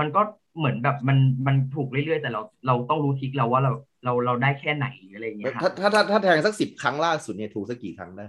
[0.00, 0.20] มันก็
[0.58, 3.72] เหมือนแบบมันมันถูกเรื่อยๆ แต่เราเราต้องรู้ทิกเราว่าเรา
[4.04, 8.26] เราเราได้แค่ไหนหรืออะไรเงี้ยครับถ้าถ้าถ้าถ้าแทงสักสิบครั้งล่าสุดเนี่ยถูกสักกี่ครั้งได้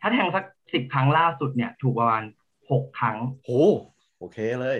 [0.00, 0.44] ถ้าแทงสัก
[0.74, 2.22] สิบครั้งล่าสุดเนี่ย ถูกประมาณ
[2.70, 3.50] หกครั้งโห
[4.20, 4.78] โอเคเลย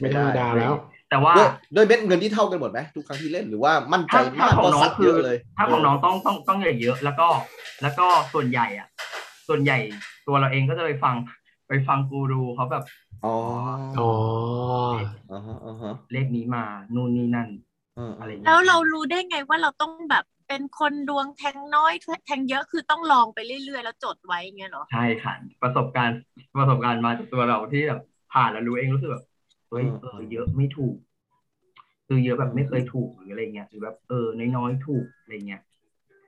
[0.00, 0.72] ไม่ธรรมดาแล้ว
[1.10, 7.28] แต่ว่าด้วยด้วยเม็ดเงินที่เท่ากันหมดไหมทุกครั้งที่เล่นหรือว่ามั่นใจถ้าถ้ามากของก็น้องสักคืเยออะเลยถ้าของน้องต้องต้องต้องใหญ่เยอะ แล้วก็
[7.82, 8.88] แล้วก็ส่วนใหญ่อะ
[9.48, 9.78] ส่วนใหญ่
[10.26, 11.14] ตัวเราเองก็จะไปฟัง
[11.68, 12.84] ไปฟังกูรูเขาแบบ
[13.24, 13.36] อ๋อ
[14.00, 14.10] อ๋อ
[15.32, 17.48] อ่าฮะอ่าฮะเลขนี้มานู่นนี่นั่น
[17.98, 21.92] อ่าอะไรอย่างเงี้ยแล้วเรารู้ได้ไงว่าเราต้องแบบเป็นคนดวงแทงน้อย
[22.26, 26.18] แทงเยอะคือต้องลองไปเรื่อยๆ แล้วจดไว้เงี้ยเหรอใช่ค่ะประสบการณ์
[26.58, 28.00] ประสบการณ์มาจากตัวเราที่แบบ
[28.32, 29.24] ผ่านแล้วรู้เองรู้สึกแบบ
[29.70, 30.96] เฮ้ยเออเยอะไม่ถูก
[32.06, 34.26] คือเยอะแบบไม่เคยถูกหรืออะไรเงี้ยหรือแบบเออ
[34.56, 35.62] น้อยๆถูกอะไรเงี้ย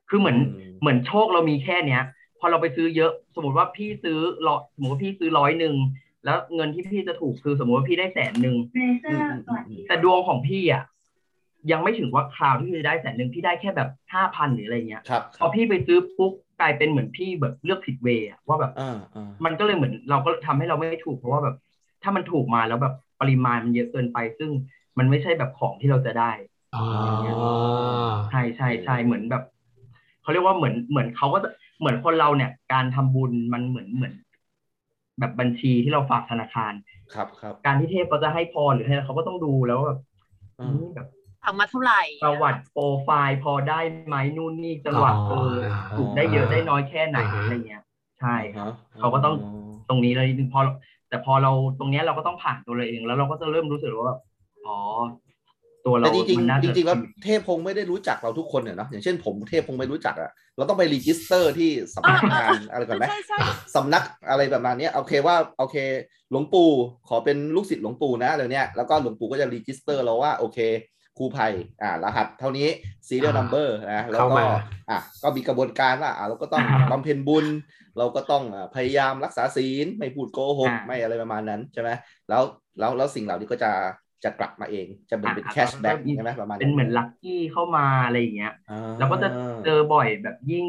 [0.08, 0.38] คือเหมือน
[0.80, 2.02] เหมือนโชคเรามีแค่เนี้ย
[2.38, 5.74] พอเราไปซื้อเยอะ สมมติว่าพี่ซื้อร้อยสมมติว่าพี่ซื้อร้อยหนึ่ง
[6.24, 10.84] แล้วเงินที่พี่จะถูกคือสมมติว่าพี่ได้แสนหนึ่งอืมอืมอืมอืมแต่ดวงของพี่อะ
[11.70, 21.56] ยังไม่ถึงว่าคราวที่พี่จะได้แสนหนึ่งพี่ได้แค่แบบห้าพันหรืออะไรเงี้ยครับพอพี่ไปซื้อปุ๊บกลายเป็นเหมือนพี่แบบเลือกผิดเวย์อะว่าแบบอ่าอ่ามันก็เลยเหมือนเราก็ทำให้เราไม่ถูกเพราะว่าแบบ
[22.04, 24.50] ถ้ามันถูกมาแล้วแบบปริมาณมันเยอะเกินไป ซึ่ง
[24.98, 26.32] มันไม่ใช่แบบของที่เราจะได้
[26.76, 26.84] อ๋อ
[28.30, 29.42] ใช่ใช่ใช่เหมือนแบบ
[30.22, 31.48] เขาเรียกว่าเหมือนเหมือนเขาก็จะ
[31.78, 34.14] เหมือนคนเราเนี่ย การทำบุญมันเหมือนเหมือน
[35.20, 36.72] แบบบัญชีที่เราฝากธนาคาร
[37.14, 39.98] ครับครับการที่เทพเขาจะให้พรหรือให้เขาก็ต้องดูแล้วว่าแบบ
[40.60, 41.08] อ่านี่แบบ
[41.44, 47.82] ทำมาเท่าไหร่ประวัติโปรไฟล์พอได้ไหมนู่นนี่จังหวะเอออ๋อถูกได้เยอะได้น้อยแค่ไหนอะไรเงี้ย
[48.20, 49.34] ใช่ครับฮะเขาก็ต้อง
[49.88, 50.60] ตรงนี้เลยนิดนึงพอ
[51.14, 54.20] แต่พอเราตรงเนี้ยเราก็ต้องผ่านตัวเราเอง แล้วเราก็จะเริ่มรู้สึกว่าแบบ
[54.66, 54.76] อ๋อ
[55.86, 63.38] ตัวเราแต่จริงมันน่าจะจริงๆแล้วเทพคงไม่ได้รู้จักเราทุกคนเนี่ยเนาะอย่างเช่นผมเทพคงไม่รู้จักอะเราต้องไป register ที่สำนักงานอะไรก่อนไหมใช่ใช่
[63.76, 65.76] สำนักอะไรแบบนั้นเนี้ยโอเคว่าโอเค
[66.30, 66.70] หลวงปู่
[67.08, 70.58] ขอเป็นลูกศิษย์หลวงปู่นะอะไรเนี้ยแล้วก็หลวงปู่ก็จะ register เราว่าโอเค
[71.18, 71.48] ครูไผ่
[71.82, 72.68] อ่ารหัสเท่านี้
[73.06, 74.44] serial number นะแล้วเข้าก็มา
[74.90, 77.46] อะก็มีกระบวนการว่าอะเราก็ต้องบำเพ็ญบุญ
[77.98, 81.90] เราก็ต้องอะพยายามรักษาศีลไม่พูดโกหกอ่าไม่อะไรประมาณนั้นใช่ไหม
[82.28, 82.42] แล้ว
[82.78, 83.72] แล้วแล้วสิ่งเหล่านี้ก็จะ
[84.24, 89.28] จะกลับมาเองจะเป็นเป็นอ่าแคชแบ็กใช่ไหมประมาณเป็นเหมือนลัคกี้เข้ามาอะไรอย่างเงี้ยอ่าเราก็จะ
[89.64, 90.66] เจอบ่อยแบบยิ่ง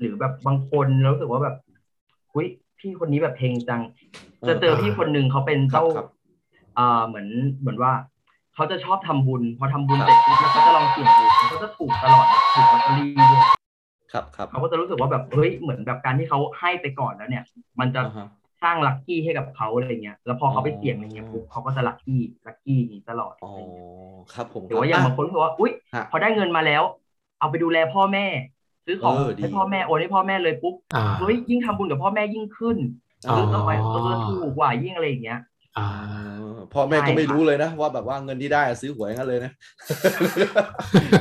[0.00, 1.56] หรือแบบบางคนเรารู้สึกว่าแบบ
[2.34, 2.48] อุ้ย
[2.78, 3.82] พี่คนนี้แบบเพลงจัง
[4.48, 6.06] จะเจอพี่คนหนึ่งเขาเป็นครับเจ้าครับ
[6.78, 7.28] อ่าเหมือน
[7.60, 7.92] เหมือนว่า
[8.54, 13.57] เขาจะชอบทำบุญ พอทำบุญเสร็จปุ๊บแล้วเขาจะลองเสี่ยงดูเขาจะถูกตลอดถูกลอตเตอรี่ด้วย
[14.12, 17.44] ครับครับเขาก็จะรู้สึกว่าแบบเฮ้ยเหมือนแบบการที่เขาให้ไปก่อนแล้วเนี่ย
[17.80, 18.26] มันจะอ่าฮะ
[18.62, 23.84] สร้างลัคกี้ให้กับเขาอะไรเงี้ย แล้วพอเขาไปเสี่ยงอะไรเงี้ยปุ๊บเขาก็จะลัคกี้ลัคกี้นี้ตลอดอ๋ออะไรเงี้ย
[24.32, 26.82] ครับผมหรือว่าอย่างบางคนก็บอกว่าอุ้ยฮะพอได้เงินมาแล้ว
[27.40, 28.26] เอาไปดูแลพ่อแม่
[28.86, 32.76] ซื้อของเออดีให้พ่อแม่โอนให้พ่อแม่เลยปุ๊บอ่าเฮ้ยยิ่งทำบุญกับพ่อแม่ยิ่งขึ้น
[33.28, 35.57] อ๋อซื้อต่อไปเออถูกกว่ายิ่งอะไรอย่างเงี้ยอ่า
[36.74, 39.52] พ่อแม่ก็ไม่ใช่ครับรู้เลยนะ ว่าแบบว่าเงินที่ได้อะซื้อหวยงั้นเลยนะ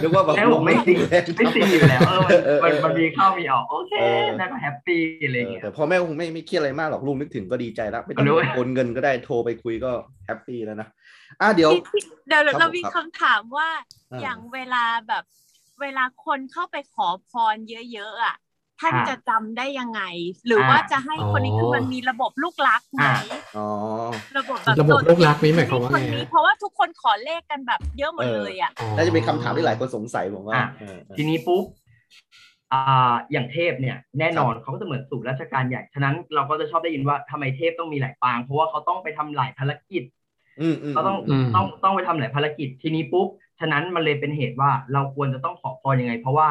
[0.01, 9.91] นึกว่าแบบแม่ผมไม่ลงซีทุนแรงไม่ซีอยู่แล้วเออเออมันเออมันมีเข้ามีออกโอเคเออนั่นก็แฮปปี้อะไรเออย่างอเงี้ยแต่พ่อแม่คงไม่ไม่เครียดอะไรมากหรอกลูกนึกถึงก็ดีใจแล้วไม่ต้องเอาด้วยโอนเงินก็ได้โทรไปคุยก็
[10.25, 10.87] แฮปปี้แล้วนะ
[11.41, 13.69] อะเดี๋ยวที่ที่เดี๋ยวครับเราผมมีครับคำถามว่า
[14.11, 15.23] อ่าอย่างเวลาแบบ
[15.81, 18.35] เวลาคนเข้าไปขอพรเยอะๆอะ
[18.82, 20.01] ท่านอ่าจะจำได้ยังไง
[20.45, 23.15] หรือว่าอ่าจะให้คนนี้อ๋อคือมันมีระบบลูกลักไหมอ่า
[23.57, 23.67] อ๋อ
[24.38, 31.63] ระบบแบบระบบลูกรักนี้หมายความว่าคนไงนี้ฮะเพราะว่าทุกคนขอเลขกันแบบเยอะหมดเออเลยอะอ๋อน่าจะเป็นคำถามที่หลายคนสงสัยผมว่าอะเออเออทีนี้ปุ๊บ
[32.73, 40.03] อ่าอย่างเทพเนี่ยแน่นอนเขาก็จะเหมือนสู่ราชการใหญ่ฉะนั้นเราก็จะชอบได้ยินว่าทำไมเทพต้องมีหลายปาง เพราะว่าเขาต้องไปทำหลายภารกิจ
[40.61, 43.28] อืมอืมเขาต้องอืมต้องต้องไปทำหลายภารกิจทีนี้ปุ๊บ
[43.59, 46.47] ฉะนั้นมันเลยเป็นเหตุว่าเราควรจะต้องขอพรยังไง เพราะว่า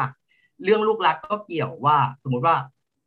[0.63, 2.55] เรื่องลูกรักก็เกี่ยวว่า สมมุติว่า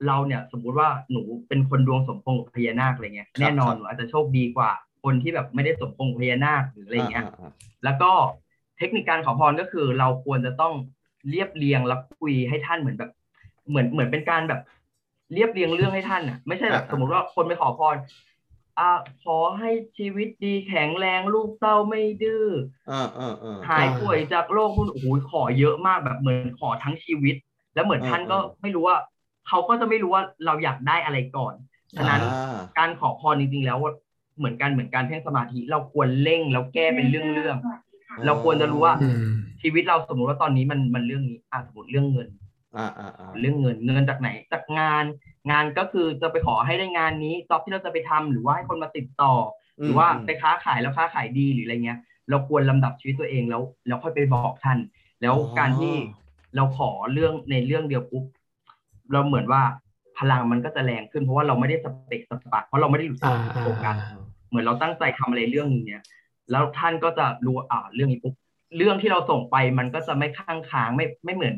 [0.07, 4.70] เราเนี่ยสมมุติว่าหนูเป็นคนดวงสมพงษ์กับพญานาคอะไรเงี้ยแน่นอนหนูอาจจะโชคดีกว่า
[5.03, 7.51] คนที่แบบไม่ได้สมพงษ์กับพญานาคหรืออะไรเงี้ยา
[7.84, 8.11] แล้วก็
[8.78, 10.74] เทคนิคการขอพรก็คือ เราควรจะต้อง
[11.30, 13.11] เรียบเรียงแล้วคุยให้ท่านเหมือนแบบ
[13.68, 14.61] เหมือนเหมือนเป็นการแบบ
[15.32, 17.96] เรียบเรียงเรื่องให้ท่านอะ ไม่ใช่แบบอ่าสมมติว่าคนไปขอพร
[18.79, 18.91] อ่า
[19.25, 22.47] ขอให้ชีวิตดีแข็งแรงลูกเต้าไม่ดื้อ
[22.91, 27.35] อ่าอ่าอ่าหายป่วยจากโรคพวกนี้โอ้โหขอเยอะมากแบบเหมือนขอทั้งชีวิต
[27.75, 28.97] แล้วเหมือนอ่าท่านก็อ่าไม่รู้ว่า
[29.49, 31.55] เขาก็จะไม่รู้ว่าเราอยากได้อะไรก่อน
[31.97, 33.93] ฉะนั้นอ่าการขอพรจริงๆแล้วว่า
[34.39, 42.49] เหมือนกันเหมือนการเพ่งสมาธิ เราควรเร่งแล้วแก้เป็นเรื่องๆเราควรจะรู้ว่าอืมชีวิตเราสมมุติว่าตอนนี้มันมันเรื่องนี้อะสมมติเรื่องเงินอ่าอ่าอ่า
[43.41, 45.05] เรื่องเงินเงินจากไหนจากงาน
[45.51, 49.35] งานก็คือจะไปขอให้ได้งานนี้จ็อบที่เราจะไปทำหรือว่าให้คนมาติดต่อ
[49.83, 51.99] หรือว่าไปค้าขายแล้วค้าขายดีหรืออะไรเงี้ย
[52.31, 54.79] เราควรลำดับชีวิตตัวเองแล้วแล้วค่อยไปบอกท่าน
[55.23, 55.95] แล้วการที่
[56.57, 58.25] เราขอเรื่องในเรื่องเดียวปุ๊บ
[59.12, 59.62] เราเหมือนว่า
[60.18, 63.97] พลังมันก็จะแรงขึ้นเพราะว่าเราไม่ได้สเปกสปะเพราะเราไม่ได้หลุดอ่าอ่าโฟกัส
[64.49, 66.03] เหมือนเราตั้งใจทำอะไรเรื่องหนึงเนี่ย
[66.51, 68.35] แล้วท่านก็จะรู้ว่าอ่าเรื่องนี้ปุ๊บ
[68.77, 71.55] เรื่องที่เราส่งไปมันก็จะไม่ค้างค้างไม่ไม่เหมือน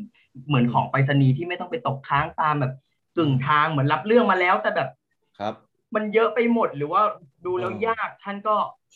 [0.47, 2.73] เหมือนของไปรษณีย์ที่ไม่ต้องไปตกค้างตามแบบ
[3.17, 4.89] กึ่งทางเหมือนรับเรื่องมาแล้ว แต่แบบ
[5.39, 5.55] ครับ
[5.95, 7.03] มันเยอะไปหมดหรือว่า
[7.47, 8.55] ดูแล้วอ๋อยากท่านก็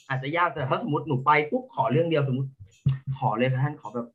[0.08, 2.50] อาจจะยากแต่ถ้าสมมติหนูไปปุ๊บขอเรื่องเดียวสมมติ
[3.18, 4.06] ขอเลยค่ะท่านขอแบบ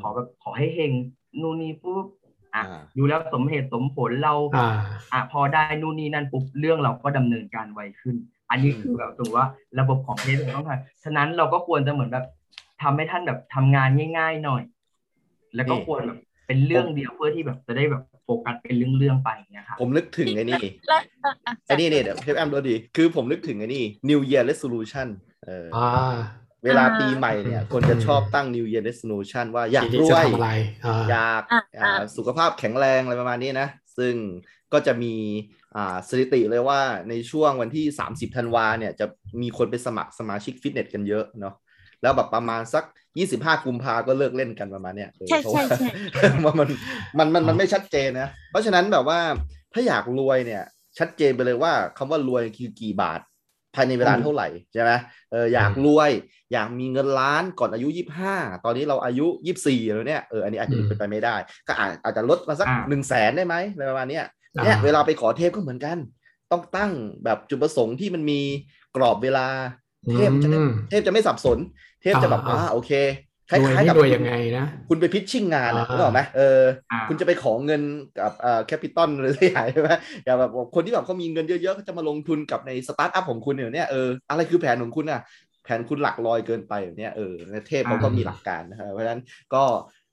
[0.00, 0.92] ขอแบบขอให้เฮง
[1.40, 2.06] นู่นนี่ปุ๊บ
[2.54, 4.70] อะอ่าดูแล้วสมเหตุสมผลเราอ่า
[5.12, 8.16] อะพอได้นู่นนี่นั่นปุ๊บเรื่องเราก็ดำเนินการไวขึ้น
[8.50, 9.48] อันนี้คือแบบสมมติว่า
[9.80, 12.26] ระบบของเทสเราต้องทำฉะนั้นเราก็ควรจะเหมือนแบบ
[12.82, 13.88] ทำให้ท่านแบบทำงาน
[14.18, 14.62] ง่าย ๆ หน่อย
[15.54, 16.18] แล้วก็นี่ควรแบบ
[16.48, 25.08] เป็นเรื่องเดียวเพื่อที่แบบจะได้แบบโฟกัสเป็นเรื่องๆไปอย่างเงี้ยครับผมนึกถึงไอ้นี่แล้วอะอะไอ้นี่เนี่ยเดี๋ยวเชฟแอมดูดี คือผมนึกถึงไอ้นี่ New Year Resolution
[25.46, 26.18] เอออ่า
[26.64, 30.50] เวลาปีใหม่เนี่ย คนจะชอบตั้ง New Year Resolution ว่าอยากทีนี้รจะวยทำอะไร
[30.84, 33.68] อ่าอยากอะอ่าอะสุขภาพแข็งแรงอะไรประมาณนี้นะ
[33.98, 34.14] ซึ่ง
[34.72, 35.14] ก็จะมี
[35.76, 39.06] อ่าสถิติเลยว่าในช่วงวันที่ 30ธันวาเนี่ยจะ
[39.42, 41.54] มีคนไปสมัครสมาชิกฟิตเนสกันเยอะเนาะ
[42.02, 42.84] แล้วแบบประมาณสัก
[43.24, 45.88] 25กุมภาก็เลิกเล่นกันประมาณเนี้ยเออใช่เพราะใช่ว่าใช่
[46.44, 46.68] มันมัน
[47.18, 49.20] มันมันมันไม่ชัดเจนนะ เพราะฉะนั้นแบบว่า
[49.72, 50.62] ถ้าอยากรวยเนี่ย
[50.98, 53.20] ชัดเจนไปเลยว่าคำว่ารวยคือกี่บาท
[53.74, 54.92] ภายในเวลาเท่าไหร่ใช่ไหม
[55.32, 56.10] เอออยากรวย
[56.52, 57.88] อยากมีเงินล้านก่อนอายุ
[58.26, 59.26] 25 ตอนนี้เราอายุ
[59.60, 61.34] 24แล้วเนี่ยเอออันนี้อาจจะเป็นไปไม่ได้
[61.68, 64.24] ก็อาจอาจจะลดมาสักอ่าหนึ่งแสนได้ไหมอะไรประมาณเนี้ย
[64.56, 65.98] อ่าเนี่ยเวลาไปขอเทพก็เหมือนกัน
[66.52, 66.92] ต้องตั้ง
[67.24, 68.40] แบบจุดประสงค์ที่มันมี
[68.96, 69.46] กรอบเวลา
[70.12, 71.58] เทพจะได้อืมเทพจะไม่สับสน
[72.02, 72.92] เทพจะแบบอ่าอ่าอ่าโอเค
[73.50, 77.82] ครวยล้ายๆนี่กับรวยคุณยังไงนะ คุณไป pitching งานอะอ่านึกออกไหมเอออ่าคุณจะไปขอเงิน
[78.18, 79.90] กับเอ่อ capital หรืออะไรใช่ไหม
[80.24, 85.20] อย่างแบบคนที่แบบเขามีเงินเยอะๆเขาจะมาลงทุนกับในสตาร์ทอัพของคุณเนี่ยเอออะไรคือแผนของคุณอะ
[85.64, 87.32] แผนคุณหลักลอยเกินไปแบบเนี้ยเออ
[87.68, 89.20] เทพเขาก็มีหลักการนะครับเพราะฉะนั้น
[89.54, 89.64] ก็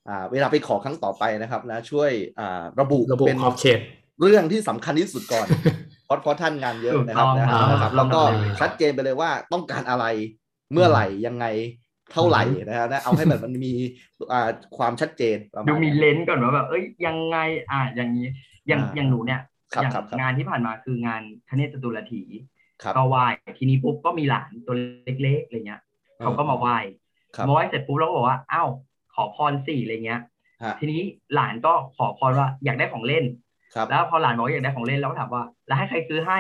[0.07, 3.79] อ่าเวลาไปขอครั้งต่อไปนะครับนะช่วยอ่าระบุระบุเป็นขอบเขต
[4.21, 5.47] เรื่องที่สำคัญที่สุดก่อน
[6.05, 10.05] เพราะเพราะท่านงานเยอะนะครับถูกต้องนะครับอ่านนะครับ แล้วก็ต้องทำเลยชัดเจนไปเลยว่าต้องการอะไร
[10.71, 11.45] เมื่อไหร่ยังไง
[12.11, 13.73] เท่าไหร่นะครับนะเอาให้แบบมันมี
[14.33, 17.37] อ่าความชัดเจนประาณดูมีนั้นเลนส์ก่อนว่าแบบเอ้ยยังไง
[17.71, 18.27] อะอย่างนี้
[18.67, 19.41] อย่างอ่าอย่างหนูเนี่ย
[19.73, 22.23] ครับอย่างครับครับงานที่ผ่านมาคืองานคเนศจตุรถี
[22.83, 23.25] ครับก็ไหว้
[23.57, 24.75] ทีนี้ปุ๊บก็มีหลานตัว
[25.23, 25.81] เล็กๆอะไรเงี้ย
[26.21, 26.77] เขาก็มาไหว้
[27.35, 28.69] ครับมาไหว้เสร็จปุ๊บเราก็บอกว่าอ้าว
[29.15, 30.21] ขอพรสี่อะไรเงี้ย
[30.63, 31.01] ฮะทีนี้
[31.35, 33.25] หลานก็ขอพรว่าอยากได้ของเล่น
[33.75, 36.39] ครับแล้วพอหลานบอกว่าอยากได้ของเล่นเราก็ถามว่า แล้วให้ใครซื้อให้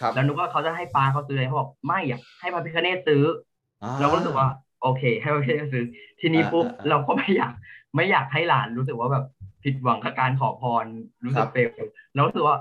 [0.00, 3.51] ครับแล้วนึกว่าเขาจะให้ปาเขาซื้ออะไรเขาบอกไม่อยากให้พระพิคเนตซื้ออ่
[4.00, 4.48] เราก็รู้สึกว่า
[4.82, 5.84] โอเค ให้พระพิคเนตซื้อ
[6.20, 7.52] ทีนี้ปุ๊บอ่าอ่าเราก็ไม่อยาก
[7.96, 9.24] ไม่อยากให้หลานรู้สึกว่าแบบ
[9.64, 10.84] ผิดหวังกับการขอพร
[11.24, 11.70] รู้สึครักบเฟล
[12.14, 12.56] เรารู้สึกว่า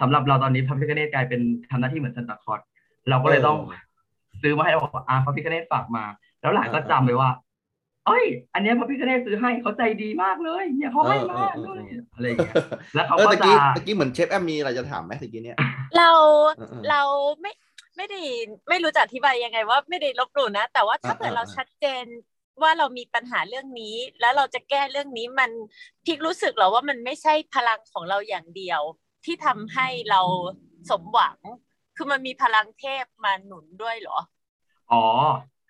[0.00, 1.40] สำหรับเราตอนนี้พระพิคเนตกลายเป็น
[1.70, 2.60] ทำหน้าที่เหมือนซันตาคลอส
[3.08, 3.78] เราก็เลยต้องเออ
[4.42, 6.04] ซื้อมาให้เราบอกว่าอ่าพระพิคเนตฝากมา
[6.40, 7.30] แล้วหลานก็อ่าจำไว้ว่า
[8.06, 12.54] เอ้ย อันเนี้ยพระพิคเนตซื้อให้เขาใจดีมากเลยเนี่ยเขาให้มาเออเออด้วยเอออะไรอย่างเงี้ย
[12.94, 15.56] แล้วเขาเออก็ตะกี้จะตะกี้เหมือนเชฟแอมมีอะไรจะถามไหมตะกี้เนี่ย
[15.98, 16.10] เรา
[16.56, 17.02] เออเออเรา
[17.40, 17.52] ไม่
[17.96, 18.20] ไม่ได้
[18.68, 22.04] ไม่รู้จะอธิบายยังไงว่าไม่ได้ลบหลู่นะ แต่ว่าถ้าอ่าเกิดอ่าเราชัดเจน
[22.62, 25.50] ว่าเรามีปัญหาเรื่องนี้ แล้วเราจะแก้เรื่องนี้มัน
[26.04, 28.80] พิกรู้สึกเหรอว่ามันไม่ใช่พลังของเราอย่างเดียว
[29.24, 30.20] ที่ทำให้เรา
[30.90, 31.38] สมหวัง
[31.96, 34.18] คือมันมีพลังเทพมาหนุนด้วยเหรอ
[34.92, 35.04] อ๋อ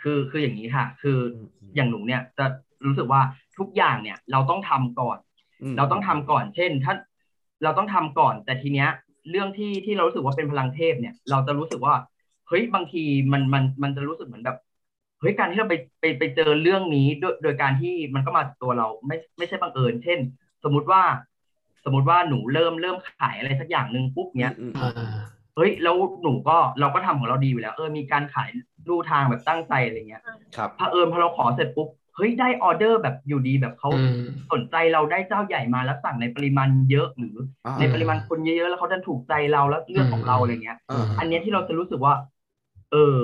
[0.02, 2.46] คือคืออย่างนี้ค่ะ คืออืมอืมอย่างหนูเนี่ยจะ
[2.84, 3.22] รู้สึกว่า
[3.58, 5.18] ทุกอย่างเนี่ย เราต้องทำก่อน
[5.72, 6.94] มเราต้องทำก่อน เช่น ถ้า
[7.62, 8.90] เราต้องทำก่อน แต่ทีเนี้ย
[9.30, 11.94] เรื่องที่ที่เรารู้สึกว่าเป็นพลังเทพเนี่ย เราจะรู้สึกว่า
[12.48, 14.56] เฮ้ยบางทีมันมันมันจะรู้สึกเหมือนแบบ
[15.20, 20.18] เฮ้ยการที่เราไปไปไปเจอเรื่องนี้โดยโดยการที่มันก็มาจากตัวเราไม่ไม่ใช่บังเอิญ เช่น
[20.64, 21.02] สมมุติว่า
[21.84, 24.90] สมมติว่าหนูเริ่มเริ่มขายอะไรสักอย่างหนึ่งปุ๊บเนี้ยอืมอ่า
[25.56, 28.50] เฮ้ยแล้วหนูก็เราก็ทำของเราดีอยู่แล้ว เออมีการขาย
[28.88, 30.22] รูทางแบบตั้งใจอะไรเงี้ย
[30.56, 34.12] ครับพอเผอิญพอเราขอเสร็จปุ๊บ เฮ้ยได้ออเดอร์แบบอยู่ดีแบบเขาอืม
[34.52, 37.36] สนใจเราได้เจ้าใหญ่มาแล้วสั่งในปริมาณเยอะหรือ
[37.66, 42.14] อ่าในปริมาณคนเยอะๆแล้วเขาดันถูกใจเราแล้วเลือกของเราอะไรเงี้ยอ่าอันเนี้ยที่เราจะรู้สึกว่า
[42.92, 43.16] เออ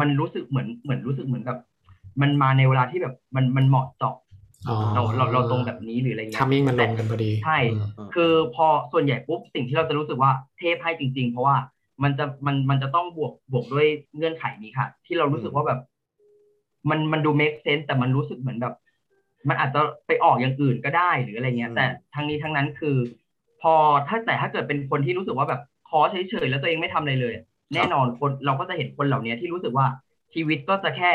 [0.00, 1.58] มันรู้สึกเหมือนเหมือนรู้สึกเหมือนแบบ
[2.22, 4.16] มันมาในเวลาที่แบบมันมันเหมาะเจาะ
[4.68, 11.56] อ๋อเราเราเราตรงแบบนี้หรืออะไรเงี้ย timing มันลงกันพอดีใช่อืมอืมคือพอส่วนใหญ่ปุ๊บสิ่งที่เราจะรู้สึกว่าเทพให้จริง ๆ เพราะว่า
[12.02, 13.86] มันจะมันมันจะต้องบวกบวกด้วย
[14.16, 15.80] เงื่อนไขนี้ค่ะ ที่เรารู้สึกว่าแบบ
[16.90, 18.74] มันมันดู make sense แต่มันรู้สึกเหมือนแบบ
[19.48, 22.96] มันอาจจะไปออกอย่างอื่นก็ได้หรืออะไรเงี้ยอืมแต่ทั้งนี้ทั้งนั้นคือ
[23.62, 23.74] พอ
[24.08, 25.60] ถ้าแต่ถ้าเกิดเป็นคนที่รู้สึกว่าแบบ
[25.90, 27.34] ขอเฉยๆแล้วตัวเองไม่ทำอะไรเลย
[27.74, 29.86] แน่นอนคนเราก็จะเห็นคนเหล่านี้ที่รู้สึกว่า
[30.34, 31.12] ชีวิตก็จะแค่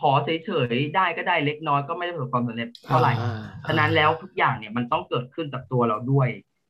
[0.00, 6.28] ขอเฉยๆได้ก็ได้เล็กน้อยก็ไม่ได้ประสบความสำเร็จเท่าไหร่อ่าฉะนั้นแล้วทุกอย่างเนี่ยมันต้องเกิดขึ้นจากตัวเราด้วย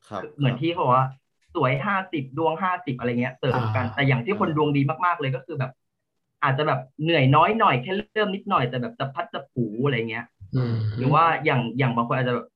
[0.09, 1.07] ครับเหมือนที่เขาบอกว่า
[1.55, 5.73] สวยห้าสิบดวงห้าสิบอะไรเงี้ยเสริมกันอ่าแต่อย่างที่คนดวงดีมากๆเลยก็คือแบบ
[6.43, 10.25] อาจจะแบบเหนื่อยน้อยหน่อยแค่เริ่มนิดหน่อยแต่แบบจะพัดจะผูอะไรเงี้ย
[10.57, 12.47] อืมหรือว่าอย่างอย่างบางคนอาจจะแบบ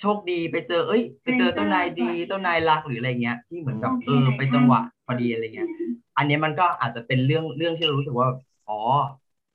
[0.00, 5.68] โชคดีไปเจอ เอ้ย ไปเจอเจ้านายดีเจ้านายรักหรืออะไรเงี้ย ที่เหมือนแบบเออไปจังหวะพอดีอะไรเงี้ย
[6.16, 8.28] อันเนี้ยมันก็อาจจะเป็นเรื่องเรื่องที่เรารู้สึกว่า
[8.68, 8.80] อ๋อ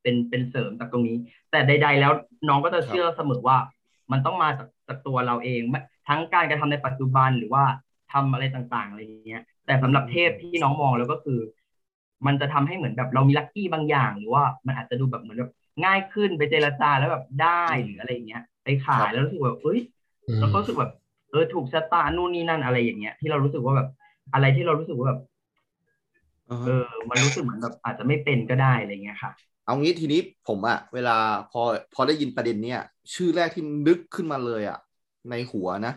[0.01, 1.17] เป็นเป็นเสริมจากตรงนี้
[1.51, 2.11] แต่ใด ๆ แล้ว
[2.49, 3.57] น้องก็จะเชื่อเสมอว่า
[4.11, 7.63] มันต้องมาจากจากตัวเราเองไม่ทั้งการกระทำในปัจจุบันหรือว่า
[8.13, 11.39] ทำอะไรต่างๆอะไรอย่างเงี้ย แต่สำหรับเทพที่น้องมองแล้วก็คือ
[12.28, 15.51] มันจะทำให้เหมือนแบบเรามีลัคกี้บางอย่าง หรือว่ามันอาจจะดูแบบเหมือนแบบ
[15.86, 19.80] ง่ายขึ้นไปเจรจาแล้วแบบได้หรืออะไรอย่างเงี้ย ไปขายแล้วรู้สึกแบบเอ้ย
[20.28, 20.91] อืมเราก็รู้สึกแบบ
[21.30, 23.88] เออถูกชะตานู่นนี่นั่นอะไรอย่างเงี้ย ที่เรารู้สึกว่าแบบ
[24.34, 25.20] อะไรที่เรารู้สึกว่าแบบ
[26.49, 29.32] อ่าเออ มันรู้สึกเหมือนแบบอาจจะไม่เป็นก็ได้อะไรเงี้ยค่ะ
[29.63, 31.11] เอางี้ทีนี้ผมอะเวลา
[31.49, 31.59] พอ
[31.91, 32.78] พอได้ยินประเด็นเนี้ย
[33.16, 34.78] ชื่อแรกที่นึกขึ้นมาเลยอะ
[35.30, 35.91] ในหัวนะ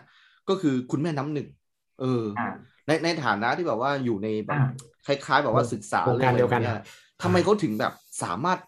[0.47, 1.47] ก็คือคุณแม่น้ำหนึ่ง
[1.97, 2.07] เออ
[2.37, 4.69] อ่า ในในฐานะที่แบบว่าอยู่ในแบบอ่า
[5.07, 8.59] คล้ายๆ แบบว่าศึกษาวงการเดียวกันเรื่อะองอะไรแบบทำไมเขาถึงแบบสามารถ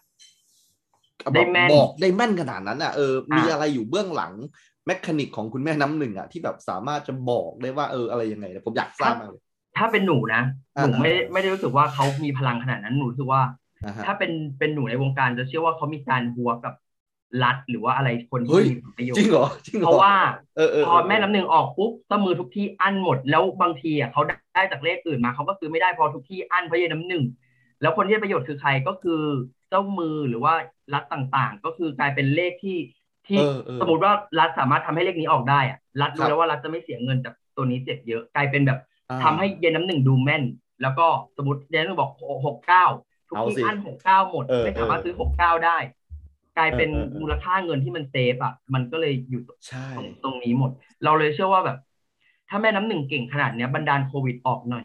[1.33, 4.33] ได้แม่นบอกได้แม่นขนาดนั้นอะเออมีอ่าอะไรอยู่เบื้องหลัง
[4.85, 9.41] แมคานิกของคุณแม่น้ำหนึ่งอะที่แบบสามารถจะบอกได้ว่าเอออะไรยังไงเนี่ยผมอยากทราบมากเลย
[9.77, 10.41] ถ้าเป็นหนูนะ
[10.77, 13.41] อ่าหนูไม่ได้ไม่ได้รู้สึกว่าเขามีพลังขนาดนั้นหนูรู้สึกว่า
[13.85, 16.73] นะฮะถ้าเป็นเป็นหนูในวงการจะเชื่อว่าเขามีการหัวกับ
[17.43, 20.15] รัฐหรือว่าอะไรคนเฮ้ที่ยมีผลประโยชจริงน์เหรอจริงเหรอเพราะว่า
[20.55, 24.21] เออเออพอแม่น้ำหนึ่งออกปุ๊บเสมือทุกที่อั้นหมด แล้วบางทีอะเขา
[24.53, 27.23] ได้จากเลขอื่นมาเขาก็ซื้อไม่ได้เพอทุกที่อั้นเพราะยายน้ำหนึ่ง
[27.81, 29.21] แล้วคนที่ได้ประโยชน์คือใครก็คือ
[29.69, 30.53] เจ้ามือหรือว่า
[30.93, 32.77] รัฐต่างๆ ก็คือกลายเป็นเลขที่
[33.27, 38.79] ที่เออเออสมมติว่ารัฐสามารถทำให้เลขนี้ออกได้อะรัฐครัรู้บแล้วว่ารัฐจะไม่เสียเงินจากตัวนี้เจ็บเยอะกลายเป็นแบบ
[39.09, 40.43] อ่าทำให้เยนน้ำหนึ่งดูแม่น
[40.81, 41.07] แล้วก็
[41.37, 42.11] สมมติเยนน้ำหนึ่งบอก
[42.45, 42.85] หกเก้า
[43.29, 45.77] ทุกเอาสิที่อันหกเก้าหมดเออไม่สามารถเออซื้อหกเก้าได้
[46.57, 50.71] กลายเป็นเออเออเออมูลค่าเงินที่มันเซฟอะมันก็เลยอยู่ใช่ตรงตรงนี้หมด
[51.03, 51.77] เราเลยเชื่อว่าแบบ
[52.49, 54.83] ถ้าแม่น้ำหนึ่งเก่งขนาดเนี้ยบันดาลโควิดออกหน่อย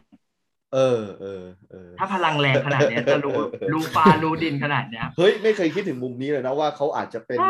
[0.73, 0.79] เออ
[1.19, 3.37] เออเออถ้าพลังแรงขนาดเนี้ยจะรู้
[3.71, 7.43] รู้ฟ้ารู้ดินขนาดเนี้ยเฮ้ยไม่เคยคิดถึงมุมนี้เลยนะว่าเขาอาจจะเป็นใช่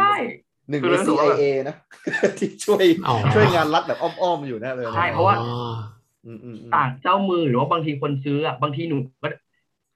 [0.70, 1.76] หนึ่งคือในรู้สึกว่าแบบ CIA นะ
[2.38, 5.44] ที่ช่วยอ๋อช่วยงานรัฐแบบอ้อมๆอยู่นะเลยนใช่เพราะว่าอ๋อ
[6.26, 9.28] อืมอืมอืมต่างเจ้ามือหรือว่าบางทีคนซื้ออะบางทีหนูก็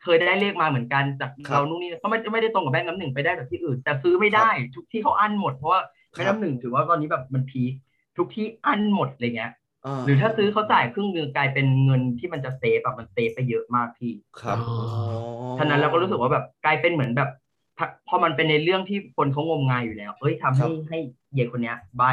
[0.03, 5.81] เคยได้เลขมาเหมือนกันจากครับเรานู่นนี่ก็ไม่ไม่ได้ตรงกับแม่น้ำหนึ่งไปได้จากที่อื่น แต่ซื้อไม่ได้ ทุกที่เขาอั้นหมดเพราะว่า
[6.15, 7.73] ครับแม่น้ำหนึ่งถือว่าตอนนี้แบบมัน peak
[8.17, 17.29] ทุกที่อั้นหมดอะไรเงี้ยาหรือถ้าซื้อเขาจ่ายครึ่งหนึงกลายเป็นเงินที่มันจะ save แบบมันเซฟไปเยอะมากพี่ ครับอ๋อ ฉะนั้นเราก็รู้สึกว่าแบบกลายเป็นเหมือนแบบ
[17.77, 20.97] ถ้าพอมันเป็นในเรื่องที่คนเขางมงายอยู่แล้วเอ้ยทำให้ให้
[21.33, 22.03] เยายคนเนี้ยใบ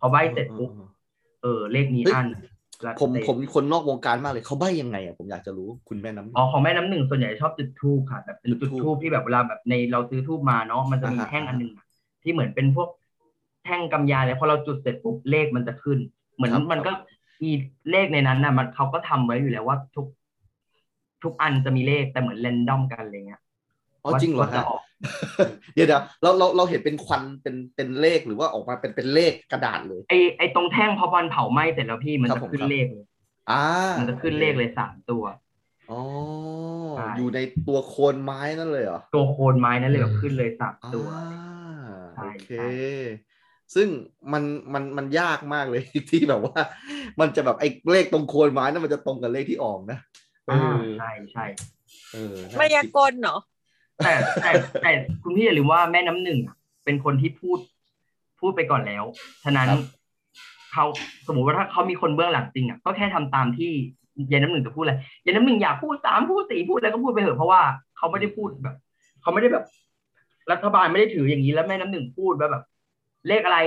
[0.00, 0.70] พอใบเสร็จปุ๊บ
[1.42, 2.42] เออเลขนี้เฮ้ยอันแล้ว
[3.00, 11.86] ผมเซฟผมคนนอกวงการมากเลยเขาใบ้ยังไงอะผมอยากจะรู้คุณแม่น้ำอ๋อของแม่น้ำหนึ่งส่วนใหญ่ชอบจุดทูบค่ะแบบเป็นจุจุดดธูปทูบที่แบบเวลาแบบในเราซื้อทูบมาเนาะมันจะมีอ่าฮะแท่งอันหนึ่งอะ
[12.22, 12.88] ที่เหมือนเป็นพวก
[13.64, 15.98] แท่งกำยาเลยพอเราจุดเสร็จปุ๊บเลขมันจะขึ้น
[16.36, 16.92] เหมือนครับมันก็
[17.42, 17.50] มี
[17.90, 20.06] เลขในนั้นน่ะ มันเขาก็ทำไว้อยู่แล้วว่าทุก
[21.22, 23.40] ทุกอันจะมีเลขแต่เหมือนเรนดอมกันอะไรเงี้ย
[24.02, 24.82] อ๋อจริงเหรอว่าจะฮะออก
[25.74, 33.06] เดี๋ยวเดี๋ยวเราเราเราเห็นเป็นควันเป็นเป็นเลขหรือว่าออกมาเป็นเป็นเลขกระดาษเลยไอไอตรงแท่งพอมันเผาไหม้เสร็จแล้วพี่มันครับจะผมขึ้นครับเลขเลย
[33.50, 33.64] อ่า
[33.98, 35.24] มันจะขึ้นเลขเลยสามตัว
[35.90, 36.00] อ๋อ
[36.94, 41.08] ใช่อยู่ในตัวโคนไม้นั่นเลยเหรอตัวโคนไม้นั่นเลยแบบขึ้นเลยสามอ่าตัว
[42.14, 42.68] ใช่โอเคใช่
[43.74, 43.88] ซึ่ง
[44.32, 44.42] มัน
[44.74, 46.60] มันมันยากมากเลยที่แบบว่า
[47.20, 49.98] มันจะแบบไอ้เลขตรงโคนไม้นั่นมันจะตรงกับเลขที่ออกนะ
[50.48, 51.44] เออ่าอใช่ใช่
[52.12, 53.38] เออน่มายาคิดกลเนาะ
[54.04, 54.50] แต่แต่
[54.82, 54.90] แต่
[55.22, 57.58] คุณพี่อย่าลืมว่าแม่น้ำหนึ่งอะเป็นคนที่พูด
[58.40, 59.04] พูดไปก่อนแล้ว
[59.44, 59.68] ฉะนั้น
[60.72, 60.84] เขา
[61.26, 63.72] สมมติว่าถ้าเขามีคนเบื้องหลังจริงอะก็แค่ทำตามที่
[64.30, 67.60] ยายน้ำหนึ่งจะพูดเลยยายน้ำหนึ่งอยากพูดสามพูดสี่พูดอะไรก็พูดไปเถอะเพราะว่า
[67.96, 68.76] เขาไม่ได้พูดแบบ
[69.22, 69.64] เขาไม่ได้แบบ
[70.52, 72.64] รัฐบาลไม่ได้ถืออย่างนี้แล้วแม่น้ำหนึ่งพูดแบบแบบ
[73.28, 73.58] เลขอะไร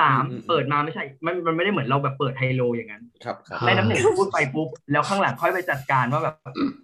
[0.00, 6.34] สามอืมอืมเปิดมาไม่ใช่ มันมันไม่ได้เหมือนเราแบบเปิดไฮโลอย่างนั้น ครับครับแม่น้ำหนึ่งพูดไปปุ๊บ แล้วข้างหลังค่อยไปจัดการว่าแบบ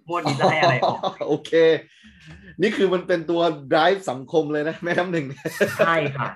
[0.07, 1.51] งวดนี้จะให้อะไรออก โอเค
[2.61, 3.41] นี่คือมันเป็นตัว
[3.73, 5.25] drive สังคมเลยนะ แม่น้ำหนึ่ง
[5.85, 6.27] ใช่ค่ะ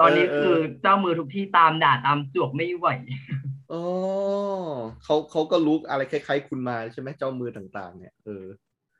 [0.00, 2.88] ตอนนี้เออเออคือเจ้ามือทุกที่ตามด่าตามจวกไม่ไหว
[3.72, 3.82] อ๋อ
[5.04, 8.44] เขาเขาก็รู้อะไรคล้ายๆ คุณมาใช่ไหมเจ้ามือต่างๆ เนี่ยเออ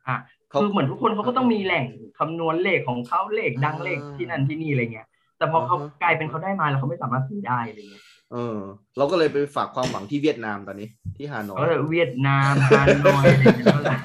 [0.09, 0.17] อะ
[0.51, 1.87] เขาคือเหมือนทุกคนเขาก็ต้องมีแหล่ง
[2.19, 5.09] คำนวณเลขของเขาเลขดังอ่าเลขที่นั่นที่นี่อะไรเงี้ย
[5.43, 8.59] แต่พอเขาอ่าฮะกลายเป็นเขาได้มาแล้วเขาไม่สามารถซื้อได้อะไรเงี้ยเออ
[8.97, 13.99] เราก็เลยไปฝากความหวังที่เวียดนามตอนนี้ ที่ฮานอยก็เลยเวียดนามฮานอยอะไรเงี้ยก็เลย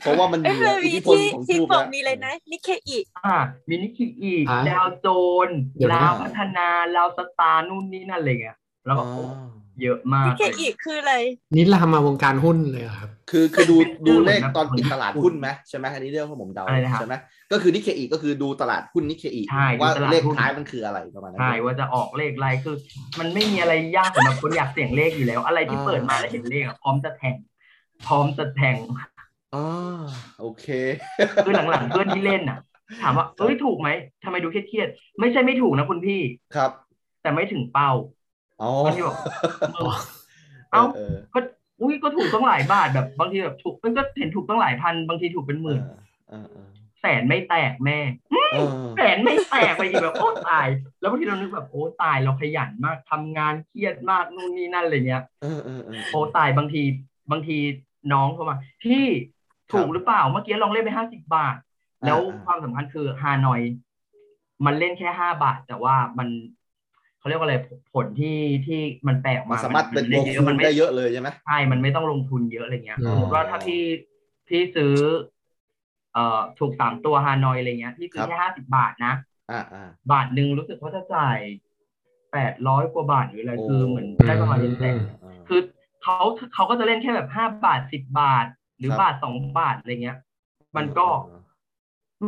[0.00, 3.36] เพราะว่ามันเอ้ยเหนือมันอิมีทธิพลที่ของที่ทูบบอกแล้วมีเลยนะนิเคอิอ่า
[3.68, 5.08] มินิคิอีกอ่าดาวโจ
[5.46, 9.24] นเดี๋ยวนะลาวพัฒนาลาวสตาร์นู่นนี่นั่นอะไรเงี้ยแล้วก็อ๋อโอ้
[9.82, 11.14] เยอะมากนิเคเลยอิคืออะไร
[11.54, 17.14] นี่ลามมาวงการหุ้นเลยเหรอครับ คือคือดูเป็นดูเหมืเลอนขแบบตอนปิดเหมือนตลาดหุ้นหุ้นไหมใช่ไหมอันนี้เรื่องของผมเดาอะไรนะครับใช่ไหม
[17.52, 22.76] ก็คือนิเคอีก็คือดูตลาดหุ้นนิเคอีใช่ดูว่าตลาดเลขหุ้นท้ายมันคืออะไรประมาณนั้นใช่ว่าจะออกเลขอะไรคือ
[23.18, 27.34] มันไม่มีอะไรยากสำหรับคนอยากเสี่ยงเลขอยู่แล้ว อะไรที่อ่าเปิดมาแล้วเห็นเลขอะพร้อมจะแทง
[28.06, 28.76] พร้อมจะแทง
[29.54, 29.64] อ๋อ
[30.40, 30.66] โอเค
[31.44, 32.58] คือหลังๆเพื่อนที่เล่นอะ
[33.02, 33.88] ถามว่าเอ้ยถูกไหม
[34.24, 36.20] ทำไมดูเครียดๆไม่ใช่ไม่ถูกนะคุณพี่
[36.54, 36.70] ครับ
[37.22, 37.90] แต่ไม่ถึงเป้า
[38.62, 39.16] อ๋อบางทีบอก
[40.72, 41.40] เอ้าเออก็
[41.80, 45.80] อุ้ยก็ถูกตั้งหลายบาทแบบบางทีแบบถูกมันก็เห็นถูกตั้งหลายพัน บางทีถูกเป็นหเอมื่อน
[46.28, 46.68] เออเออ
[47.00, 47.98] แสนไม่แตกแม่
[48.52, 50.66] เออแสนไม่แตกไปอีกแบบโอ้ตาย
[51.00, 56.82] แล้วบางทีเรานึกแบบโอ้ตายเราขยันมากทำงานเครียดมากนู่นนี่นั่นอะไรเงี้ยเออเออเออโอ้ตายบางที
[57.30, 57.56] บางที
[58.12, 59.04] น้องเข้ามาพี่
[59.72, 61.56] ถูกหรือเปล่าเมื่อกี้ลองเล่นไปห้าสิบบาท
[62.06, 63.60] แล้วความสำคัญคือฮานอย
[64.64, 66.28] มันเล่นแค่ห้าบาท แต่ว่ามัน
[67.22, 67.56] เขาเรียกว่าอะไร
[67.94, 73.82] ผลที่ที่มันแปลออกมันมาสามารถเป็นได้วงเยคูอะมัณนไม่ได้เยอะเลยใช่ไหมใช่ มันไม่ต้องลงทุนเยอะอะไรเงี้ยอ๋สอมมติว่าถ้าพี่
[74.48, 74.94] พี่ซื้อ
[76.12, 79.14] เอ่อถูกสามตัวฮานอยอะไรเงี้ยพี่ซื้อแค่ห้าสิบบาทนะ
[79.50, 81.38] อ่าอ่าบาทหนึ่งรู้สึกว่าจะจ่าย
[82.32, 85.60] แปดร้อยกว่าบาทหรืออะไรโอ้คือเหมือนได้ประมาณเป็นแสนอ่าคือ
[86.02, 86.16] เขา
[86.54, 88.46] เขาก็จะเล่นแค่แบบห้าบาทสิบบาท
[88.78, 90.18] หรือครับบาทสองบาทอะไรเงี้ย
[90.76, 91.06] มันก็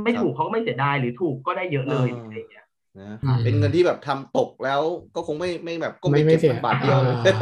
[0.05, 2.63] ไม่ครับถูกเขาก็ไม่เสียดายหรือถูกก็ได้เยอะเลยอ่าอะไรเงี้ย
[3.01, 4.80] นะอืมเป็นเงินที่แบบทำตกแล้ว
[5.14, 7.40] ก็คงไม่ไม่แบบก็ไม่ไม่ไม่เก็บเสียมันบาทเดียวเลยอ่า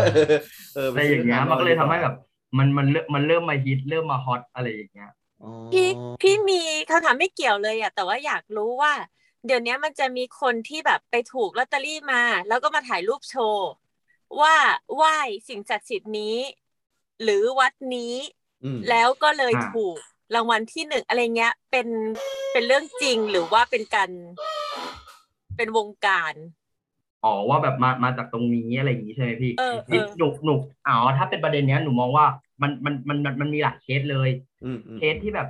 [0.74, 2.14] เอออะไรอย่างเงี้ยมันก็เลยทำให้แบบ
[2.58, 5.10] มันมันเริ่มมันเริ่มมาฮิตเริ่มมาฮอตอะไรอย่างเงี้ย
[5.42, 5.88] อ๋อพี่
[6.22, 8.92] พี่มีคำถามไม่เกี่ยวเลยอะแต่ว่าอยากรู้ว่า
[9.46, 13.70] เดี๋ยวนี้มันจะมีคนที่แบบไปถูกลอตเตอรี่มา แล้วก็มาถ่ายรูปโชว์
[14.40, 14.54] ว่า
[14.94, 15.16] ไหว้
[15.48, 16.36] สิ่งศักดิ์สิทธิ์นี้
[17.22, 18.14] หรือวัดนี้
[18.64, 19.96] อืมแล้วก็เลยอ่าถูก
[20.34, 21.88] รางวัลที่หนึ่งอะไรเงี้ย เป็น
[22.52, 24.10] เป็นเรื่องจริงหรือว่าเป็นการ
[25.56, 26.34] เป็นวงการ
[27.22, 32.26] อ๋อว่าแบบมามาจากตรงนี้อะไรอย่างงี้ใช่ไหมพี่เออเออนี่หนุกหนุกอ๋อถ้าเป็นประเด็นเนี้ยหนูมองว่า
[32.62, 34.28] มันมันมันมันมันมีหลายเคสเลย
[34.62, 35.48] อืมอืมเคสที่แบบ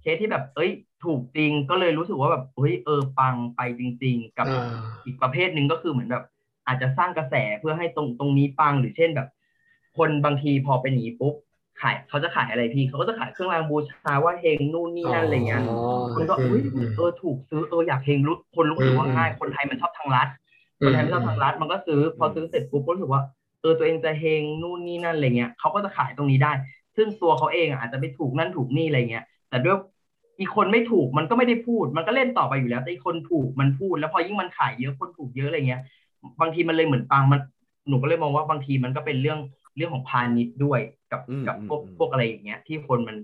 [0.00, 0.70] เคสที่แบบ เอ้ย
[1.04, 6.24] ถูกจริงก็เลยรู้สึกว่าแบบเฮ้ยเออปังไปจริง ๆ กับอ่าอีกประเภทหนึ่งก็คือเหมือนแบบ
[6.66, 9.28] อาจจะสร้างกระแสเพื่อให้ตรงตรงนี้ปังหรือเช่นแบบ
[9.98, 11.34] คนบางทีพอเป็นอย่างนี้ปุ๊บ
[11.80, 15.76] ขายเขาจะขายอะไรพี่เขาก็จะขายเครื่องรางบูชาว่าเฮงนู่นนี่นั่นอะไรเงี้ยอ๋อ
[16.14, 20.28] คนก็อืมเอ้ยอืมเออถูกซื้อเอออยากเฮงรู้คนรู้สึกว่าอืมง่ายคนไทยมันชอบทางรัฐ
[20.84, 23.22] คนไทยไม่ชอบทางรัฐมันก็ซื้อพอซื้อเสร็จปุ๊บก็รู้สึกว่า
[23.60, 26.52] เออตัวเองจะเฮงนู่นนี่นั่นอะไรเงี้ยเขาก็จะขายตรงนี้ได้
[26.96, 29.76] ซึ่งตัวเขาเองอะอาจจะไปถูกนั่นถูกนี่อะไรเงี้ย แต่ด้วย
[30.40, 35.80] อีกคนไม่ถูกมันก็ไม่ได้พูด มันก็เล่นต่อไปอยู่แล้ว แต่อีกคนถูกมันพูด แล้วพอยิ่งมันขายเยอะคนถูกเยอะอะไรเงี้ย
[36.40, 37.40] บางทีมันเลยเหมือนปังมัน
[37.88, 39.38] หนูก็เลยมองว่าบางทีมันก็เป็นเรื่อง
[39.76, 40.80] เรื่องของพาณิชย์ด้วย
[41.12, 43.16] กับอืมกับพวกอืมพวกอะไรอย่างเงี้ยที่คนมัน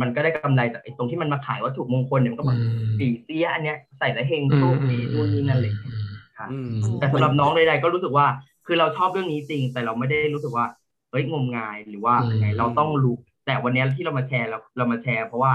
[0.00, 5.94] มันก็ได้กำไรจากไอ้ตรงที่มันมาขายวัตถุมงคลเนี่ยมันก็แบบอืมปีเสียอันเนี้ยใส่แล้วเฮงโชคดีนู่นนี่นั่นอะไรอย่างเงี้ย
[6.38, 8.26] ค่ะอืมแต่สำหรับน้องใดๆก็รู้สึกว่า
[8.66, 10.66] คือเราชอบเรื่องนี้จริง แต่เราไม่ได้รู้สึกว่า
[11.10, 13.14] เฮ้ยงมงายหรือว่าอืมยังไงเราต้องรู้
[13.46, 15.52] แต่วันนี้ที่เรามาแชร์เราเรามาแชร์ เพราะว่า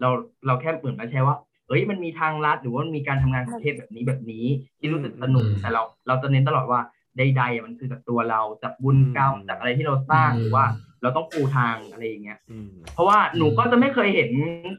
[0.00, 0.08] เรา
[0.46, 1.36] เราแค่เหมือนมาแชร์ว่า
[1.68, 4.44] เฮ้ยมันมีทางลัดหรือว่ามันมีการทำงานของเทพแบบนี้แบบนี้
[4.78, 6.80] ที่รู้สึกสนุกแต่เราเราจะเน้นตลอดว่า
[7.18, 10.64] ใดๆอะมันคือจากตัวเราจากบุญกรรมจากอะไรที่เราสร้างหรือว่า
[11.02, 14.30] เราต้องปูทางอะไรอย่างเงี้ยอืมเพราะว่าหนูก็จะไม่เคยเห็น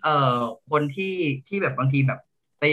[0.03, 0.37] เอ่อ
[0.71, 1.15] คนที่
[1.47, 2.19] ที่แบบบางทีแบบ
[2.59, 2.63] ไป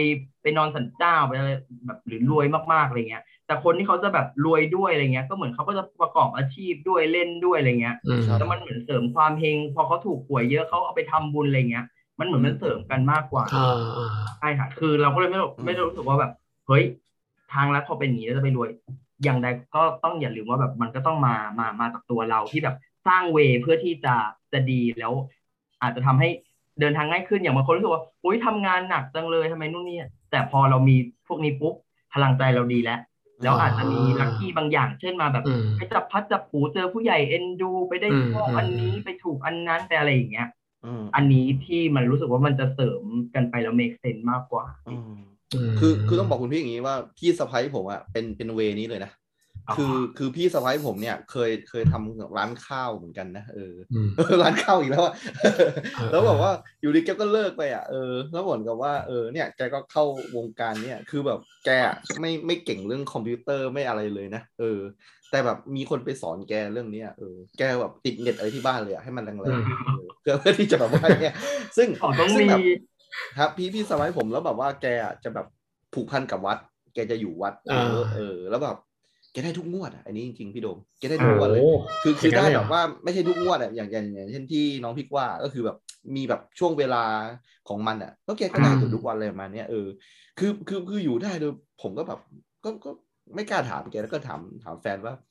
[0.41, 1.51] ไปนอนสันเจ้าไปอะไร
[1.85, 11.85] แบบหรือรวยมากๆอะไรเงี้ย แต่คนที่เขาจะแบบรวยด้วยอะไรเงี้ย ก็เหมือนเขาก็จะประกอบอาชีพด้วยเล่นด้วยอะไรเงี้ยอืมครับแล้วมันเหมือนเสริมความเฮงพอเขาถูกหวยเยอะเขาเอาไปทำบุญอะไรเงี้ย
[12.19, 14.09] มันเหมือนมันเสริมกันมากกว่าอ่าอ่า
[14.39, 16.31] ใช่ค่ะคือเราก็เลยไม่รู้ไม่ได้รู้สึกว่าแบบ
[16.67, 16.83] เฮ้ย
[17.53, 18.69] ทางรัฐพอเป็นอย่างนี้แล้วจะไปรวย
[19.23, 22.75] อย่างใดก็ต้องอย่าลืมว่าแบบมันก็ต้องมามามาจากตัวเราที่แบบ
[23.07, 24.15] สร้างเวย์เพื่อที่จะ
[24.53, 25.13] จะดีแล้ว
[25.81, 26.29] อาจจะทำให้
[26.79, 29.97] เดินทางง่ายขึ้นอย่างบางคนรู้สึกว่าอุ้ยทำงานหนักจังเลยทำไมนู่นนี่
[30.31, 30.95] แต่พอเรามี
[31.27, 31.75] พวกนี้ปุ๊บ
[32.13, 32.99] พลังใจเราดีแล้ว
[33.43, 40.47] แล้วอาจจะมีลัคกี้บางอย่าง เช่นมาแบบอืมไปจับพัดจับผูเจอผู้ใหญ่เอ็นดูไปได้อืมโชคอันนี้ไปถูกอันนั้นไปอะไรอย่างเงี้ย
[40.85, 43.03] อืมอันนี้ที่มันรู้สึกว่ามันจะเสริม
[43.35, 45.21] กันไปแล้ว make sense มากกว่าอืมม
[45.79, 49.11] คือคือต้องบอกคุณพี่อย่างนี้ว่าพี่สะพ้ยผมอะเป็นเป็นเวนี้เลยนะ
[49.67, 55.13] อ๋อคือคือพี่สะพ้ยผมเนี่ยเคยเคยทำร้านข้าวเหมือนกันนะเอออืมเออร้านข้าวอีกแล้วอะ
[55.99, 60.03] อแล้วบอกว่าอยู่ดีแกก็เลิกไปอะเออแล้วเหมือนกับว่าเออเนี่ยแกก็เข้า
[60.35, 64.79] วงการเนี่ยคือแบบแกอะไม่ไม่เก่งเรื่องคอมพิวเตอร์ไม่อะไรเลยนะเออ
[65.31, 71.35] แต่แบบมีคนไปสอนแกเรื่องเนี้ยเออแกแบบติดเน็ตอะไรที่บ้านเลยอะให้มันแรงๆเออเพื่อเพื่อที่จะแบบว่าเนี่ย
[71.77, 72.61] ซึ่งของต้องซึ่มีแบบ
[73.37, 75.45] ครับ พี่พี่สมัยผมแล้วแบบว่าแกอะจะแบบ
[75.93, 76.57] ผูกพันกับวัด
[76.93, 78.75] แกจะอยู่วัด เอออ่าเออ แล้วแบบ
[79.31, 81.69] แกได้ทุกงวดอะอันนี้จริงๆพี่โดมแกได้ทุกงวดเลยโอ้
[82.01, 85.77] คือคืออย่างนั้ได้นเลยเหรแบอบว่าไม่ใช่ทุกงวดอะอย่างอย่างอย่างเช่นที่น้องพิกว่าก็คือแบบ
[86.15, 87.03] มีแบบช่วงเวลา
[87.69, 89.87] ของมันอะแล้วแกก็ได้อืมเกือบทุกวันเลยประมาณเนี้ยเออ
[90.37, 91.51] คือคือคืออยู่ได้โดย
[91.81, 92.19] ผมก็แบบ
[92.63, 92.89] ก็ก็
[93.35, 95.30] ไม่กล้าถามแกแล้วก็ถามถามแฟนว่าเฮ้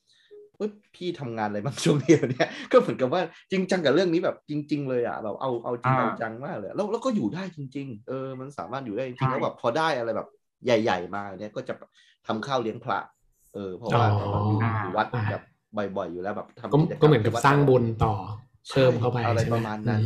[0.95, 10.27] พี่ทำงานอะไรบ้างช่วงนี้เนี่ยก็เหมือนกับว่าจริงจังกับเรื่องนี้แบบจริง ๆ เลยอะแบบเอาเอาจริงเอาจังมากเลยแล้วแล้วก็อยู่ได้จริง ๆ เออมันสามารถอยู่ได้จริงแล้วแบบพอได้อะไรแบบ
[10.65, 11.73] ใหญ่ ๆ มาเนี่ยก็จะ
[12.27, 12.99] ทำข้าวเลี้ยงพระ
[13.53, 15.43] เออเพราะว่าอ๋อแบบอยู่วัดแบบ
[15.97, 18.13] บ่อยๆอยู่แล้วแบบทำก็เหมือนกับสร้างบุญต่อ
[18.71, 20.01] เพิ่มเข้าไปอะไรประมาณนั้น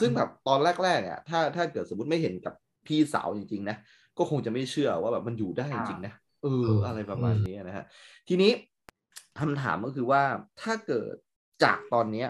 [0.00, 2.54] ซึ่งแบบตอนแรกๆเนี่ยถ้าถ้าเกิดสมมติไม่เห็นกับ
[2.86, 3.76] พี่สาวจริง ๆ นะ
[4.18, 7.84] ก็คงจะไม่เชื่อว่าแบบมันอยู่ได้จริงๆนะเอออะไรประมาณนี้นะฮะ
[8.28, 8.50] ทีนี้
[9.40, 10.22] คำถามก็คือว่า
[10.62, 11.14] ถ้าเกิด
[11.64, 12.28] จากตอนเนี้ย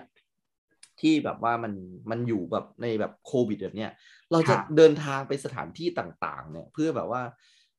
[1.01, 1.73] ที่แบบว่ามัน
[2.11, 3.91] มันอยู่แบบในแบบโควิดแบบเนี้ย
[4.33, 7.23] เราจะครับเดินทางไปสถานที่ต่าง ๆ เนี่ย เพื่อแบบว่า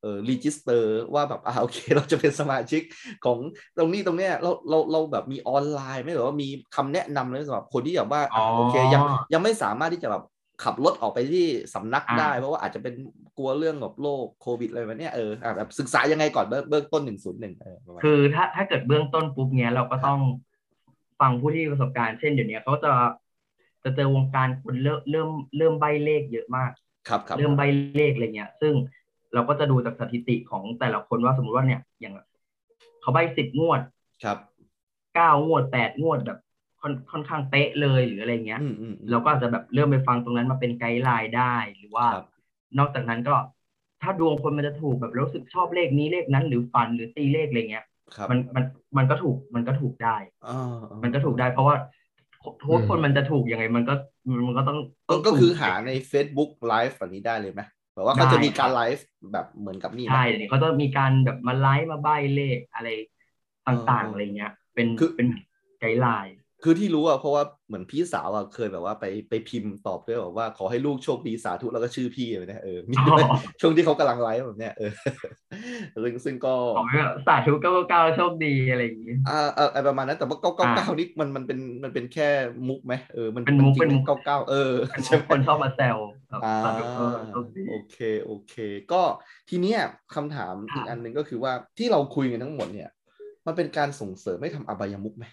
[0.02, 2.82] เออ register ว่าแบบอ่าโอเค เราจะเป็นสมาชิก
[3.26, 3.38] ของ
[3.78, 9.04] ตรงนี้ตรงเนี้ยเราเราเราแบบมีออนไลน์ไหมหรือว่ามีคำแนะนำเลยสำหรับคนที่แบบว่าอะอ๋อโอเคยัง
[9.34, 10.24] ยังไม่สามารถที่จะแบบ
[10.64, 12.94] ขับรถออกไปที่สำนักอ่าได้ เพราะว่าอาจจะเป็น
[13.38, 20.20] กลัวเรื่องแบบโรคโควิดอะไรแบบเนี้ยเอออะแบบศึกษายังไงก่อนเบื้องเบื้องต้นหนึ่งศูนย์หนึ่งเออประมาณคือถ้าถ้าเกิดเบื้องต้นปุ๊บเนี้ยเราก็ต้อง
[21.20, 22.92] ฟังผู้ที่มีประสบการณ์เช่นเดี๋ยวนี้เขาจะ
[23.84, 26.72] จะเจอวงการคนเริ่มเริ่มเริ่มใบเลขเยอะมาก
[27.08, 27.62] ครับครับเริ่มใบ
[27.98, 28.74] เลขอะไรเงี้ย ซึ่ง
[29.34, 32.14] เราก็จะดูจากสถิติของแต่ละคนว่าสมมติว่าเนี่ยอย่าง
[33.02, 33.82] เขาใบสิบงวด
[34.24, 34.38] ครับ
[35.16, 36.40] เก้างวดแปดงวดแบบ
[36.88, 42.26] ค่อนค่อนข้างเป๊ะเลยหรืออะไรเงี้ยอืมอืมอืมเราก็อาจจะแบบเริ่มไปฟังตรงนั้นมาเป็นไกด์ไลน์ได้หรือว่าครับ
[42.80, 43.36] นอกจากนั้นก็
[44.02, 47.86] ถ้าดวงคนมันจะถูกแบบรู้สึกชอบเลขนี้เลขนั้น หรือฝันหรือตีเลขอะไรเงี้ย
[48.16, 48.64] ครับมันมัน
[48.98, 50.18] มันก็ถูกมันก็ถูกได้
[50.48, 51.76] อ่าอ่ามันก็ถูกได้เพราะว่า
[52.62, 53.94] ทุกคนมันจะถูกยังไง มันก็
[54.48, 54.78] มันก็ต้อง
[55.10, 57.62] ก็ต้งก็คือถูหาใน Facebook live แบบนี้ได้เลยไหม
[57.96, 62.88] แบบว่าเขาจะมีการไลฟ์แบบเหมือนกับนี่ไหมใช่เดี๋ยวนี้เขาจะมีการแบบมาไลฟ์มาใบ้เลขอะไร
[63.68, 65.28] ต่างเออๆอะไรเงี้ย เป็นคือเป็น
[65.80, 74.92] guideline คือที่รู้อะเพราะว่าเหมือนพี่สาวอะเคยแบบว่าไปไปพิมพ์ตอบด้วยบอกว่าขอให้ลูกโชคดีสาธุแล้วก็ชื่อพี่เลยนะเออมีด้วยอ๋อช่วงที่เขากำลังไลฟ์แบบเนี้ยเออ
[76.04, 82.30] ซึ่งซึ่งก็ขอให้แบบสาธุเก้าเก้าโชคดีอะไรอย่างงี้อ่าอ่าอะไรประมาณนั้นแต่ว่าเก้าเก้าอ่าเก้านี่มันมันเป็นมันเป็นแค่
[82.68, 85.98] มุกไหมเออมันเป็นมุกจริงเป็นมุกเก้าเก้าเออเป็นใช่ไหมคนชอบมาแซว
[86.30, 88.56] แบบอ่าสาธุเก้าโชคดีโอเคโอเค
[88.92, 89.02] ก็
[89.50, 89.80] ทีเนี้ย
[90.16, 92.90] คำถามครับอีกอันหนึ่งก็คือว่าที่เราคุยกันทั้งหมดเนี่ย
[93.46, 95.26] มันเป็นการส่งเสริมให้ทำอบายมุกไหม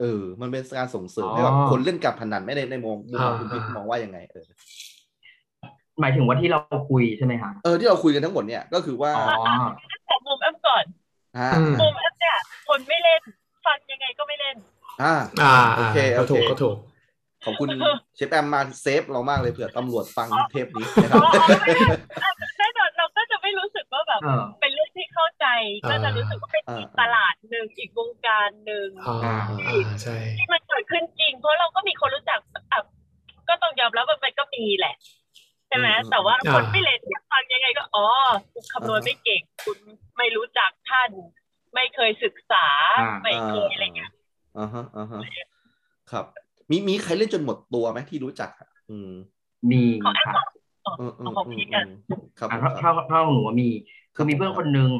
[0.00, 4.46] เออ มันเป็นการส่งเสริมให้แบบคนเล่นการพนันไม่ในในมุมมุมของคุณพิกมองว่ายังไง เออ
[6.00, 6.58] หมายถึงว่าที่เรา
[6.90, 9.26] คุยใช่ไหมคะเออที่เราคุยกันทั้งหมดเนี่ยก็คือว่าอ๋อ
[10.06, 10.84] แต่มุมแอปก่อน
[11.36, 12.36] อ่าอืมมุมแอปเนี่ย
[12.68, 13.20] คนไม่เล่น
[13.66, 14.56] ฟังยังไงก็ไม่เล่น
[15.02, 16.76] อ่า อ่าโออ่าเคโอก็เคถูกก็ถูก
[17.44, 17.68] ขอบคุณ
[18.16, 21.98] เชฟแอมมาเซฟเรามากเลยเผื่อตำรวจฟังเทปนี้นะคอ๋รับอไม่ได้อะ
[22.58, 24.68] แน่นอนเราก็จะไม่รู้สึกว่าแบบเออเป็
[25.90, 32.38] ก็จะรู้สึกว่าเป็นอ่าอีกตลาดหนึ่งอีกวงการหนึ่งอ่าอ่าใช่ที่มันเกิดขึ้นจริง เพราะเราก็มีคนรู้จัก
[32.72, 32.82] อะ
[33.48, 34.94] ก็ต้องยอมรับว่ามันก็มีแหละ
[35.68, 38.06] ใช่ไหมอืมแต่ว่าอ่าคนไม่เล่นฟังยังไงก็อ๋อ
[38.52, 39.78] คุณคำนวณไม่เก่ง คุณ
[40.18, 41.10] ไม่รู้จักท่าน
[41.74, 42.66] ไม่เคยศึกษา
[43.00, 44.12] อ่าไม่เคยอะไรเงี้ย
[44.58, 45.20] อ่าฮะอ่าฮะ
[46.10, 46.24] ครับ
[46.70, 49.10] มีมีใครเล่นจนหมดตัวไหมที่รู้จักอะอืม
[49.72, 49.82] มี
[50.26, 50.34] ค่ะ
[51.00, 51.88] อืมอืมของอืมพี่อืกันม
[52.38, 53.68] ครับอะผมถ้าครับถ้าถ้าของหนูว่ามี
[54.14, 54.90] คือมีครับผมเพื่อนคนหนึ่ง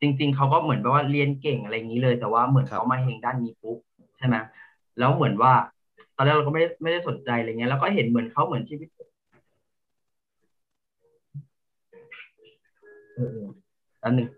[0.00, 3.78] จริง ๆเขาก็เหมือนแบบว่าเรียนเก่งอะไรอย่างนี้เลย แต่ว่าเหมือนครับเขามาเฮงด้านนี้ปุ๊บ
[4.18, 4.36] ใช่ไหม
[4.98, 5.52] แล้วเหมือนว่า
[6.16, 8.88] ตอนแรกเราก็ไม่ได้ไม่ได้สนใจอะไรเงี้ยแล้วก็เห็นเหมือนเขาเหมือนชีวิต
[13.14, 14.28] เออๆอันหนึ่ง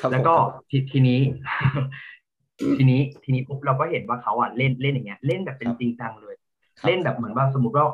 [0.00, 1.20] ครับแล้วก็ผมทีทีนี้
[2.76, 6.34] ทีนี้ทีนี้ปุ๊บเราก็เห็นว่าเขาอะเล่นเล่นอย่างเงี้ย เล่นแบบเป็นจริงจังเลย
[6.78, 7.86] ครับเล่นแบบเหมือนว่าสมมติว่า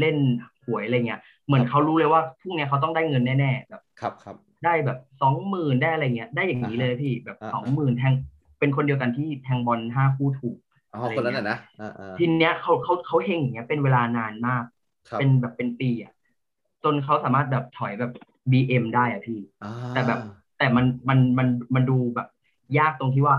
[0.00, 0.16] เล่น
[0.64, 8.14] หวยอะไรเงี้ย เหมือนเขารู้เลยว่าพรุ่งเนี้ยเขาต้องได้เงินแน่ๆแบบครับครับ ได้แบบสองหมื่นได้อะไรเงี้ย ได้อย่างนี้เลยพี่แบบอ่าสองฮะหมื่นแทง
[8.58, 10.56] เป็นคนเดียวกันที่แทงบอลห้าคู่ถูก
[10.94, 14.64] อ๋อคนนั้นน่ะนะอ่าอ่าทีเนี้ยเขาเขาเขาเฮงอย่างเงี้ยเป็นเวลานานมาก
[15.08, 16.12] ครับเป็นแบบเป็นปีอะ
[16.84, 18.12] จนเขาสามารถแบบถอยแบบ
[18.50, 20.20] บีเอ็มได้อะพี่อ่าแต่แบบ
[20.58, 22.28] แต่มันมันมันมันดูแบบ
[22.78, 23.36] ยากตรงที่ว่า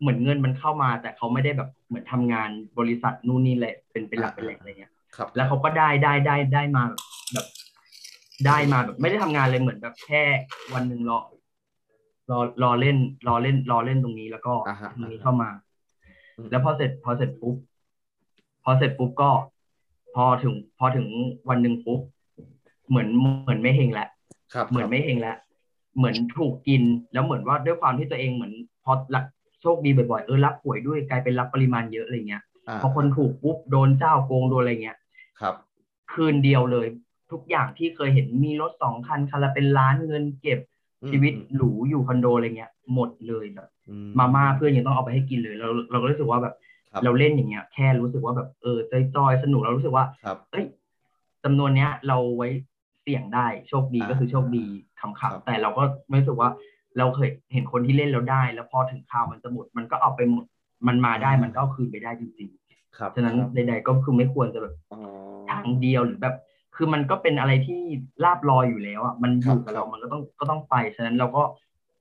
[0.00, 6.82] เหมือนเงินมันเข้ามา แต่เขาไม่ได้แบบเหมือนทำงานบริษัทนู่นนี่เลยเป็นเป็นหลักเป็นแหล่งอะไรเงี้ยครับแล้วเขาก็ได้ได้ได้ได้มา
[7.32, 7.46] แบบ
[8.46, 10.22] ได้มาแบบไม่ได้ทำงานเลยเหมือนแบบแค่
[10.74, 11.18] วันหนึ่งรอ
[12.30, 12.96] รอรอเล่น
[13.28, 15.50] รอเล่น รอเล่นตรงนี้แล้วก็อ่าฮะตรงนี้เข้ามา
[16.36, 17.56] อืมแล้วพอเสร็จพอเสร็จปุ๊บ
[18.64, 19.30] พอเสร็จปุ๊บก็
[20.14, 21.06] พอถึง พอถึง
[21.48, 22.00] วันหนึ่งปุ๊บ
[22.88, 23.08] เหมือน
[23.42, 24.08] เหมือนไม่เฮงแล้ว
[24.54, 25.36] ครับเหมือนไม่เฮงแล้ว
[25.96, 26.82] เหมือนถูกกิน
[27.12, 28.52] แล้วเหมือนว่าด้วยความที่ตัวเองเหมือน
[28.84, 29.20] พอละ
[29.62, 34.98] โชคดีบ่อยๆเออรับป่วยด้วยกลายเป็นรับปริมาณเยอะอะไรเงี้ยาพอคนถูกปุ๊บโดนเจ้าโกงโดนอะไรเงี้ย
[35.40, 35.54] ครับ
[36.12, 36.86] คืนเดียวเลย
[37.32, 40.60] ทุกอย่างที่เคยเห็นมีรถสองคันคันละเป็นล้านเงินเก็บ
[41.02, 46.54] อืมชีวิตหรูอยู่คอนโดอะไรเงี้ย หมดเลยแบบอืมาม่าเพื่อนยังต้องเอาไปให้กินเลยเราเราก็รู้สึกว่าแบบ
[46.92, 48.78] ครับเราเล่นอย่างเงี้ย แค่รู้สึกว่าแบบเออ
[49.16, 50.66] จอยๆสนุกเรารู้สึกว่าครับเอ้ย
[51.44, 52.48] จำนวนเนี้ย เราไว้
[53.02, 54.64] เสี่ยงได้โชคดีอ่าก็คือโชคดี
[55.00, 56.50] ขครับำๆแต่เราก็ไม่รู้สึกว่า
[56.98, 60.44] เราเคยเห็นคนที่เล่นแล้วได้ แล้วพอถึงคราวมันจะหมดมันก็เอาไปหมด
[60.86, 62.48] มันมาได้มันก็เอาคืนไปได้จริง
[62.98, 65.00] ครับๆฉะนั้นครับใดๆก็คือไม่ควรจะแบบอ๋อ
[65.50, 66.34] ทางเดียวหรือแบบ
[66.82, 67.80] คือมันก็เป็นอะไรที่
[68.24, 71.42] ลาบลอยอยู่แล้วอะมันอยู่กับครับเรา มันก็ต้องก็ต้องไป ฉะนั้นเราก็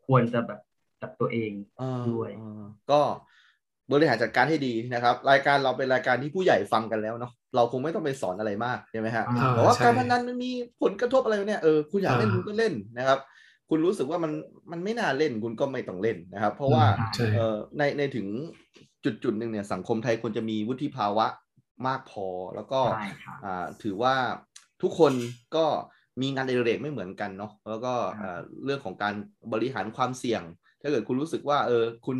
[0.07, 0.59] ควรจะแบบ
[1.01, 1.51] จับตัวเอง
[1.81, 2.99] อ่าด้วยอ่าก็
[3.91, 10.51] บริหารจัดการให้ดีนะครับ รายการเราเป็นรายการที่ผู้ใหญ่ฟังกันแล้วเนาะเราคงไม่ต้องไปสอนอะไรมากใช่ไหมฮะอ่าแต่ว่าใช่การพนันมันมี
[10.81, 13.19] ผลกระทบอะไรเนี่ยเออคุณอยากเล่นอ่าคุณก็เล่นนะครับ
[13.69, 14.31] คุณรู้สึกว่ามัน
[14.71, 16.83] มันไม่น่าเล่นคุณก็ไม่ต้องเล่นนะครับ เพราะว่า
[17.15, 18.27] ใช่เอ่อในในถึง
[19.03, 21.27] จุดจุดหนึ่งเนี่ยสังคมไทยควรจะมีวุฒิภาวะ
[21.87, 24.15] มากพอแล้วก็ใช่ค่ะอ่าถือว่า
[24.81, 25.13] ทุกคน
[25.55, 25.65] ก็
[26.21, 29.13] มีงานอดิเรกไม่เหมือนกันเนาะแล้วก็ครับอ่าเรื่องของการ
[29.53, 30.41] บริหารความเสี่ยง
[30.81, 32.17] ถ้าเกิดคุณรู้สึกว่าเออคุณ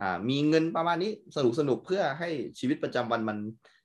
[0.00, 2.28] อ่ามีเงินประมาณนี้สนุกสนุกเพื่อให้
[2.58, 3.38] ชีวิตประจำวันมัน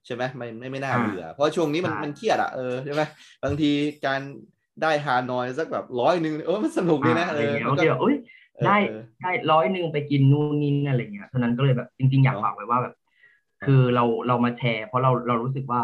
[0.06, 3.02] ใช่ไหมไม่ไม่ไม่น่าอ่าเบื่อ เพราะช่วงนี้มันใช่มันเครียดอะเออใช่ไหม
[3.44, 3.70] บางที
[4.06, 4.20] การ
[4.82, 8.16] ได้ฮานอยสักแบบร้อยหนึ่งเออมันสนุกดีนะอ่าอะเอไรอเงี้ยมันบางก็ทีแบบเอ้ย
[8.56, 12.94] เออได้เออได้ร้อยหนึ่งไปกินนู่นนี่นั่นอะไรเงี้ยฉะนั้นก็เลยแบบจริง ๆ อยากเนอะฝากไว้ว่าแบบ
[13.64, 15.80] คือเราเรามาแชร์ เพราะเราเรารู้สึกว่า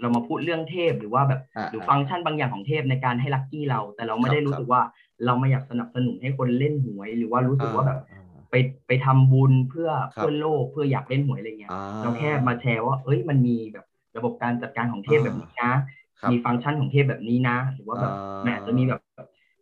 [0.00, 4.82] เรามาพูดเรื่องเทพหรือว่าแบบอ่าหรืออ่าฟังก์ชันบางอย่างของเทพในการให้ลัคกี้เรา แต่เราไม่ได้ครับรู้สึกว่า
[5.24, 8.54] เราไม่อยากสนับสนุนให้คนเล่นหวย หรือว่ารู้สึกว่าแบบอ่าไป
[8.86, 13.86] ไปทำบุญเพื่อครับเพื่อโลกเพื่ออยากเล่นหวยอะไรเงี้ยอ่าเราแค่มาแชร์ว่า เอ้ยมันมีแบบ
[14.16, 15.72] ระบบการจัดการของเทพอ่าแบบนี้นะ
[16.20, 19.00] ครับมีฟังก์ชันของเทพแบบนี้นะ หรือว่าแบบอ่ามันอาจจะมีแบบ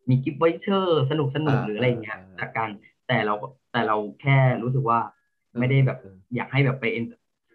[0.09, 2.68] มีกิฟต์ไวเชอร์สนุกสนุกอ่าหรืออะไรเงี้ยอ่าจากการ
[3.09, 3.35] แต่เรา
[3.72, 4.99] แต่เราแค่รู้สึกว่า
[5.59, 6.97] ไม่ได้แบบเอออยากให้แบบไปเ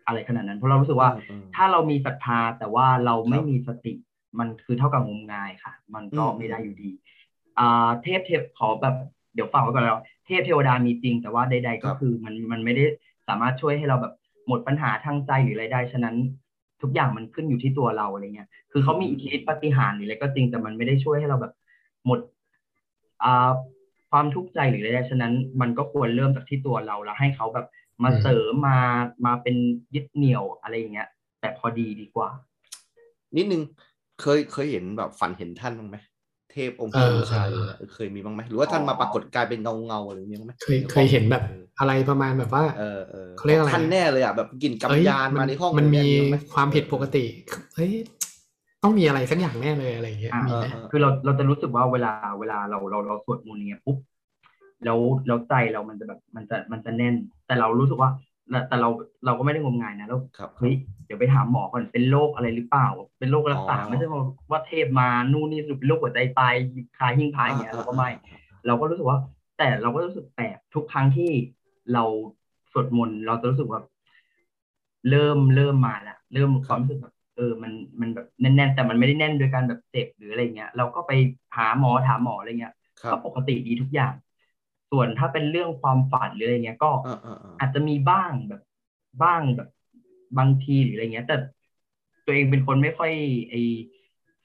[0.10, 3.94] อ็นอะไรขนาดนั้น เพราะเรารู้สึกว่าอืมถ้าเรามีศรัทธาแต่ว่าเราไม่ครับมีสติ
[4.40, 6.90] มันคือเท่ากับงมงายค่ะ มันก็อืมไม่ได้อยู่ดี
[7.60, 8.96] อ่าเทพเทพขอแบบ
[9.34, 12.86] เดี๋ยวฝากไว้ก่อนแล้วเทพเทวดามีจริง แต่ว่าใด ๆ ก็ครับคือมันมันไม่ได้
[13.28, 14.14] สามารถช่วยให้เราแบบ
[14.48, 16.16] หมดปัญหาทางใจหรืออะไรได้ฉะนั้น
[16.82, 21.54] ทุกอย่างมันขึ้นอยู่ที่ตัวเราอะไรเงี้ย คือเขามีอิทธิฤทธิปาฏิหารย์หรืออะไรก็จริง แต่มันไม่ได้ช่วยให้เราแบบ
[22.06, 22.20] หมด
[23.24, 23.50] อ่า
[24.12, 27.68] ความทุกข์ใจหรืออะไรได้ฉะนั้น มันก็ควรเริ่มจากที่ตัวเราแล้วให้เขาแบบ
[28.04, 28.78] มาอืมเสริมมา
[29.26, 29.56] มาเป็น
[29.96, 31.10] ยึดเหนี่ยวอะไรอย่างเงี้ย
[31.42, 32.30] แต่พอดีดีกว่า
[33.38, 33.62] นิดนึง
[34.22, 35.98] เคยเคยเห็นแบบฝันเห็นท่านบ้างไหม
[36.52, 41.44] เทพองค์เอพระอบูชาเอออยู่เนี่ยเออเคยมีบ้างไหมหรือว่าท่านมาปรากฏกายเป็นเงาเงาๆอะไรอย่างเงี้ยบ้างไหมเคยเคยเห็นแบบ
[41.80, 47.26] อะไรประมาณแบบว่าเออเออเขาเรียกอะไรท่านแน่เลยอะแบบกลิ่นเอ้ยกำยานมาในห้องมันมีเนี่ยไหความผิดปกติ
[47.76, 47.92] เฮ้ย
[48.84, 53.98] ต้องมีอะไรสักอย่างแน่เลยอะไรอย่างเงี้ยอ่ามีไหมเออคือเราเราจะรู้สึกว่าเวลาเวลาเราเราเราสวดมนต์อย่างเงี้ยปุ๊บ
[54.86, 57.16] แล้วแล้วใจเรามันจะแบบมันจะมันจะแน่น
[57.50, 58.10] แต่เรารู้สึกว่า
[58.50, 58.90] แต่แต่เรา
[59.26, 60.74] เราก็ไม่ได้งมงายนะแล้วครับเฮ้ย
[61.06, 62.88] เดี๋ยวไปหาหมอก่อนเป็นโรคอะไรหรือเปล่า
[63.20, 64.22] เป็นโรครักษาอ๋อไม่ใช่ว่า
[64.52, 66.54] ว่าเทพมานู่นนี่สรุปเป็นโรคหัวใจตาย
[66.98, 68.10] คาหิ้งพายอย่างเงี้ยเราก็ไม่
[68.68, 69.18] เราก็รู้สึกว่า
[69.58, 71.32] แต่เราก็รู้สึกแปลกทุกครั้งที่
[71.94, 72.04] เรา
[72.72, 73.82] สวดมนต์เราจะรู้สึกว่า
[75.10, 77.72] เริ่มเริ่มมาแล้วเริ่มความรู้สึกแบบเออมัน
[78.02, 81.12] มันแบบแน่นๆแต่มันไม่ได้แน่นโดยการแบบเจ็บหรืออะไรเงี้ย เราก็ไป
[81.58, 84.14] หาหมอถามหมออะไรเงี้ยครัก็บปกติดีทุกอย่าง
[84.92, 88.62] ส่วนถ้าเป็นเรื่องความฝันหรืออะไรเงี้ยก็เออเออเอออาจจะมีบ้างแบบ
[89.24, 89.70] บ้างแบบ
[90.38, 91.36] บางทีหรืออะไรเงี้ย แต่
[92.26, 93.12] ตัวเองเป็นคนไม่ค่อย
[93.50, 93.56] ไอ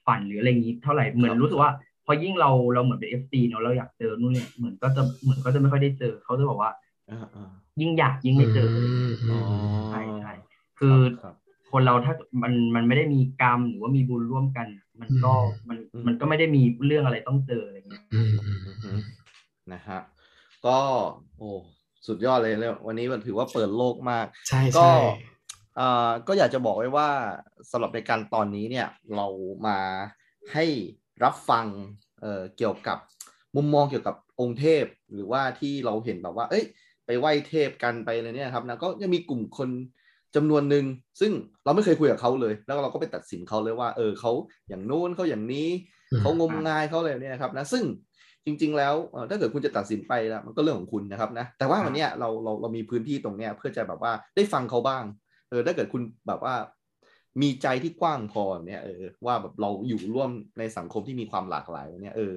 [0.05, 1.71] ฝันหรืออะไรงี้เท่าไหร่เหมือนรู้สึกว่า
[2.05, 6.71] พอยิ่งเราเราเหมือนเป็นเอฟซีเนาะเราอยากเจอนู่นเนี่ยเหมือนก็จะเหมือนก็จะไม่ค่อยได้เจอเขาจะบอกว่า
[7.07, 7.49] เออเออ
[7.81, 8.77] ยิ่งอยากยิ่งไม่เจออ
[9.09, 10.31] มอือ๋อมใช่ใช่
[10.79, 11.35] คือครับ
[11.71, 14.67] คนเราถ้ามันมันไม่ได้มีกรรมหรือว่ามีบุญร่วมกัน
[15.01, 15.33] มันก็
[15.69, 18.97] มันอืมมันก็ไม่ได้มีเรื่องอะไรต้องเจออะไรเงี้ยอืมอืมอือหือ
[19.73, 19.99] นะฮะ
[20.67, 20.79] ก็
[21.37, 21.49] โอ้
[22.07, 24.95] สุดยอดเลยแล้ววันนี้มันถือว่าเปิดโลกมาก ใช่ก็ใช่
[25.77, 27.09] เอ่อก็อยากจะบอกไว้ว่า
[27.71, 29.27] สำหรับในการตอนนี้เนี่ยเรา
[29.67, 29.77] มา
[30.53, 30.65] ให้
[31.23, 31.65] รับฟัง
[32.21, 32.97] เอ่อเกี่ยวกับ
[33.55, 36.65] มุมมองเกี่ยวกับองค์เทพ หรือว่าที่เราเห็นแบบว่า เอ้ย
[37.05, 39.69] ไปไหว้เทพกันไปอะไรเนี่ยครับนะก็ยังมีกลุ่มคน
[40.35, 40.85] จำนวนหนึ่ง
[41.21, 41.31] ซึ่ง
[41.63, 44.31] เราไม่เคยคุยกับเขาเลย แล้วเราก็ไปตัดสินเขาเลยว่า เออเขา
[44.69, 45.69] อย่างนู้นเขาอย่างนี้
[46.11, 47.83] อืมเขางมงายเขาอะไรเนี่ยนะครับนะซึ่ง
[48.45, 55.03] จริง ๆ แล้วเอ่อถ้าเกิดคุณจะตัดสินไปแล้วมันก็เรื่องของคุณนะครับนะแต่ว่าวันเนี้ยเราเราเรามีพื้นที่ตรงเนี้ยเพื่อจะแบบว่าได้ฟังเขาบ้าง
[55.49, 56.55] เออถ้าเกิดคุณแบบว่า
[57.41, 62.33] มีใจที่กว้างพอเนี่ยเออว่าแบบเราอยู่ร่วมในสังคมที่มีความหลากหลายเนี่ยเออ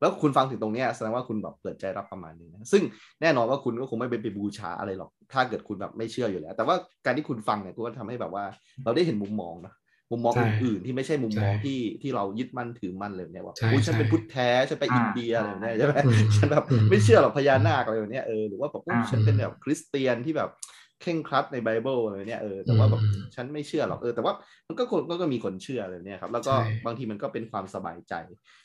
[0.00, 2.82] แล้วคุณฟังถึงตรงเนี้ยแสดงว่าคุณแบบเปิดใจรับประมาณนึงนะซึ่ง
[3.22, 8.44] แน่นอนว่าคุณก็คงไม่ไปไปบูชาอะไรหรอก ถ้าเกิดคุณแบบไม่เชื่ออยู่แล้ว แต่ว่าการที่คุณฟังเนี่ยก็ทำให้แบบว่า
[8.84, 9.72] เราได้เห็นมุมมองนะ
[10.12, 20.50] มุมมองใช่อื่นๆที่ไม่ใช่มุมมองใช่ที่ที่เรายึดมั่นถือมั่นเลยเนี่ยว่าใช่อุ๊ยฉันเป็นใช่พุทธแท้ฉันไปอ่าอินเดียอะไรแบบเนี้ยใช่ไหมอืมฉันแบบอืมไม่เชื่อหรอกพญานาคอะไรแบบเนี้ยเออหรือว่าแบบอุ๊ยอ่าฉันเป็นแบบคริสเตียนที่แบบ
[21.00, 24.34] เคร่งครัดในไบเบิลอะไรเนี่ยเออแต่ว่าแบบอืมฉันไม่เชื่อหรอกเออแต่ว่า
[24.68, 28.14] มันก็คนก็ก็มีคนเชื่ออะไรเนี่ยครับแล้วก็ใช่บางทีมันก็เป็นความสบายใจ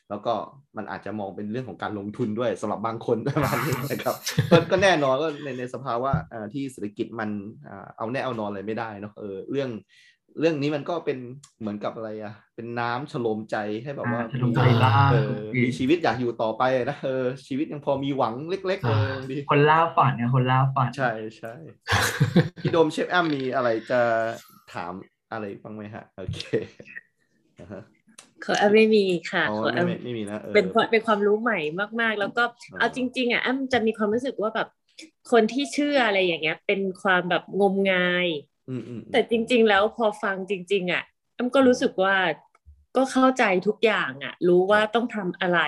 [0.10, 0.34] แล้วก็
[0.78, 4.15] มันอาจจะมองเป็นเรื่องของการลงทุนด้วยสำหรับบางคนประมาณนี้นะครับ
[4.52, 7.30] ก็ก็แน่นอนก็ในในสภาวะอ่าที่เศรษฐกิจมัน
[7.69, 9.69] อ่าเอาแน่เอานอนอะไรไม่ได้เนาะเออเรื่อง
[10.39, 11.18] เรื่องนี้มันก็เป็น
[11.59, 15.34] เหมือนกับอะไรอะเป็นน้ำฉโลมใจให้แบบว่าอ่าฉโลมใจบ้างเออ
[15.65, 21.53] มีชีวิตอยากอยู่ต่อไปนะเออชีวิตยังพอมีหวังเล็กๆเออดีคนล่าฝันเนี่ยคนล่าฝันใช่ใช่
[22.61, 24.01] พี่โดมเชฟแอมมีอะไรจะ
[24.73, 24.93] ถาม
[25.31, 26.39] อะไรบ้างไหมฮะ โอเค
[27.59, 27.81] อ่าฮะ
[28.45, 31.59] ขอแอมไม่มีค่ะอ๋อขอแอไม่มไม่ไม่มีนะออเป็นความเป็นความรู้ใหม่
[32.01, 34.68] มากๆ แล้วก็อ่าเอาจริง ๆอะแอมจะมีความรู้สึกว่าแบบ
[35.31, 38.56] คนที่เชื่ออะไรอย่างเงี้ย เป็นความแบบงมงายอืมอืมอืม
[39.11, 41.03] แต่จริง ๆ แล้วพอฟังจริง ๆ อะ
[41.34, 42.15] แอมก็รู้สึกว่า
[42.95, 45.60] ก็เข้าใจทุกอย่างอะ รู้ว่าต้องทำอะไร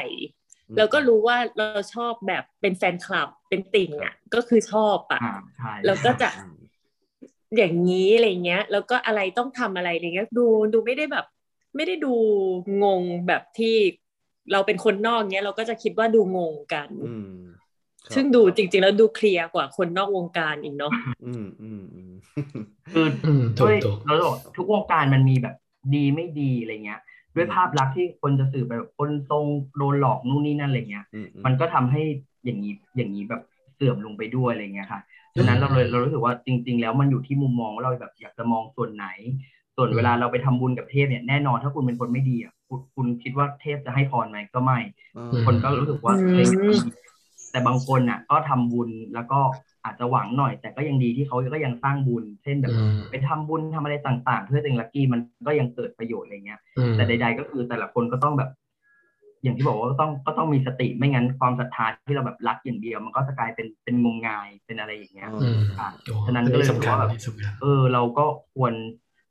[0.69, 6.55] อืมแล้วก็รู้ว่าเราชอบแบบเป็นแฟนคลับเป็นติ่งอะ ก็คือชอบอะอ่าใช่แล้วก็จะอืม
[7.57, 11.25] อย่างนี้อะไรเงี้ย แล้วก็อะไรต้องทำอะไรอะไรเงี้ย ดูดูไม่ได้แบบ
[11.75, 12.13] ไม่ได้ดู
[12.83, 13.75] งงแบบที่
[14.51, 17.58] เราเป็นคนนอกเงี้ย เราก็จะคิดว่าดูงงกันอืมครับ
[18.15, 20.91] ซึ่งดูจริง ๆ แล้วดูเคลียร์กว่าคนนอกวงการอีกเนาะ
[21.25, 22.11] อืมอืมอืม
[22.93, 25.55] คืออืมถูด้กวยถูกเราบอกทุกวงการมันมีแบบ
[25.95, 26.99] ดีไม่ดีอะไรเงี้ย
[27.35, 29.45] ด้วยภาพลักษณ์ที่คนจะสื่อไปแบบคนทรง
[29.77, 32.01] โดนหลอกนู่นนี่นั่นอะไรเงี้ยอืมอืมันก็ทำให้
[32.45, 33.41] อย่างนี้อย่างนี้แบบ
[33.75, 35.01] เสื่อมลงไปด้วยอะไรเงี้ยค่ะ
[35.35, 39.07] ฉะนั้นเราเลยเรารู้สึกว่าจริง ๆ แล้วมันอยู่ที่มุมมองว่าเราแบบอยากจะมองส่วนไหน
[39.75, 44.79] ส่วนเวลาเราไปทำบุญกับเทพเนี่ยแน่นอนถ้าคุณเป็นคนไม่ดีอะคุณคุณคิดว่าเทพจะให้พรไหมก็ไม่
[45.17, 46.47] อืมคนก็รู้สึกว่าอืมเฮ้ย
[47.51, 49.39] แต่บางคนน่ะ ก็ทำบุญแล้วก็
[49.85, 58.49] อาจจะหวังหน่อย แต่ก็ยังดีที่เขาก็ยังสร้างบุญ เช่นแบบอืมไปทำบุญทำอะไรต่างๆ เพื่อตัวเองลัคกี้มันก็ยังเกิดประโยชน์อะไรเงี้ยอืมแต่ใด ๆ ก็คือแต่ละคนก็ต้องแบบ
[59.43, 68.73] อย่างที่บอกว่าก็ต้องก็ต้องมีสติไม่งั้นความศรัทธาที่เราแบบรักอย่างเดียว มันก็จะกลายเป็นเป็นงมงายเป็นอะไรอย่างเงี้ยอืมอะโอ้ฉะนั้นก็เลยสำคัญว่าแบบอันนี้สำคัญเออ เราก็ควร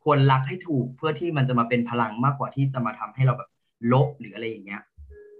[0.05, 3.51] ควรรักให้ถูกเพื่อที่มันจะมาเป็นพลังมากกว่าที่จะมาทำให้เราแบบ
[3.93, 4.82] ลบหรืออะไรอย่างเงี้ย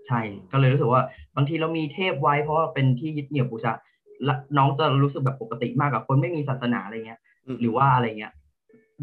[0.09, 0.21] ใช่
[0.53, 1.03] ก็เลยรู้สึกว่า
[1.39, 3.73] บางทีเรามีเทพไว้เพราะว่าเป็นที่ยึดเหนี่ยวบูชา
[4.25, 8.33] และน้องจะรู้สึกแบบปกติมากกับคนไม่มีศาสนาอะไรเงี้ยอืมหรือว่าอะไรเงี้ย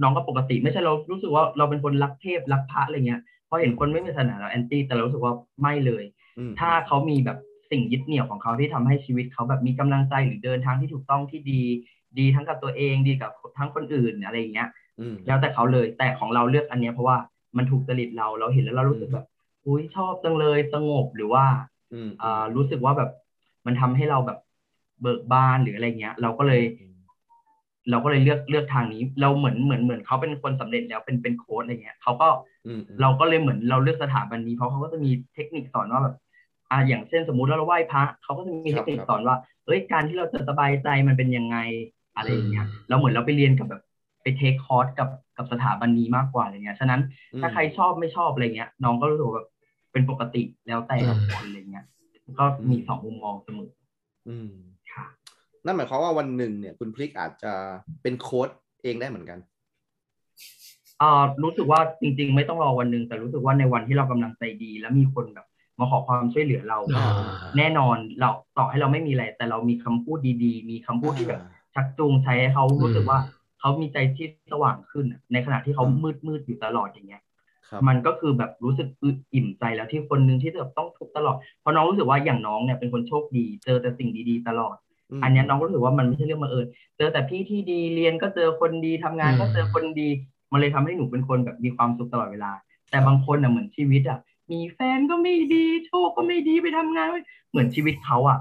[0.01, 6.03] น้องก็ปกติไม่ใช่เรารู้สึกว่าเราเป็นคนรักเทพรักพระอะไรเงี้ยพอเห็นคนไม่มีศาสนาเราแอนตี้แต่เรารู้สึกว่าไม่เลย
[6.37, 7.37] อืมถ้าเขามีแบบ
[7.71, 11.61] สิ่งยึดเหนี่ยวของเขาที่ทำให้ชีวิตเขาแบบมีกำลังใจหรือเดินทางที่ถูกต้องที่ดี
[12.19, 17.17] ดีทั้งกับตัวเองดีกับทั้งคนอื่นอะไรอย่างเงี้ยอืมแล้วแต่เขาเลยแต่ของเราเลือกอันเนี้ยเพราะว่า
[17.57, 19.25] มันถูกจริตเราเราเห็นแล้วเรารู้สึกแบบ
[19.65, 21.45] อุ้ยชอบจังเลยสงบหรือว่า
[21.93, 23.09] อืมอ่ารู้สึกว่าแบบ
[23.65, 24.39] มันทำให้เราแบบ
[25.01, 26.61] เบิกบานหรืออะไรเงี้ย เราก็เลย
[27.89, 32.27] เราก็เลยเลือกเลือกทางนี้ เราเหมือนเหมือนเหมือนเขาเป็นคนสำเร็จแล้วเป็นเป็นโค้ดอะไรเงี้ยเขาก็
[32.67, 36.15] อืมเราก็เลยเหมือนเราเลือกสถาบันนี้เพราะเขาก็จะมีเทคนิคสอนว่าแบบ
[36.71, 41.57] อ่าอย่างเช่นสมมุติว่าเราไหว้พระเขาก็จะมีเทคนิคสอนว่าเอ้ยการที่เราจะสบายใจมันเป็นยังไง
[42.15, 43.81] อะไรอย่างเงี้ยเราเหมือนเราไปเรียนกับแบบ
[44.21, 47.01] ไปเทคคอร์สกับกับสถาบันนี้มากกว่าอะไรเงี้ย ฉะนั้น
[47.41, 49.47] ถ้าใครชอบไม่ชอบอะไรเงี้ยน้องก็รู้สึกว่าแบบ
[49.95, 51.85] เป็นปกติแล้วแต่ละคนอะไรเงี้ย
[52.39, 53.71] ก็มีสองมุมมองเสมอ
[54.27, 54.51] อืม
[54.91, 55.05] ค่ะ
[55.65, 57.53] นั่นหมายความว่าวันหนึ่งเนี่ย คุณพลิกอาจจะ
[58.01, 58.49] เป็นโค้ด
[58.83, 59.39] เองได้เหมือนกัน
[61.01, 65.47] อ่ารู้สึกว่าจริง ๆ ไม่ต้องรอวันหนึ่งแต่รู้สึกว่าในวันที่เรากำลังใจดี แล้วมีคนแบบ
[65.79, 67.11] มาขอความช่วยเหลือเราอ่า
[67.57, 71.41] แน่นอนเราต่อให้เราไม่มีอะไร แต่เรามีคำพูดดีๆ มีคำพูดที่แบบ
[71.75, 73.19] ชักจูงใช้ให้เขารู้สึกว่า
[73.59, 77.34] เขามีใจที่สว่างขึ้นอะในขณะที่เขามืดมืดๆอยู่ตลอดอย่างเงี้ยครับ
[77.87, 84.75] มันก็คือแบบรู้สึกอึดอิ่มใจแล้วที่คนหนึ่งที่แบบต้องทุกข์ตลอด เพราะน้องรู้สึกว่าอย่างน้องเนี่ยเป็นคนโชคดี เจอแต่สิ่งดีๆ ตลอด
[85.19, 86.65] มอันเนี้ยน้องก็รู้สึกว่ามันไม่ใช่เรื่องบังเอิญ
[86.97, 90.09] เจอแต่พี่ที่ดีเรียนก็เจอคนดีทำงานก็เจอคนดี
[90.51, 92.51] มันเลยทำให้หนูเป็นคนแบบมีความสุขตลอดเวลา
[92.89, 94.19] แต่บางคนอะเหมือนชีวิตอะ
[94.51, 97.21] มีแฟนก็ไม่ดีโชคก็ไม่ดีไปทำงานไม่
[97.51, 98.39] เหมือนชีวิตเขาอะ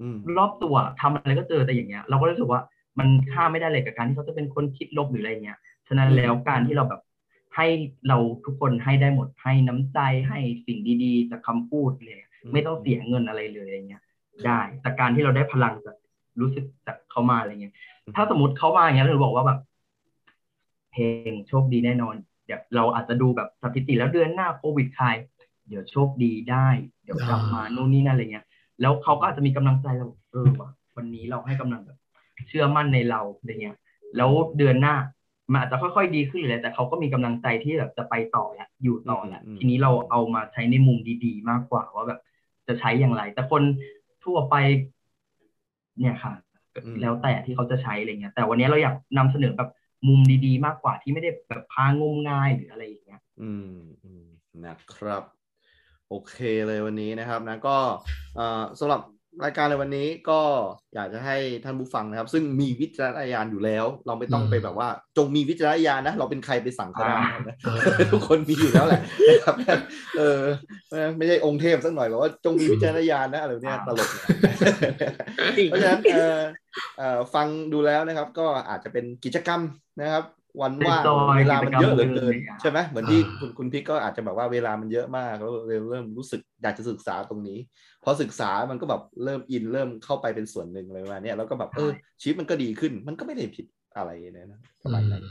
[0.00, 2.60] อืมรอบตัวทำอะไรก็เจอแต่อย่างเงี้ย เราก็รู้สึกว่า
[2.98, 7.00] มันค่าไม่ได้เลยกับการที่เขาจะเป็นคนคิดลบหรืออะไรเงี้ยฉะนั้นแล้วการที่เราแบบ
[7.56, 7.66] ให้
[8.08, 9.98] เราทุกคนให้ได้หมดให้น้ำใจ
[10.28, 12.18] ให้สิ่งดีๆจากคำพูดเลย
[12.52, 14.02] ไม่ต้องเสียเงินอะไรเลยอะไรเงี้ย
[14.46, 15.96] ได้แต่การที่เราได้พลังจาก
[16.40, 17.74] รู้สึกจากเขามาอะไรเงี้ย
[18.16, 19.58] ถ้าสมมติเขามาอย่างเงี้ยเราบอกว่าแบบ
[20.92, 22.14] เพลงโชคดีแน่นอน
[22.46, 25.16] เดี๋ยวเราอาจจะดูแบบสถิติแล้วเดือนหน้าโควิดคลาย
[25.68, 26.68] เดี๋ยวโชคดีได้
[27.04, 28.46] เดี๋ยวกลับมานู่นนี่นั่นอะไรเงี้ย
[28.80, 31.98] แล้วเขาก็อาจจะมีกำลังใจเราเออว่ะวันนี้เราให้กำลังแบบ
[32.48, 33.76] เชื่อมั่นในเราอะไรเงี้ย
[34.16, 34.94] แล้วเดือนหน้า
[35.52, 42.20] มันอาจจะค่อยๆดีขึ้นเลยแต่เขาก็มีกำลังใจที่แบบจะไปต่อแล้วอยู่ต่อแล้วอืมทีนี้เราเอามาใช้ในมุมดี ๆ มากกว่าว่าแบบ
[42.68, 43.62] จะใช้อย่างไร แต่คน
[44.24, 44.54] ทั่วไป
[46.00, 46.34] เนี่ยค่ะ
[47.00, 49.70] แล้วแต่ที่เขาจะใช้อะไรเงี้ย แต่วันนี้เราอยากนำเสนอแบบ
[50.08, 54.26] มุมดีๆ มากกว่าที่ไม่ได้แบบพางมง่ายหรืออะไรอย่างเงี้ยอืมอืม
[54.64, 55.24] นะครับ
[56.08, 57.76] โอเคเลยวันนี้นะครับนะก็
[58.36, 59.00] เอ่อสำหรับ
[59.42, 60.40] รายการในวันนี้ก็
[60.94, 67.16] อยากจะให้ท่านผู้ฟังนะครับ ซึ่งมีวิจารณญาณอยู่แล้ว เราไม่ต้องอืมไปแบบว่า จงมีวิจารณญาณนะ เราเป็นใครไปสั่งก็ได้
[67.48, 67.78] นะเออ
[68.12, 69.56] ทุกคนมีอยู่แล้วแหละนะครับ
[70.18, 70.40] เออ
[71.16, 74.22] ไม่ใช่องค์เทพสักหน่อยแบบว่าจงมีวิจารณญาณนะอะไรแบบเนี้ยตลกนะ
[75.58, 76.38] จริงเพราะฉะนั้นเออ
[76.98, 79.60] เอ่อฟังดูแล้วนะครับ ก็อาจจะเป็นกิจกรรม
[80.00, 80.24] นะครับ
[80.60, 85.52] วันว่างเป็นซอยเวลามันเยอะเหลือกิจกรรมเกินเลยอะใช่ไหมเหมือนที่อ่าคุณคุณพิกก็อาจจะแบบว่าเวลามันเยอะมากแล้ว
[85.90, 87.58] เริ่มรู้สึกอยากจะศึกษาตรงนี้
[88.04, 91.90] พอศึกษามันก็แบบเริ่มอินเริ่มเข้าไปเป็นส่วนหนึ่งอะไรประมาณเนี้ยแล้วก็แบบเออ
[92.20, 93.66] ชีวิตมันก็ดีขึ้น มันก็ไม่ได้ผิด
[93.96, 95.24] อะไรเลยนะประมาณนั้น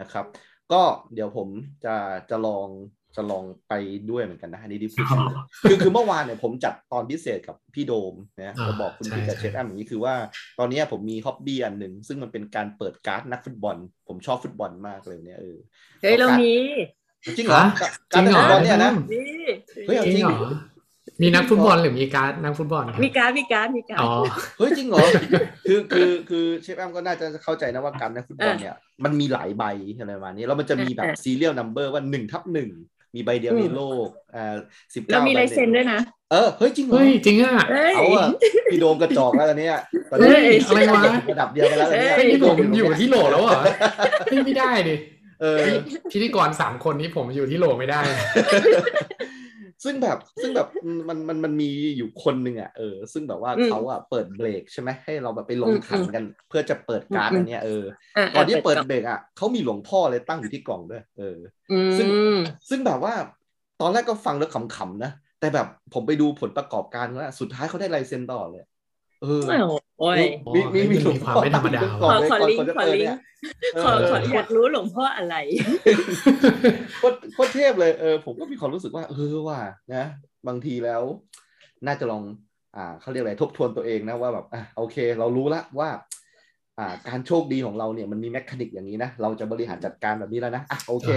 [0.00, 0.24] นะครับ
[0.72, 0.82] ก็
[1.14, 1.48] เดี๋ยวผม
[1.84, 1.96] จะ
[2.30, 2.68] จะลอง
[3.16, 3.74] จะลองไป
[4.10, 5.26] ด้วยเหมือนกันนะอันนี้ดิพูดชื่อ
[5.68, 10.14] คือคือเมื่อวานเนี่ยผมจัดตอนพิเศษกับพี่โดมนะอ่าจะบอกคุณใช่พี่กับใช่เชฟแอมอย่างนี้คือว่า
[10.58, 13.76] ตอนเนี้ยผมมี hobby อันหนึ่งซึ่งมันเป็นการเปิดการ์ดนักฟุตบอล
[14.08, 15.58] ผมชอบฟุตบอลมากเลยเนี่ยเออ
[16.02, 16.54] เฮ้ยเรามี
[17.24, 19.46] จริงเหรอฮะการ์ดจริงเหรอนักฟุตบอลเนี่ยนะนี่
[19.86, 20.40] เฮ้ยเอาจริงเหรอ
[21.22, 24.12] มีนักฟุตบอลหรือมีการดนักฟุตบอลครับมีการดมีการดมีการดอ๋อ
[24.58, 25.04] เฮ้ยจริงเหรอ
[25.68, 29.64] คือคือคือเชฟแอมก็น่าจะเข้าใจนะว่าการ์ดนักฟุตบอลเนี่ยมันมีหลายใบ
[29.98, 32.70] อะไรประมาณนี้แล้วมันจะมีแบบเออ serial number ว่าหนึ่งทับหนึ่ง
[33.14, 34.54] มีใบเดียวอืมในโลกอ่า
[34.94, 36.00] สิบเราเก้ามีลายเซ็นด้วยนะ
[36.32, 38.28] เออ เฮ้ย จริงเหรอเฮ้ย จริงอะเฮ้ยเอาอะ
[38.70, 39.76] พี่โดมกระจอกแล้วตอนเนี้ย
[40.10, 43.60] ตอนเฮ้นี้ยอะไรวะระดับเดียวกันแล้วตอนเนี้ยเฮ้เฮ้ยนี่ผมอยู่ที่โหลแล้วเหรอ
[44.26, 44.94] เฮ้ยไม่ได้ดิ
[45.40, 45.58] เออ
[46.10, 48.00] พิธีกรสามคนนี้ผมอยู่ที่โหลไม่ได้
[49.84, 50.66] ซึ่งแบบซึ่งแบบ
[51.08, 57.82] มันมันมันมีอยู่คนหนึ่งอะเออซึ่งแบบว่าอืมเขาอะเปิดเบรกใช่ไหมให้เราแบบไปลงอืมขันกัน เพื่อจะเปิดการ์ดอืมอันเนี้ยเออ
[58.16, 61.36] อะก่อนที่เปิดกล่องเบรกอะเขามีหลวงพ่อเลยตั้งอยู่ที่กล่องด้วยเออ
[61.70, 63.14] อืซึ่งมซึ่งแบบว่า
[63.78, 68.62] ตอนแรกก็ฟังแล้วขำๆนะแต่แบบผมไปดูผลประกอบการแล้วสุดท้ายเขาได้ลายเซ็นตลอดเลย
[69.22, 69.42] เออ
[70.00, 70.20] โอ้ย
[70.54, 73.18] มีมีมีมันมีหลวงความพ่อไม่ธรรมดาตั้งยู่ในกล่องเลยขอก่อนลิงก์ก่อนจะขอเปิดลิงก์เนี่ย
[73.74, 75.36] เออขอเออขออยากรู้หลวงพ่ออะไร
[76.98, 79.58] โคตรโคตรเทพเลยเออผมก็มีความรู้สึกว่า เออว่า
[79.94, 80.04] นะ
[80.48, 81.02] บางทีแล้ว
[81.86, 82.22] น่าจะลอง
[82.76, 86.00] อ่าเขาเรียกอะไรทบทวนตัวเองนะว่าแบบอะโอเค เรารู้ละว่าอ่า
[87.08, 91.08] การโชคดีของเราเนี่ยมันมีแมคานิกอย่างนี้นะ เราจะบริหารจัดการแบบนี้แล้วนะอะโอเค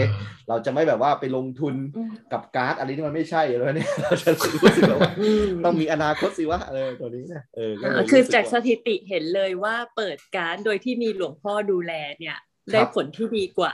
[0.49, 12.38] เราจะไม่แบบว่าไปลงทุนอืมกับการ์ดอะไรที่มันไม่ใช่แล้วเนี่ยเราจะรู้สึกแล้วว่าอืมต้องมีอนาคตสิวะเออตัวนี้นะเออก็เลยอ่าคือรู้สึจากสว่าถิติเห็นเลยว่าเปิดการดโดยที่มีหลวงพ่อดูแลเนี่ย
[12.71, 13.73] ได้ครับผลที่ดีกว่า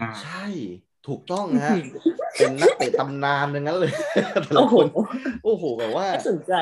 [0.00, 0.46] อ่าใช่
[1.08, 1.74] ถูกต้องฮะ
[2.38, 3.92] เป็นนักเตะตำนานอย่างนั้นเลย
[4.44, 4.86] แต่ละโอ้โหคน
[5.44, 6.54] โอ้โหแบบว่าน่าสนใจ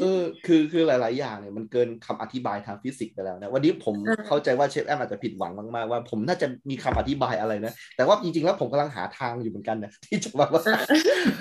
[0.00, 10.62] เออคือคือหลาย ๆ อย่างเนี่ยมันเกินคำอธิบายทางฟิสิกส์ไปแล้วนะวันนี้ผมอ่าเข้าใจว่าเชฟแอมอาจจะผิดหวังมาก ๆ ว่าผมน่าจะมีคำอธิบายอะไรนะ แต่ว่าจริง ๆ แล้วผมกำลังหาทางอยู่เหมือนกันนะที่จะแบบว่า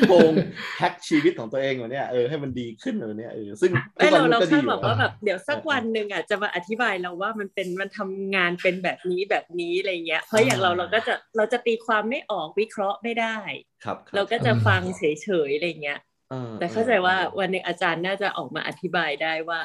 [0.07, 0.31] โกง
[0.77, 13.38] แฮกชีวิตของตัวเองแบบเนี้ยเออให้มันดีขึ้นแบบเนี้ยเออซึ่งทุไม่กวันเรานี้เราก็แค่ดีอยู่บอกว่าแบบเดี๋ยวสักเออวันหนึ่งอะจะมาอธิบายเราว่ามันเป็นมันทำงานเป็นแบบนี้แบบนี้อะไรเงี้ยเพราะอย่างเราเราก็จะเราจะตีความไม่ออกวิเคราะห์ไม่ได้
[13.86, 16.00] ครับคบเราก็จะฟังเฉยๆอะไรเงี้ย
[16.34, 19.60] ออแต่เข้าใจว่าออวันหนึ่งอาจารย์น่าจะออกมาอธิบายได้ว่า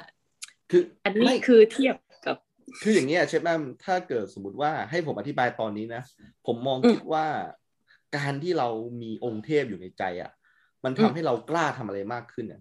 [0.70, 1.96] คืออันนี้ไม่คือเทียบ
[2.26, 2.36] กับ
[2.82, 6.02] คืออย่างนี้ยเชฟแอมถ้าเกิดสมมติว่าให้ผมอธิบายตอนนี้นะ
[6.46, 7.26] ผมมองอืมคิดว่า
[8.16, 8.68] การที่เรา
[9.02, 10.30] มีองค์เทพอยู่ในใจอะ
[10.84, 12.60] มันทำอืมให้เรากล้าทำอะไรมากขึ้นอะ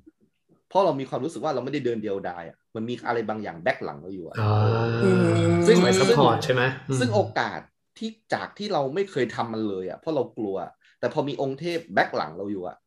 [0.69, 4.51] เพราะเรามีความรู้สึกว่าเราไม่ได้เดินเดียวดายอะมันมีอะไรบางอย่าง back หลังเราอยู่อะอ๋อ
[5.67, 7.59] ซึ่งไว้ support ใช่ไหมอืมซึ่งโอกาส
[7.97, 10.55] ที่จากที่เราไม่เคยทำมันเลยอะเพราะเรากลัว
[10.99, 12.77] แต่พอมีองค์เทพ back หลังเราอยู่อะ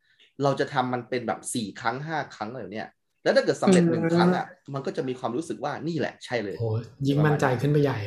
[0.42, 2.88] เราจะทำมันเป็นแบบสี่ครั้งห้าครั้งอะไรแบบเนี้ย
[3.22, 6.66] แล้วถ้าเกิดสำเร็จหนึ่งครั้งอะมันก็จะมีความรู้สึกว่านี่แหละใช่เลยโอ้
[7.06, 7.98] ยิ่งมั่นใจขึ้นไปใหญ่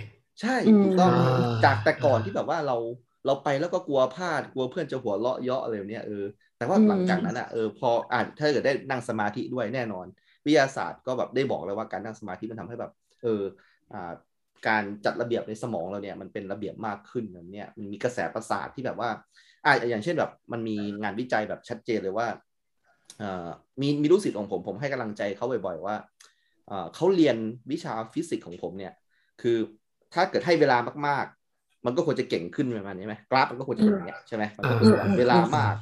[0.41, 2.77] ใช่อืมถูกต้องอ่าจากแต่ก่อนที่แบบว่าเรา
[3.25, 6.23] เราไปแล้วก็กลัวพลาดกลัวเพื่อนจะหัวเราะเยาะอะไรแบบเนี้ยเออ
[6.57, 10.05] แต่ว่าอืมหลังจากนั้นอะเออพออ่านถ้าเกิดได้นั่งสมาธิด้วยแน่นอน
[10.45, 12.91] วิทยาศาสตร์ก็แบบได้บอกแล้วว่าการนั่งสมาธิมันทำให้แบบ
[13.23, 13.41] เออ
[13.93, 14.11] อ่า
[14.67, 19.09] การจัดระเบียบในสมองเราเนี่ยมันเป็นระเบียบมากขึ้นแบบเนี้ยมันมีกระแสประสาทที่แบบว่า
[19.65, 22.27] อ่าอย่างเช่นแบบมันมีงานวิจัยแบบชัดเจนเลยว่า
[23.17, 23.47] เอ่อ
[23.81, 25.95] มีมีลูกศิษย์ของผมผมให้กำลังใจเขาบ่อยๆว่า
[26.67, 27.35] เอ่อเขาเรียน
[27.71, 28.93] วิชาฟิสิกส์ของผมเนี่ย
[29.41, 29.57] คือ
[30.13, 30.77] ถ้าเกิดให้เวลา
[31.07, 35.75] มากๆ มันก็ควรจะเก่งขึ้นประมาณนี้ไหมกราฟมันก็ควรจะเป็นอย่างเงี้ยใช่ไหมมันก็อ่าคือว่าเวลามาก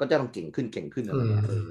[0.00, 1.66] ก็จะต้องเก่งขึ้นเก่งขึ้นอะไรเงี้ยอืมเออ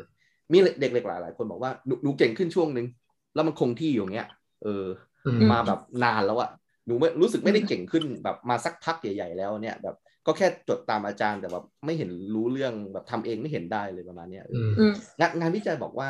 [0.52, 2.86] มีเด็กๆหลายๆคนบอกว่าหนูหนูเก่งขึ้นช่วงหนึ่ง
[3.34, 4.28] แล้วมันคงที่อยู่อย่างเงี้ย
[4.64, 6.50] เอออื มมาแบบนานแล้วอะ
[6.86, 9.96] หนูไม่รู้สึกไม่ได้เก่งขึ้นแบบมาสักพักใหญ่ ๆ แล้วเนี่ยแบบ
[10.26, 16.10] ก็แค่จดตามอาจารย์แต่แบบไม่เห็นรู้เรื่องแบบทำเองไม่เห็นได้เลยประมาณเนี้ยเอออมอืมงานงานวิจัยบอกว่า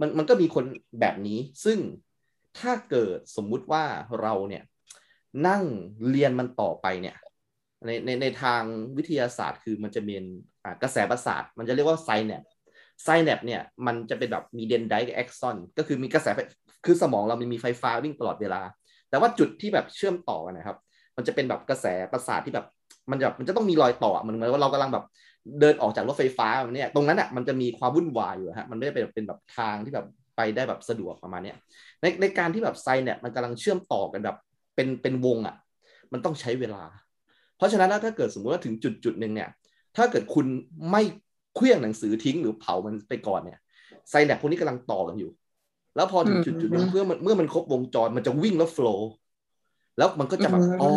[0.00, 0.64] มันมันก็มีคน
[1.00, 1.78] แบบนี้ ซึ่ง
[2.58, 3.84] ถ้าเกิดสมมุติว่า
[4.20, 4.62] เราเนี่ย
[5.48, 5.62] นั่ง
[6.10, 7.16] เรียนมันต่อไปเนี่ย
[7.86, 8.62] ในในในทาง
[8.96, 10.14] วิทยาศาสตร์ คือมันจะมี
[10.64, 12.42] อ่ากระแสประสาทมันจะเรียกว่าไซแนป
[13.04, 16.38] ไซแนปเนี่ยมันจะเป็นแบบมีเดนไดกับแอ็กซอนก็คือมีกระแสไฟ
[16.84, 18.60] คือสมองเรามันมีไฟฟ้าวิ่งตลอดเวลา
[19.10, 20.76] แต่ว่าจุดที่แบบเชื่อมต่อกันนะครับ
[21.16, 22.66] มันจะเป็นแบบกระแสประสาทที่แบบ
[23.10, 25.04] มันจะมันจะต้องมีรอยต่ออะมันเหมือนว่าเรากำลังแบบ
[25.60, 31.56] เดินออกจากรถไฟฟ้าเนี่ยตรงนั้นอะมันจะมีความวุ่นวายอยู่ฮะมันไม่ได้เป็นเป็นแบบทางที่แบบไปได้แบบสะดวกประมาณเนี้ย
[32.00, 34.36] ในในการที่แบบไซเนี่ยมันกำลังเชื่อมต่อกันแบบ
[34.74, 35.56] เป็นเป็นวงอะ
[36.12, 36.84] มันต้องใช้เวลา
[37.56, 39.48] เพราะฉะนั้นถ้าเกิดสมมติว่าถึงจุดจุดหนึ่งเนี่ย
[39.96, 40.46] ถ้าเกิดคุณ
[40.90, 41.02] ไม่
[41.56, 43.58] เคลื่องหนังสือทิ้งหรือเผามันไปก่อนเนี่ย
[44.10, 45.30] ไซแนปพวกนี้กำลังต่อกันอยู่
[45.96, 49.08] แล้วพอถึงจุดจุดหนึงเมื่อมันเมื่อมันครบวงจรมันจะวิ่งแล้วโฟล์
[49.98, 50.90] แล้วมันก็จะแบบอ๋อ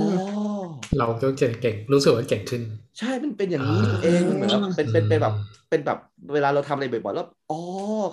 [0.97, 2.61] เราก็จะเก่งรู้สึกว่าเก่งขึ้น
[2.99, 5.33] ใช่มันเป็นอย่างนี้นี่เองเหมือนแบบเป็นเป็นเป็นแบบ
[5.69, 5.99] เป็นแบบ
[6.33, 7.59] เวลาเราทำอะไรบ่อยๆแล้วอ๋อ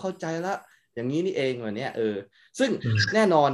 [0.01, 0.55] เข้าใจละ
[0.95, 2.15] อย่างนี้นี่เองแบบเนี้ยเออ
[2.59, 3.51] ซึ่งอืมแน่นอน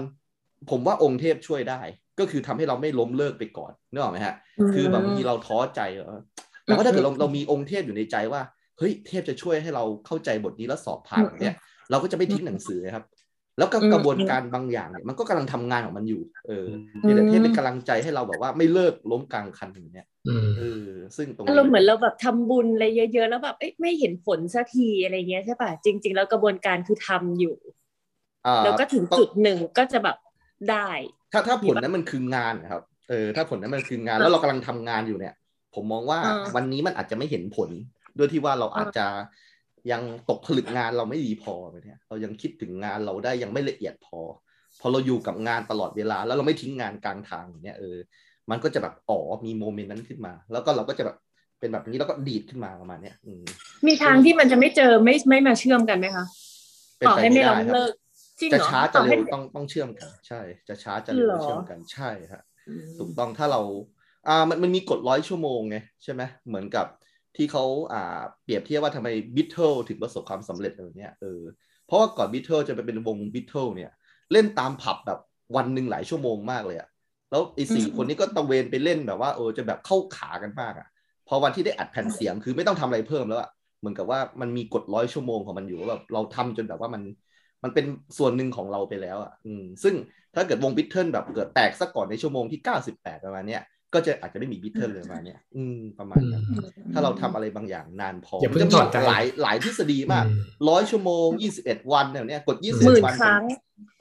[0.70, 1.81] ผมว่าองค์เทพช่วยได้
[2.19, 4.35] ก็คือทำให้เราไม่ล้มเลิกไปก่อนนึกออกไหมฮะ
[4.74, 6.20] คือแบบบางทีเราท้อใจเออ
[6.65, 8.43] แต่ว่าถ้าเกิดเราเรามีองค์เทพอยู่ในใจว่า
[8.78, 11.55] เฮ้ยเทพจะช่วยให้เราเข้าใจบทนี้แล้วสอบผ่านแบบเนี้ย
[11.90, 13.05] เราก็จะไม่ทิ้งหนังสือครับ
[13.58, 16.66] แล้วก็อืมกระบวนการบางอย่างเนี่ยมันก็กำลังทำงานของมันอยู่ เออ
[17.06, 20.62] นี่แหละเทพเป็นกำลังใจให้เราแบบว่าไม่เลิกล้มกลางคันอย่างเนี้ยอืมเออ
[21.16, 27.54] ซึ่งตรงอารมณ์เหมือนเราแบบทำบุญอะไรเยอะๆ แล้วแบบเอ้ยไม่เห็นผลสักทีอะไรเงี้ยใช่ป่ะจริง ๆ แล้วกระบวนการคือทำอยู่
[28.44, 30.16] อ่าแล้วก็ถึงจุดหนึ่งก็จะแบบ
[30.70, 30.88] ได้
[31.32, 35.34] ถ้าถ้าผลนั้นมันคืองานนะครับ เออ ถ้าผลนั้นมันคืองานแล้วเรากำลังทำงานอยู่เนี่ย
[35.74, 37.70] ผมมองว่าอ่าวันนี้มันอาจจะไม่เห็นผล
[38.18, 39.06] ด้วยที่ว่าเราอาจจะ
[39.90, 44.20] ยังตกผลึกงานเราไม่ดีพอไปเนี่ยเรายังคิดถึงงานเราได้ยังไม่ละเอียดพอ
[44.80, 47.96] พอเราอยู่กับงานตลอดเวลา แล้วเราไม่ทิ้งงานกลางทางอย่างเงี้ยเออ
[48.50, 51.16] มันก็จะแบบอ๋อมี moment นั้นขึ้นมา แล้วก็เราก็จะแบบ
[51.60, 53.42] เป็นแบบนี้แล้วก็ดีดขึ้นมาประมาณเนี้ยอืม
[53.86, 56.24] มีทางที่มันจะไม่เจอไม่ไม่มาเชื่อมกันไหมคะ
[56.98, 57.92] เป็นต่อไปให้ไม่ไม่ได้ล้มครับเลิก
[58.40, 62.42] จริงจะเหรอช้าจะต่อเร็ให้วต้องต้องเชื่อมกัน ใช่ จะช้าจะเร็วเหรอเชื่อมกันใช่ฮะ
[62.98, 63.60] ถูกต้องถ้าเรา
[64.28, 66.86] อ่ามันมันมีกฎร้อยชั่วโมงไงใช่ไหมเหมือนกับ
[67.36, 71.40] ที่เขาอ่าเปรียบเทียบว่าทำไมบิทเทิลถึงประสบความสำเร็จอะไรเนี้ยเออ
[71.86, 73.90] เพราะว่าก่อนบิทเทิลจะไปเป็นวงบิทเทิลเนี่ย
[74.32, 75.18] เล่นตามผับแบบ
[75.56, 76.88] วันหนึ่งหลายชั่วโมงมากเลยอะ
[77.30, 80.88] แล้วไอ้สี่อืมคนนี้ก็ตระเวนไปเล่นแบบว่าเออจะแบบเข้าขากันมากอะ
[81.28, 83.50] พอวันที่ได้อัดแผ่นเสียงคือไม่ต้องทำอะไรเพิ่มแล้วอะ
[83.80, 87.02] เหมือนกับว่ามันมีกฎร้อยชั่วโมงของมันอยู่ว่าแบบเราทำจนแบบว่ามัน
[87.64, 87.84] มันเป็น
[88.18, 89.94] ส่วนหนึ่งของเราไปแล้วอะ อืม ซึ่ง
[90.34, 93.62] ถ้าเกิดวงบิทเทิลแบบเกิดแตกซะก่อนในชั่วโมงที่ 98 ประมาณเนี้ย
[93.97, 96.44] ก็จะอาจจะไม่มีบิทเทิลเลยประมาณเนี้ยอืมประมาณนั้น
[96.93, 101.28] ถ้าเราทำอะไรบางอย่างนานพออย่าเพิ่งมันจะถอดใจหลายหลายทฤษฎีมากอืมร้อยชั่วโมง
[101.60, 103.44] 21วันเนี่ยเนี่ยกดหมื่น21วันครั้ง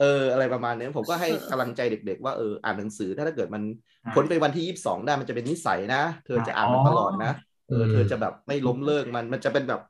[0.00, 3.62] เอออะไรประมาณเนี้ยผมก็ให้เออกำลังใจเด็ก ๆ ว่าเอออ่านหนังสือถ้าถ้าเกิดมัน
[4.04, 7.32] อ่าพ้นไปวันที่22ได้มันจะเป็นนิสัยนะ เธอจะอ่านมันตลอดนะ
[7.68, 9.80] เออเธอจะแบบไม่ล้มเลิกมันมันจะเป็นแบบ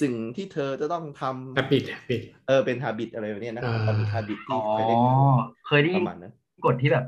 [0.00, 4.96] สิ่งที่เธอจะต้องทำแฮปปี้แฮปปี้เออเป็นฮาบิตอะไรแบบเนี้ยนะอ่าตอนนี้ฮาบิตอ๋ที่อเคยได้
[5.66, 6.32] เคยได้ปยินระมาณนั้น
[6.66, 7.04] กฎที่แบบ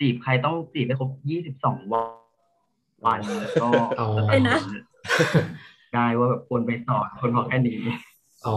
[0.00, 2.08] จีบใครต้องจีบให้ครบยี่สิบสองวัน
[3.04, 3.68] วันแล้วก็
[4.00, 4.58] อ๋อเอ้ยนะ
[5.94, 7.78] ได้ว่าแบบควรไปต่อคนบอกแค่นี้
[8.46, 8.56] อ๋อ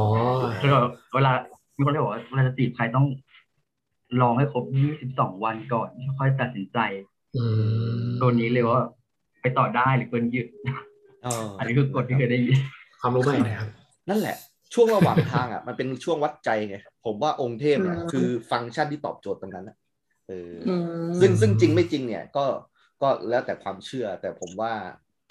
[0.60, 0.80] แล้วก็
[1.14, 1.32] เวลา
[1.78, 3.06] มีคนที่บอกว่าเวลาจะจีบใครต้อง
[4.22, 5.90] ลองให้ครบยี่สิบสองวันก่อน
[6.20, 6.80] ค่อยตัดสินใจ
[7.38, 7.46] อื
[8.06, 8.84] มตัวนี้เลยว่า
[9.42, 10.48] ไปต่อได้หรือควรหยุด
[11.26, 12.58] อ๋ออัอันนี้คือกฎที่เคยได้ยิน
[13.02, 13.68] ความรู้ใหม่นะครับ
[14.10, 14.36] นั่นแหละ
[14.74, 19.76] ช่วงระหว่างทางอะ มันเป็นช่วงวัดใจไง ผมว่าองค์เทพเนี่ยอืมคือฟังก์ชันที่ตอบโจทย์ตรงนั้นอะ
[20.30, 20.76] เออออื
[21.10, 22.46] มซึ่งซึ่งจริงไม่จริงเนี่ยก็
[23.02, 24.74] ก็แล้วแต่ความเชื่อ แต่ผมว่า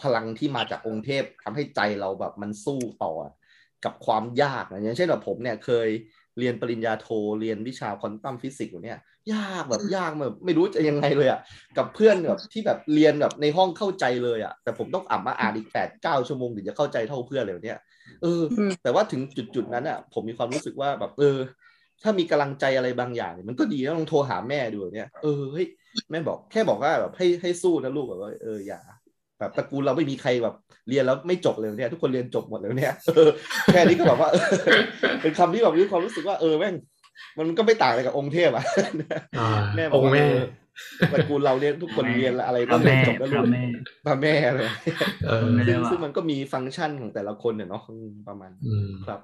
[0.03, 3.13] พลังที่มาจากองค์เทพทำให้ใจเราแบบมันสู้ต่อ
[3.85, 5.89] กับความยากนะอย่างเช่นแบบผมเนี่ยเคย
[6.39, 7.09] เรียนปริญญาโท
[7.41, 8.99] เรียนวิชา quantum physics อยู่เนี่ย
[9.33, 11.41] ยากแบบยากแบบไม่รู้จะยังไงเลยอะ
[11.77, 17.79] กับเพื่อนแบบที่แบบเรียนแบบในห้องเข้าใจเลยอะ แต่ผมต้องอ่านมาอ่านอีกแปดเก้าชั่วโมงถึงจะเข้าใจเท่าเพื่อนเลยเนี่ย
[18.23, 21.37] เอออมแต่ว่าถึงจุดจุดๆนั้นอะ ผมมีความรู้สึกว่าแบบเออ
[22.03, 25.67] ถ้ามีกำลังใจอะไรบางอย่างเนี่ยมันก็ดีนะลองโทรหาแม่ดูเนี่ยเออเฮ้ย
[26.11, 28.81] แม่บอกแค่บอกว่าแบบให้ให้สู้นะลูกแบบว่าเอออย่า
[29.39, 30.55] แบบตระกูลเราไม่มีใครแบบ
[30.89, 33.29] เรียนแล้วไม่จบเลยเนี่ย ทุกคนเรียนจบหมดเลยเนี่ยเออ
[33.73, 34.43] แค่นี้ก็แบบว่าเออ
[35.23, 36.75] เป็นคำที่แบบมีความรู้สึกว่าเออแม่ง
[37.39, 38.65] มันก็ไม่ต่างอะไรกับองค์เทพอะ
[39.39, 39.47] อ่า
[39.77, 40.47] แม่บออกงค์ว่าแม่เออ
[41.13, 43.63] ตระกูลเราเนี่ยทุกคนเรียนแล้วอะไรพก็ระเรียแม่นจบแล้วพลูระกแม่
[44.07, 44.69] พระแม่เลย
[45.27, 49.21] เออไม่ได้ซึ่งว่าซึ่งมันก็มีฟังก์ชันของแต่ละคนเนี่ยเนาะอืมประมาณอืมครับ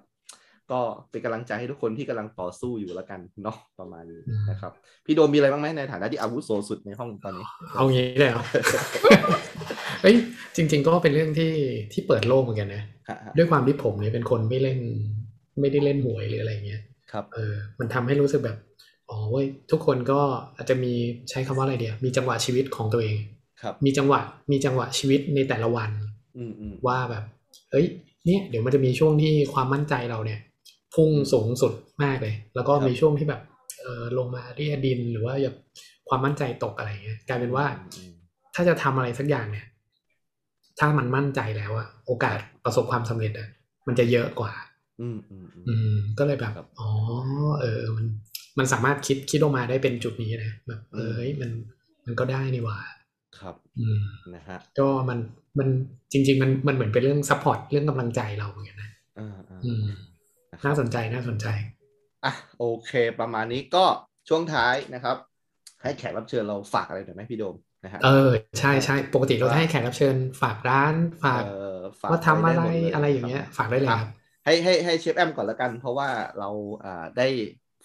[0.73, 0.81] ก็
[1.11, 4.73] เป็นกำลังใจให้ทุกคนที่กำลังต่อสู้อยู่แล้วกันเนาะประมาณนี้อืมนะครับ
[5.05, 7.47] พี่โดมมีอะไรบ้างไหมในฐานะที่อาวุโสสุดในห้องตอนนี้
[7.77, 8.45] เอางี้เลยเหรอ
[10.03, 10.17] เอ้ย
[10.57, 11.53] จริง ๆ ก็เป็นเรื่องที่
[11.93, 14.79] ที่เปิดโลกเหมือนกันนะฮะฮะด้วยความที่ผมเนี่ยเป็นคนไม่เล่น
[15.61, 16.83] ไม่ได้เล่นหวยหรืออะไรเงี้ย
[17.13, 18.59] ครับเออมันทำให้รู้สึกแบบ
[19.11, 20.21] อ๋อเว้ยทุกคนก็
[20.57, 20.93] อาจจะมี
[21.31, 23.17] ใช้คำว่าอะไรเดียวมีจังหวะชีวิตของตัวเอง
[23.63, 24.21] ครับมีจังหวะ
[24.51, 25.91] มีจังหวะชีวิตในแต่ละวัน
[26.37, 27.25] อืมอืมว่าแบบ
[27.71, 27.87] เฮ้ย
[28.27, 30.41] เนี่ยเดี๋ยวมันจะมีช่วงที่ความมั่นใจเราเนี่ย
[30.95, 31.73] พุ่งสูงสุด
[32.03, 33.43] มากเลย แล้วก็มีช่วงที่แบบ
[33.83, 35.57] เออลงมาเรียดินหรือว่าแบบ
[36.09, 37.67] ความมั่นใจตกอะไรเงี้ยกลายเป็นว่า
[37.97, 38.13] อืม
[38.55, 39.67] ถ้าจะทำอะไรสักอย่างเนี่ย
[40.79, 43.49] ถ้ามันมั่นใจแล้วอะโอกาสประสบความสำเร็จอะ
[43.87, 44.53] มันจะเยอะกว่า
[45.01, 46.91] อืมอืมอืมอืมก็เลยแบบครับอ๋อ
[47.61, 48.07] เออมัน
[48.59, 51.51] มันสามารถคิดคิดออกมาได้เป็นจุดนี้นะแบบเออเฮ้ยมัน
[52.05, 52.79] มันก็ได้นี่หว่า
[53.39, 54.01] ครับ อืม
[54.35, 55.19] นะฮะก็มัน
[55.59, 55.69] มัน
[56.13, 59.85] จริง ๆ มันมันเหมือนเป็นเรื่อง support เรื่องกำลังใจเราเหมือนกันนะอ่าอ่าอืม
[60.55, 61.47] นะครัน่าสนใจน่าสนใจ
[62.23, 63.79] อะโอเค ประมาณนี้ก็
[64.29, 65.17] ช่วงท้ายนะครับ
[65.83, 68.09] ให้แขกรับเชิญเราฝากอะไรหน่อยไหมพี่โดมนะฮะเออ
[68.59, 71.43] ใช่ใช่ปกติเราจะให้แขกรับเชิญฝากร้านฝากเอ่อ
[72.03, 74.01] ฝากว่าทำอะไรด้หมดลอะไรอย่างเงี้ย ฝากได้เลยครับ
[74.45, 76.47] ให้ให้ให้เชฟแอมก่อนแล้วกัน เพราะว่าเรา
[76.85, 77.23] อ่าได้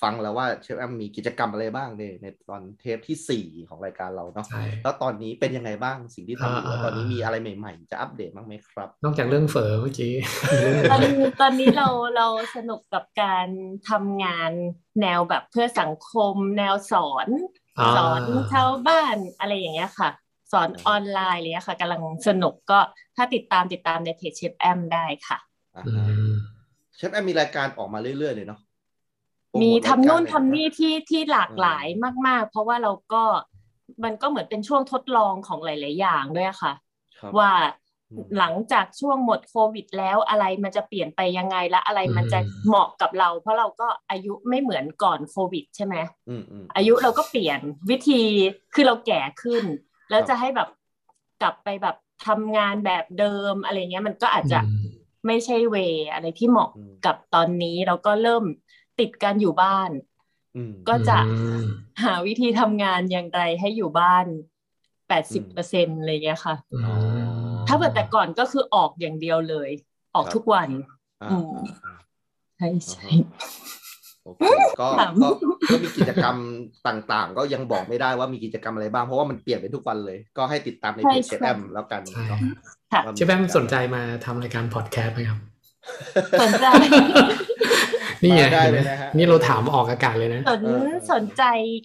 [0.02, 10.14] ฟังแล้วว่าเชฟแอมมีกิจกรรมอะไรบ้างในในตอนเทปที่สี่ของรายการเราเนาะใช่แล้วตอนนี้เป็นยังไงบ้างสิ่งที่ทำอยู่อ่าแล้วตอนนี้มีอะไรใหม่ๆ จะอัปเดตบ้างไหมครับ นอกจากเรื่องเฝอเมื่อกี้
[10.92, 13.48] ตอนนี้ตอนนี้เราเราสนุกกับการ
[13.90, 14.52] ทำงาน
[15.02, 17.28] แนวแบบเพื่อสังคม แนวสอน
[17.80, 18.22] อ่าสอน
[18.54, 20.10] ชาวบ้านอะไรอย่างเงี้ยค่ะ
[20.52, 22.80] สอนออนไลน์อะไรเลยค่ะกำลังสนุกก็
[23.16, 25.38] ถ้าติดตามติดตามในเพจเชฟแอมได้ค่ะ
[25.76, 26.34] อ่าอืฮะม
[26.96, 28.69] เชฟแอมมีรายการออกมาเรื่อยๆเลยเนาะโปรโท
[29.62, 31.86] มีทำนู่นรายทำการเลยะนี่ที่ที่หลากหลาย
[32.28, 33.24] มาก ๆ เพราะว่าเราก็
[34.04, 36.74] มันก็เหมือนเป็นช่วงทดลองของหลาย ๆ อย่างด้วยค่ะ
[37.20, 37.52] ครับว่า
[38.12, 45.96] อืมหลังจากช่วงหมดโควิด แล้วอะไรมันจะเปลี่ยนไปยังไงและอะไรมันจะอืมเหมาะกับเรา เพราะเราก็อายุไม่เหมือนก่อนโควิด ใช่ไหม
[46.28, 47.60] อืมอืมอายุเราก็เปลี่ยน
[47.90, 48.22] วิธี
[48.74, 49.64] คือเราแก่ขึ้น
[50.10, 50.70] แล้วครับจะให้แบบ
[51.42, 51.96] กลับไปแบบ
[52.28, 55.76] ทำงานแบบเดิมอะไรเงี้ยมันก็อาจจะอืมไม่ใช่เว
[56.14, 58.44] อะไรที่เหมาะอืมกับตอนนี้เราก็เริ่ม
[59.00, 59.90] ติดกันอยู่บ้าน
[60.56, 61.66] อืมก็จะอืม
[62.04, 64.26] หาวิธีทำงานอย่างไรให้อยู่บ้าน
[65.08, 66.80] แปดสิบเปอร์เซ็นอะไรเงี้ยค่ะอื
[67.24, 69.70] มถ้าเกิดแต่ก่อนก็คือออกอย่างเดียวเลย
[70.16, 70.70] ออกครับทุกวัน
[71.22, 71.52] อ่าอืม
[71.86, 71.98] อ่า
[72.58, 73.08] ใช่ใช่
[74.24, 74.42] โอเค
[74.82, 75.30] ก็ถามก็
[75.72, 76.36] ก็มีกิจกรรม
[76.88, 82.40] ต่างๆ ก็ยังบอกไม่ได้ว่ามีกิจกรรมอะไรบ้าง เพราะว่ามันเปลี่ยนไปทุกวันเลย ก็ให้ติดตามในเพจเชฟแอมแล้วกันใช่เนาะ
[82.94, 85.40] ค่ะว่าเชฟแอมสนใจมาทำรายการพอดแคสต์ไหมครับ
[86.42, 86.68] สนใจ
[88.24, 90.62] นี่ไงมาได้เลยนะฮะนี่เราถามออกอากาศเลยนะสน
[91.12, 91.44] สนใจ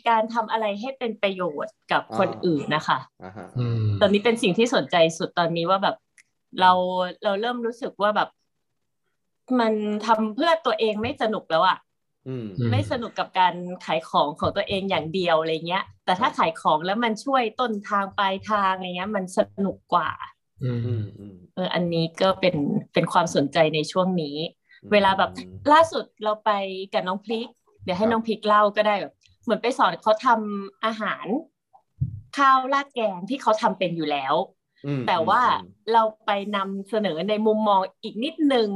[0.08, 5.96] การทำอะไรให้เป็นประโยชน์กับคนอื่นนะคะอ่าฮะอืมตอนนี้เป็นสิ่งที่สนใจสุดตอนนี้ว่าแบบ
[6.60, 6.72] เรา
[7.24, 8.28] เราเริ่มรู้สึกว่าแบบ
[9.60, 9.74] มัน
[10.06, 11.78] ทำเพื่อตัวเองไม่สนุกแล้วอะ
[12.28, 13.54] อืมอืมไม่สนุกกับการ
[13.84, 20.10] ขายของของตัวเองอย่างเดียวอะไรเงี้ย แต่ถ้าขายของแล้วมันช่วยต้นทางปลายทางอะไรเงี้ย มันสนุกกว่า
[20.64, 22.56] อืมอืมอืมเอออันนี้ก็เป็น
[22.92, 24.36] เป็นความสนใจในช่วงนี้
[24.92, 26.50] เวลาแบบอืมล่าสุดเราไป
[26.92, 27.48] กับน้องพริก
[27.84, 29.12] เดี๋ยวให้ครับน้องพริกเล่าก็ได้แบบ
[29.44, 31.26] เหมือนไปสอนเขาทำอาหาร
[32.36, 34.34] ข้าวราดแกงที่เขาทำเป็นอยู่แล้ว
[34.86, 38.70] อืมแต่ว่าอืมเราไปนำเสนอในมุมมองอีกนิดนึง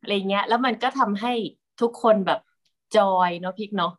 [0.00, 1.32] อะไรเงี้ย แล้วมันก็ทำให้
[1.80, 2.40] ทุกคนแบบ
[2.96, 3.92] จอยเนาะพริกเนาะ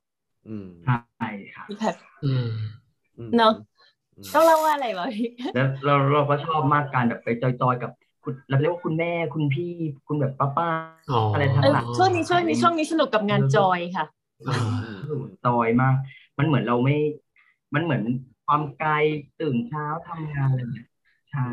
[0.49, 2.47] อืมใช่ค่ะพี่แบบอืม
[3.17, 3.53] อืมเนอะ
[4.17, 7.91] อืมต้องเล่าว่าอะไรวะพี่แล้วเราเราก็ชอบมากการแบบไปจอยๆกับ
[8.23, 9.73] คุณเราเรียกว่าคุณแม่คุณพี่
[10.07, 10.69] คุณแบบป้าป้า
[11.11, 14.05] อ๋อออะไรทั้งเออหลังช่วงนี้ช่วงนี้ช่วงนี้สนุกกับงานจอยค่ะ
[14.49, 14.57] อ่า
[15.07, 15.95] อืมจอยมาก
[16.37, 16.97] มันเหมือนเราไม่
[17.75, 18.03] มันเหมือน
[18.47, 18.91] ความไกล
[19.41, 20.87] ตื่นเช้าทำงานอะไรเนี่ย
[21.31, 21.47] ใช่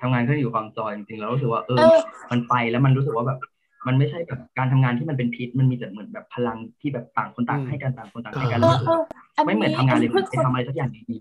[0.00, 1.98] ทำงานก็อยู่ความจอยจริงๆเรารู้สึกว่าเอเอออ
[2.30, 3.38] มันไปแล้วมันรู้สึกว่าแบบ
[3.86, 9.02] มันไม่ใช่แบบการทำงานที่มันเป็นพิษมันมีแต่เหมือนแบบพลังที่แบบต่างคนต่างให้กันต่างคนต่างให้กันเอรู้อสึกเออ
[9.36, 11.18] อันไม่เหมือนนี้ทำงานเลยเพิ่งไปค้นทำอะไรสักอย่างดี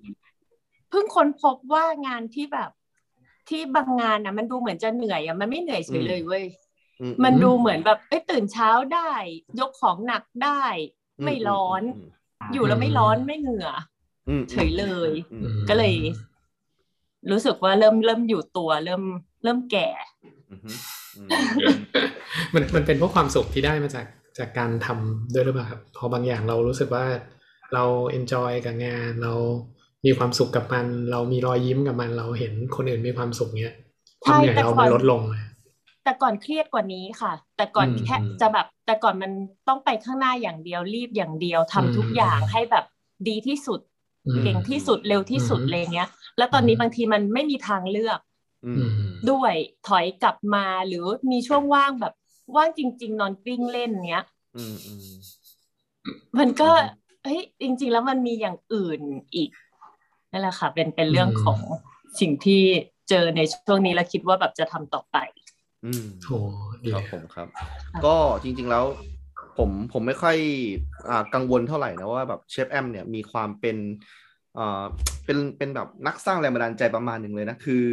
[0.90, 2.70] เพิ่งค้นพบว่างานที่แบบ
[3.50, 6.46] ที่บางงานนะมันดูเหมือนจะเหนื่อยอะมันไม่เหนื่อยเฉยเลยเว้ย
[7.02, 9.12] อืมันดูเหมือนแบบเอ้ยตื่นเช้าได้
[9.60, 10.64] ยกของหนักได้
[11.24, 13.70] ไม่ร้อนๆอยู่แล้วไม่ร้อนไม่เหงื่อ
[14.30, 15.94] อืมเฉยเลยอือืมมก็เลย
[17.32, 19.04] รู้สึกว่าเริ่มเริ่มอยู่ตัว เริ่ม
[19.44, 19.88] เริ่มแก่
[20.52, 20.60] อืม
[21.18, 21.30] อืม
[22.54, 24.06] มันมันเป็นเพราะความสุขที่ได้มาจาก
[24.38, 27.06] จากการทำด้วยหรือเปล่าครับ พอบางอย่างเรารู้สึกว่า
[27.74, 29.34] เรา enjoy กับงานเรา
[30.06, 33.74] มีความสุขกับมัน เรามีรอยยิ้มกับมัน เราเห็นคนอื่นมีความสุขเนี้ย
[34.24, 35.44] ความเหนื่อยใช่แต่เราก่มัอนนลดลงเลย
[36.04, 39.32] แต่ก่อนเครียดกว่านี้ค่ะ แต่ก่อนอืมแค่อืมจะแบบ แต่ก่อนมัน
[39.68, 42.86] ต้องไปข้างหน้าอย่างเดียวรีบอย่างเดียวทำอืมทุกอย่างให้แบบ
[43.28, 43.80] ดีที่สุด
[44.28, 48.20] อืมเก่งที่สุดเร็วที่สุดอืมอะไรเงี้ย แล้วตอนนี้อืมบางทีมันไม่มีทางเลือก
[48.64, 49.54] อืมอืมด้วย
[49.88, 52.14] ถอยกลับมาหรือมีช่วงว่างแบบ
[52.56, 54.24] ว่างจริง ๆ นอนกลิ้งเล่นเนี้ย
[54.56, 55.04] อืมอืม
[56.38, 56.84] มันก็อืม
[57.24, 59.00] เฮ้ยจริง ๆ แล้วมันมีอย่างอื่น
[59.36, 59.50] อีก
[60.34, 61.60] นั่นแหละค่ะ เป็นเป็นเรื่องของ
[62.20, 62.62] สิ่งที่
[63.10, 65.18] เจอในช่วงนี้แล้วคิดว่าแบบจะทำต่อไป
[65.86, 66.32] อืมโห
[66.86, 67.48] ดีครับเลยผมครับ
[68.06, 68.86] ก็จริง ๆแล้ว
[69.58, 70.38] ผมผมไม่ค่อย
[71.10, 73.78] อ่ากังวลเท่าไหร่นะว่าแบบเชฟแอมเนี่ยมีความเป็น
[74.58, 74.84] อ่า
[75.26, 77.84] เป็นเป็นแบบนักสร้างแรงบันดาลใจประมาณหนึ่งเลยนะ คือ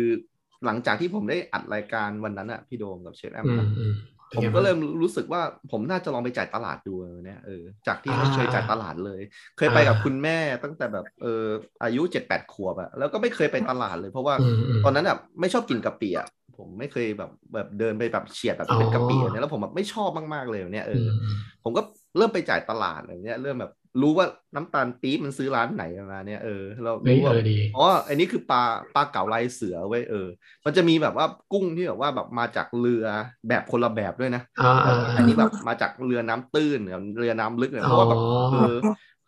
[0.67, 3.95] หลังจากที่ผมได้อัดรายการวันนั้นอะพี่โดมกับเชฟแอมอืมนะอืม
[4.37, 6.95] ผมป็นไงก็บ้างเริ่มรู้สึกว่าผมน่าจะลองไปจ่ายตลาดดู
[7.25, 9.21] เนี่ยเออจากที่ไม่อ่าเคยจ่ายตลาดเลย
[9.59, 11.47] เคยไปอ่ากักับคุณแม่ตั้งแต่แบบเออ
[11.83, 21.83] อายุเจ็ดแปดขวบอะแล้วก็ไม่เคยไปตลาดเลย เพราะว่าอืมอืมตอนนั้นอะไม่ชอบกินกะปิอะผมไม่เคยแบบแบบเดินไปแบบเฉียดแบบเป็นกะปิเนี่ยแล้วผมแบบไม่ชอบมากๆเลยเนี่ยเอออผมก็
[22.17, 26.51] เริ่มไปจ่ายตลาดอะไรเนี้ยเริ่มแบบ รู้ว่าน้ำตาลปี๊บมันซื้อร้านไหนมาเนี่ยเออ
[26.83, 28.59] เราเฮ้ยรู้ว่าเออดีอ๋ออันนี้คือปลา
[28.95, 30.17] ปลาเก๋าลายเสือเว้ยเออ
[30.65, 33.05] มันจะมีแบบว่ากุ้งที่แบบว่าแบบมาจากเรือ
[33.49, 38.59] แบบคนละแบบด้วยนะอ่าอ่าอันนี้แบบมาจากเรือน้ำตื้นเนี่ยเรือน้ำลึกเนี่ยเพราะว่าแบบอ๋อเออ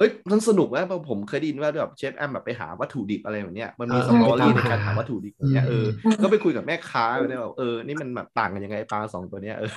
[0.02, 9.72] เฮ้ยมันสนุกนะเพราะผมเคยได้ยินว่าแบบเชฟแอมแบบไปหาวัตถุดิบอะไรแบบเนี้ยมันมีเออสตอรี่ไปในตามหาการหาวัตถุดิบอย่างเงี้ยเอออืมก็ไปคุยกับแม่ค้าเนี่ยแบบเออนี่มันแบบต่างกันยังไงปลาสองตัวเนี้ยเออ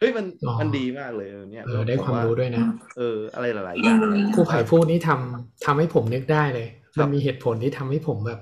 [0.00, 2.64] เฮ้ยมันอ๋อมันดีมากเลยเออเนี่ยเออได้ความรู้ด้วยนะ
[2.98, 8.40] เอออะไรหลายๆอย่างเนี่ยครูไผ่พูดนี่ทำทำให้ผมนึกได้เลยครับมันมีเหตุผลที่ทำให้ผมแบบ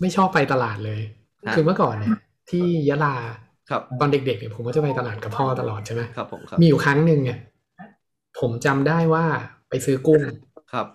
[0.00, 1.00] ไม่ชอบไปตลาดเลย
[1.46, 2.16] ฮะคือเมื่อก่อนเนี่ย
[2.50, 3.14] ที่ยะลา
[3.70, 7.38] ครับตอนเด็กๆเนี่ยผมก็จะไปตลาดกับพ่อตลอดใช่ไหมครับผมครับมีอยู่ครั้งหนึ่งเนี่ย
[8.40, 9.24] ผมจำได้ว่า
[9.70, 10.22] ไปซื้อกุ้ง
[10.72, 10.86] ครับ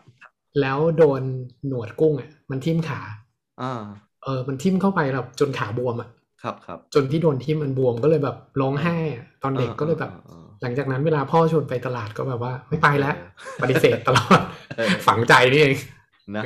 [0.61, 1.21] แล้วโดน
[1.67, 3.01] หนวดกุ้งอะ มันทิ่มขา
[3.61, 3.73] อ่า
[4.23, 6.09] เออ มันทิ่มเข้าไปแบบจนขาบวมอะ
[6.43, 13.15] ครับครับจนที่โดนทิ่มมันบวมก็เลยแบบร้องไห้อะตอนเด็กก็เลยแบบอ่าหลังจากนั้นเวลาพ่อชวนไปตลาดก็แบบว่า ไม่ไปแล้ว
[13.61, 14.39] ปฏิเสธตลอด
[14.77, 15.75] เออฝังใจนี่เอง
[16.37, 16.43] นะ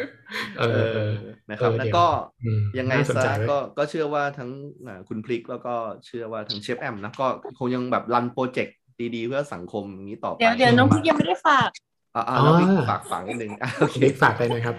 [0.60, 1.14] เออเออ
[1.50, 2.06] นะครับเออแล้วเดี๋ยวก็
[2.46, 4.50] อืมยังไงน่าสนซะใจเว้ยก็ก็เชื่อว่าทั้ง
[4.88, 5.74] อ่าคุณพลิกแล้วก็
[6.06, 7.28] เชื่อว่าทั้งเชฟแอมนะก็
[7.60, 8.76] คงยังแบบรันโปรเจกต์
[9.16, 11.70] ดีๆ เพื่อสังคมอย่างนี้ต่อไปเดี๋ยวเดี๋ยวน้องพี่ยังไม่ได้ฝาก
[12.16, 14.76] อ่าอ่าน้องพลิกฝากฝังนิดนึงอะโอเคบิ๊กฝากได้ไหมครับ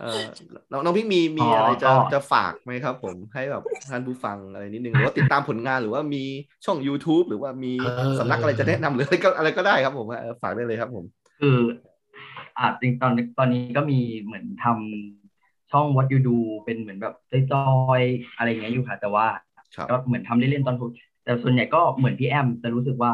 [0.00, 0.22] เออ
[0.72, 6.24] น้องน้องพลิกมีมีอ๋อออะไรจะก็จะฝากไหมครับ ผมให้แบบท่านผู้ฟังอะไรนิดนึงหรือว่าติดตามผลงานหรือว่ามี
[6.64, 11.04] ช่อง YouTube หรือว่ามีเออสำนักอะไรจะแนะนำหรืออะไรก็อะไรก็ได้ครับ ผมเออฝากได้เลยครับผม
[11.40, 11.58] คือ
[12.58, 17.14] อ่าจริงๆตอนตอนนี้ก็มีเหมือนทำช่อง What You Do เป็นเหมือนแบบ
[17.52, 17.64] จอ
[17.98, 19.26] ยๆอะไรอย่างเงี้ยอยู่ค่ะ แต่ว่า
[19.76, 20.90] ครับก็เหมือนทำเล่นๆตอนทุก
[21.24, 23.12] แต่ส่วนใหญ่ก็เหมือนพี่แอมจะรู้สึกว่า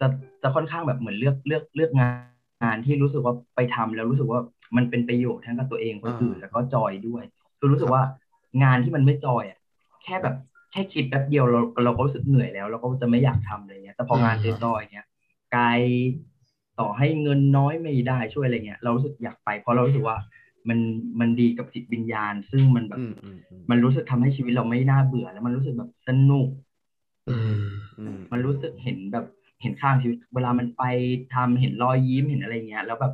[0.00, 0.06] จะ
[0.42, 4.40] จะค่อนข้างแบบเหมือนเลือกเลือกเลือกงานงานที่รู้สึกว่าไปทำแล้วรู้สึกว่า
[4.76, 7.24] มันเป็นประโยชน์ทั้งกับตัวเองคนอื่นอ่าแล้วก็จอยด้วย
[7.58, 8.02] คือรู้สึกว่า
[8.62, 9.58] งานที่มันไม่จอยอะ
[10.04, 10.36] แค่แบบ
[10.72, 15.06] แค่คิดแป๊บเดียวเราเราก็รู้สึกเหนื่อยแล้ว เราก็จะไม่อยากทำอะไรเงี้ย แต่พองานอืมจอยๆเนี้ย
[15.56, 15.80] กาย
[16.80, 20.16] ต่อให้เงินน้อยไม่ได้ช่วยอะไรเงี้ย เรารู้สึกอยากไป เพราะเรารู้สึกว่า
[20.68, 20.78] มัน
[21.20, 26.48] มันดีกับจิตวิญญาณ ซึ่งมันแบบอืมอืมอืมมันรู้สึกทำให้ชีวิตเราไม่น่าเบื่อแล้วมันรู้สึกแบบสนุก
[27.30, 27.62] อืม
[27.98, 29.26] อืมมันรู้สึกเห็นแบบ
[29.62, 30.82] เห็นข้างชีวิตเวลามันไป
[31.34, 33.12] ทำเห็นรอยยิ้มเห็นอะไรเงี้ย แล้วแบบ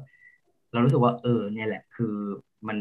[0.72, 2.14] เรารู้สึกว่า เออ เนี่ยแหละ คือ
[2.68, 2.78] มัน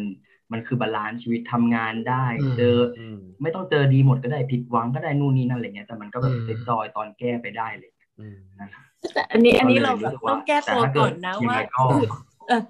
[0.52, 8.84] มันคือ balance ชีวิตทำงานได้อืมเจออืมไม่ต้องเจอดีหมดก็ได้ผิดหวังก็ได้นู่นนี่นั่นอะไรเงี้ยแต่มันก็แบบอืม joy ตอนแก้ไปได้เลยอืมนะครับ
[9.14, 11.84] แต่อันนี้อันนี้เราก็เลยแบบรู้สึกว่าต้องแก้ตัวก่อนนะแต่ถ้าเกิดว่ายังไงก็
[12.48, 12.62] เออ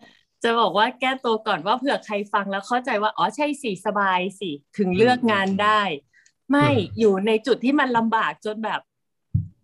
[0.44, 5.82] จะบอกว่าแก้ตัวก่อนว่าเผื่อใครฟังแล้วเข้าใจว่า อ๋อใช่สิสบายสิถึงเลือกงานได้
[6.52, 8.82] ไม่อืมอยู่ในจุดที่มันลำบากจนแบบ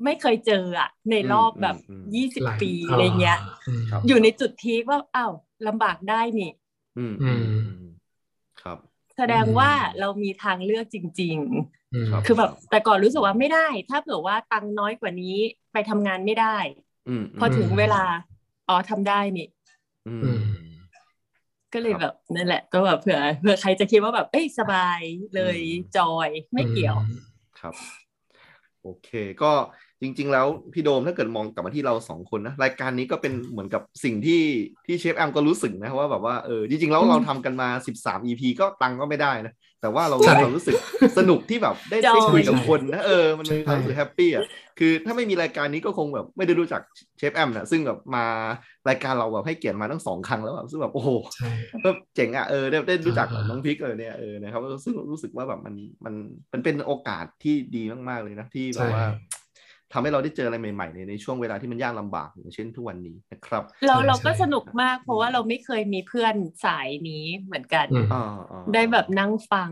[0.06, 5.34] ไม่เคยเจออะในรอบแบบอืมอืมยี่สิบหลายปีอะไรเงี้ยอืมครับอยู่ในจุดพีคว่าอ้าว
[5.68, 6.52] ลำบากได้นี่
[6.98, 7.44] อืมอือืมม
[7.80, 7.94] อืม
[8.62, 8.78] ครับ
[9.18, 11.38] แสดงว่าเรามีทางเลือกจริง
[11.94, 15.36] อืมครับๆคือแบบแต่ก่อนรู้สึกว่าไม่ได้ ถ้าเผื่อว่าตังค์น้อยกว่านี้
[15.74, 16.58] ไปทำงานไม่ได้
[17.08, 18.04] อืมพอถึงเวลา
[18.68, 19.48] อ๋อทำได้นี่
[20.08, 20.40] อืมอืม
[21.74, 25.02] ก็เลยครับแบบนั่นแหละ ก็แบบเผื่อเผื่อใครจะคิดว่าแบบ เอ้ยสบาย
[25.36, 26.96] เลยอืมจอยไม่เกี่ยว
[27.60, 27.76] ครับ
[28.82, 29.10] โอเค
[29.42, 29.54] ก็
[30.04, 34.44] จริง ๆ แล้วพี่โดมถ้าเกิดมองกลับมาที่เราสองคนนะรายการนี้ก็เป็นเหมือนกับสิ่งที่
[34.86, 37.70] ที่เชฟแอมก็รู้สึกนะว่าแบบว่าเออจริง ๆ แล้วเราทำกันมา
[38.00, 40.76] 13 EP ก็ตังค์ก็ไม่ได้นะแต่ว่าเราใช่เรารู้สึก
[41.18, 44.46] สนุกที่แบบได้จอยได้คุยกับคนนะเออมันมีใช่ความรู้สึกแฮปปี้อะ
[44.80, 46.82] คือถ้าไม่มีรายการนี้ก็คงแบบไม่ได้รู้จัก
[47.18, 48.26] เชฟแอมนะซึ่งแบบมา
[48.90, 51.50] รายการเราแบบให้เกียรติมาทั้งสองครั้งแล้วแบบซึ่งแบบโอ้โหใช่
[51.84, 55.76] ก็เจ๋งอะเออได้ได้รู้จักอ่าน้องพริกเลยเนี่ยเออนะครับซึ่งรู้สึกว่าแบบมัน
[56.06, 56.14] มัน
[56.54, 59.06] มันเป็นโอกาสที่ดีมากๆเลยนะที่แบบว่า
[59.94, 69.72] ทำให้เราได้เจออะไรใหม่ๆในในช่วงเวลาที่มันยากลำบากอย่างเช่นทุกวันนี้นะครับ เราใช่เราก็ใช่สนุกมากเพราะว่าเราไม่เคยมีเพื่อนสายนี้เหมือนกันอืมอ่าอ่าได้แบบนั่งฟัง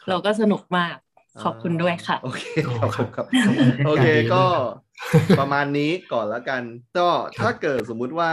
[0.00, 0.96] ครับเราก็สนุกมาก
[1.44, 3.54] ขอบคุณด้วยค่ะ โอเคอ๋อครับครับครับ
[3.86, 4.44] โอเคดีมากก็
[5.40, 6.62] ประมาณนี้ก่อนแล้วกัน
[6.98, 7.08] ก็
[7.40, 8.32] ถ้าเกิดสมมุติว่า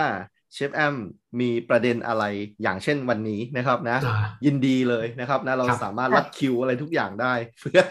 [0.53, 0.95] เชฟแอม
[1.39, 2.23] มีประเด็นอะไร
[2.63, 7.81] อย่างเช่นวันนี้นะครับนะอ่ายินดีเลยนะครับนะเราครับสามารถรัดคิวอะไรทุกอย่างได้ เพื่อ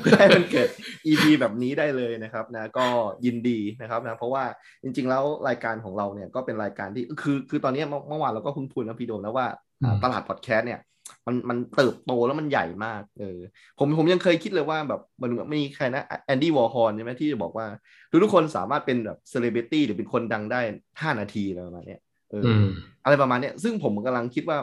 [0.00, 0.68] เพื่อให้มันเกิด
[1.06, 2.86] EP แบบนี้ได้เลยนะครับนะก็
[3.24, 4.44] ยินดีนะครับนะเพราะว่า
[4.82, 9.46] จริง ๆ แล้วรายการของเราเนี่ยก็เป็นรายการที่คือคือตอนนี้เมื่อเมื่อวานเราก็เพิ่งพูดนะพี่โดมนะว่า
[9.84, 10.80] อ่าอืมตลาดพอดแคสต์เนี่ย
[11.26, 13.38] มันมันเติบโตแล้วมันใหญ่มากเออ
[13.78, 17.66] ผมผมยังเคยคิดเลยว่าแบบมันมีใครนะ Andy Warhol ใช่ไหมที่จะบอกว่า
[18.10, 20.60] ทุกทุกๆคนสามารถเป็นแบบเซเลบริตี้หรือเป็นคนดังได้
[21.00, 22.00] ห้านาทีอะไรประมาณเนี้ย
[22.30, 22.66] เออออืม
[23.04, 24.58] อะไรประมาณเนี้ยซึ่งผมกำลังคิดว่า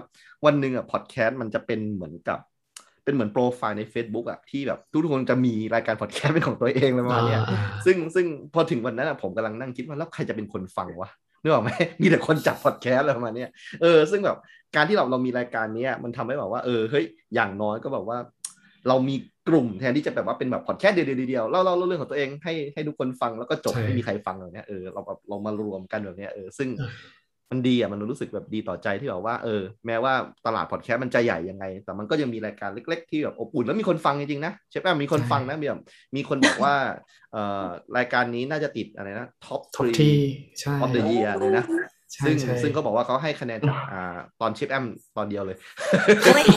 [0.45, 2.39] วันหนึ่งอะพอดแคสต์มันจะเป็นเหมือนกับ
[3.03, 11.09] เป็นเหมือนโปรไฟล์ใน Facebook อะที่แบบทุกๆคนจะมีรายการพอดแคสต์เป็นของตัวเองอะไรประมาณเนี้ยอ่าซึ่งซึ่งพอถึงวันนั้นอะผมกำลังนั่งคิดว่าแล้วใครจะเป็นคนฟังวะ
[11.41, 11.69] นึกออกไหม
[12.01, 13.49] มีแต่คนจัดพอดแคสต์อะไรประมาณเนี้ย
[13.81, 14.37] เออซึ่งแบบ
[14.75, 17.05] การที่เราเรามีรายการเนี้ยมันทำให้แบบว่าเออเฮ้ย
[17.35, 18.17] อย่างน้อยก็แบบว่า
[18.87, 19.15] เรามี
[19.47, 26.89] กลุ่มแทนที่จะแบบว่าเป็นแบบพอดแคสต์เดียวๆเดียวๆเล่าเล่าเรื่องของตัวเองให้ให้ทุกคนฟังแล้วก็จบใช่ไม่มีใครฟังแบบเนี้ยเออเราแบบเรามารวมกันแบบเนี้ยเออซึ่งอะ
[27.51, 30.13] มันดีอะมันรู้สึกแบบดีต่อใจที่แบบว่าเออแม้ว่า
[30.45, 35.81] ตลาดพอดแคสต์มันจะใหญ่ยังไง แต่มันก็ยังมีรายการเล็ก ๆ ที่แบบอบอุ่นแล้วมีคนฟังจริงๆนะเชฟแอมมีคนฟังนะมีแบบ
[36.15, 36.75] มีคนบอกว่า
[37.33, 37.65] เอ่อ
[37.97, 40.15] รายการนี้น่าจะติดอะไรนะท็อปท็อปที่
[40.59, 41.65] ใช่ออฟเดอะเยียเลยนะ
[42.13, 44.85] ใช่ซึ่งใช่ซึ่งเขาบอกว่าเขาให้คะแนนจากอ่าตอนเชฟแอม
[45.17, 45.57] ตอนเดียวเลย
[46.33, 46.51] ไม่จ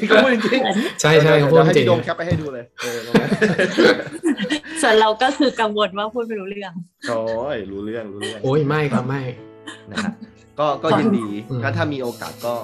[0.00, 3.30] ริงๆเขาพูดจริงๆใช่ใช่เขาพูดดี๋ยวให้จริงพี่โดมแคปไปให้ดูเลยเออตรงนั้น
[4.82, 6.72] ส่วนเราก็คือกังวลว่าพูดไม่รู้เรื่อง
[7.08, 7.20] โอ้
[7.54, 9.22] ยรู้เรื่องรู้เรื่องโอ้ยไม่ครับไม่
[9.90, 10.12] นะฮะ
[10.60, 12.54] ก็ก็ยินดีอืมถ้าถ้ามีโอกาสก็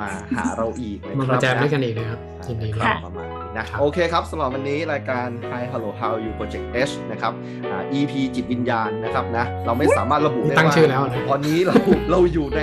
[0.00, 7.32] มาหาเราอีกนะมาครัมาบแจมนะด้วยกันอีกนะครับยินดีคครัรับบประมาณนี้นะครับโอเคครับสำหรับวันนี้รายการ Hi Hello How You Project H นะครับ
[7.70, 11.74] อ่า EP จิตวิญญาณนะครับนะเราไม่สามารถระบุได้ตั้งว่าชื่อแล้วนะตอนนี้เรา
[12.10, 12.60] เราอยู่ใน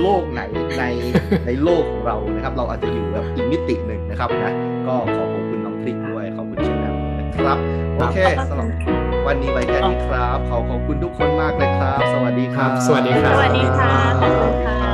[0.00, 0.42] โลกไหน
[0.78, 0.84] ใน
[1.46, 4.52] ในโลกของเรานะครับ เราอาจจะอยู่แบบอีกมิติหนึ่งนะครับนะ
[4.86, 7.58] ก็ขอขอบคุณน้องพริกด้วยขอบคุณเชฟแอมด้วยนะครับ
[7.96, 8.18] โอเค
[8.50, 8.95] สำหรับ
[9.26, 13.96] วันนี้ไว้แค่นี้ครับ ขอขอบคุณทุกคนมากเลยครับ สวัสดีครับ สวัสดีครับ สวัสดีครั
[14.84, 14.85] บ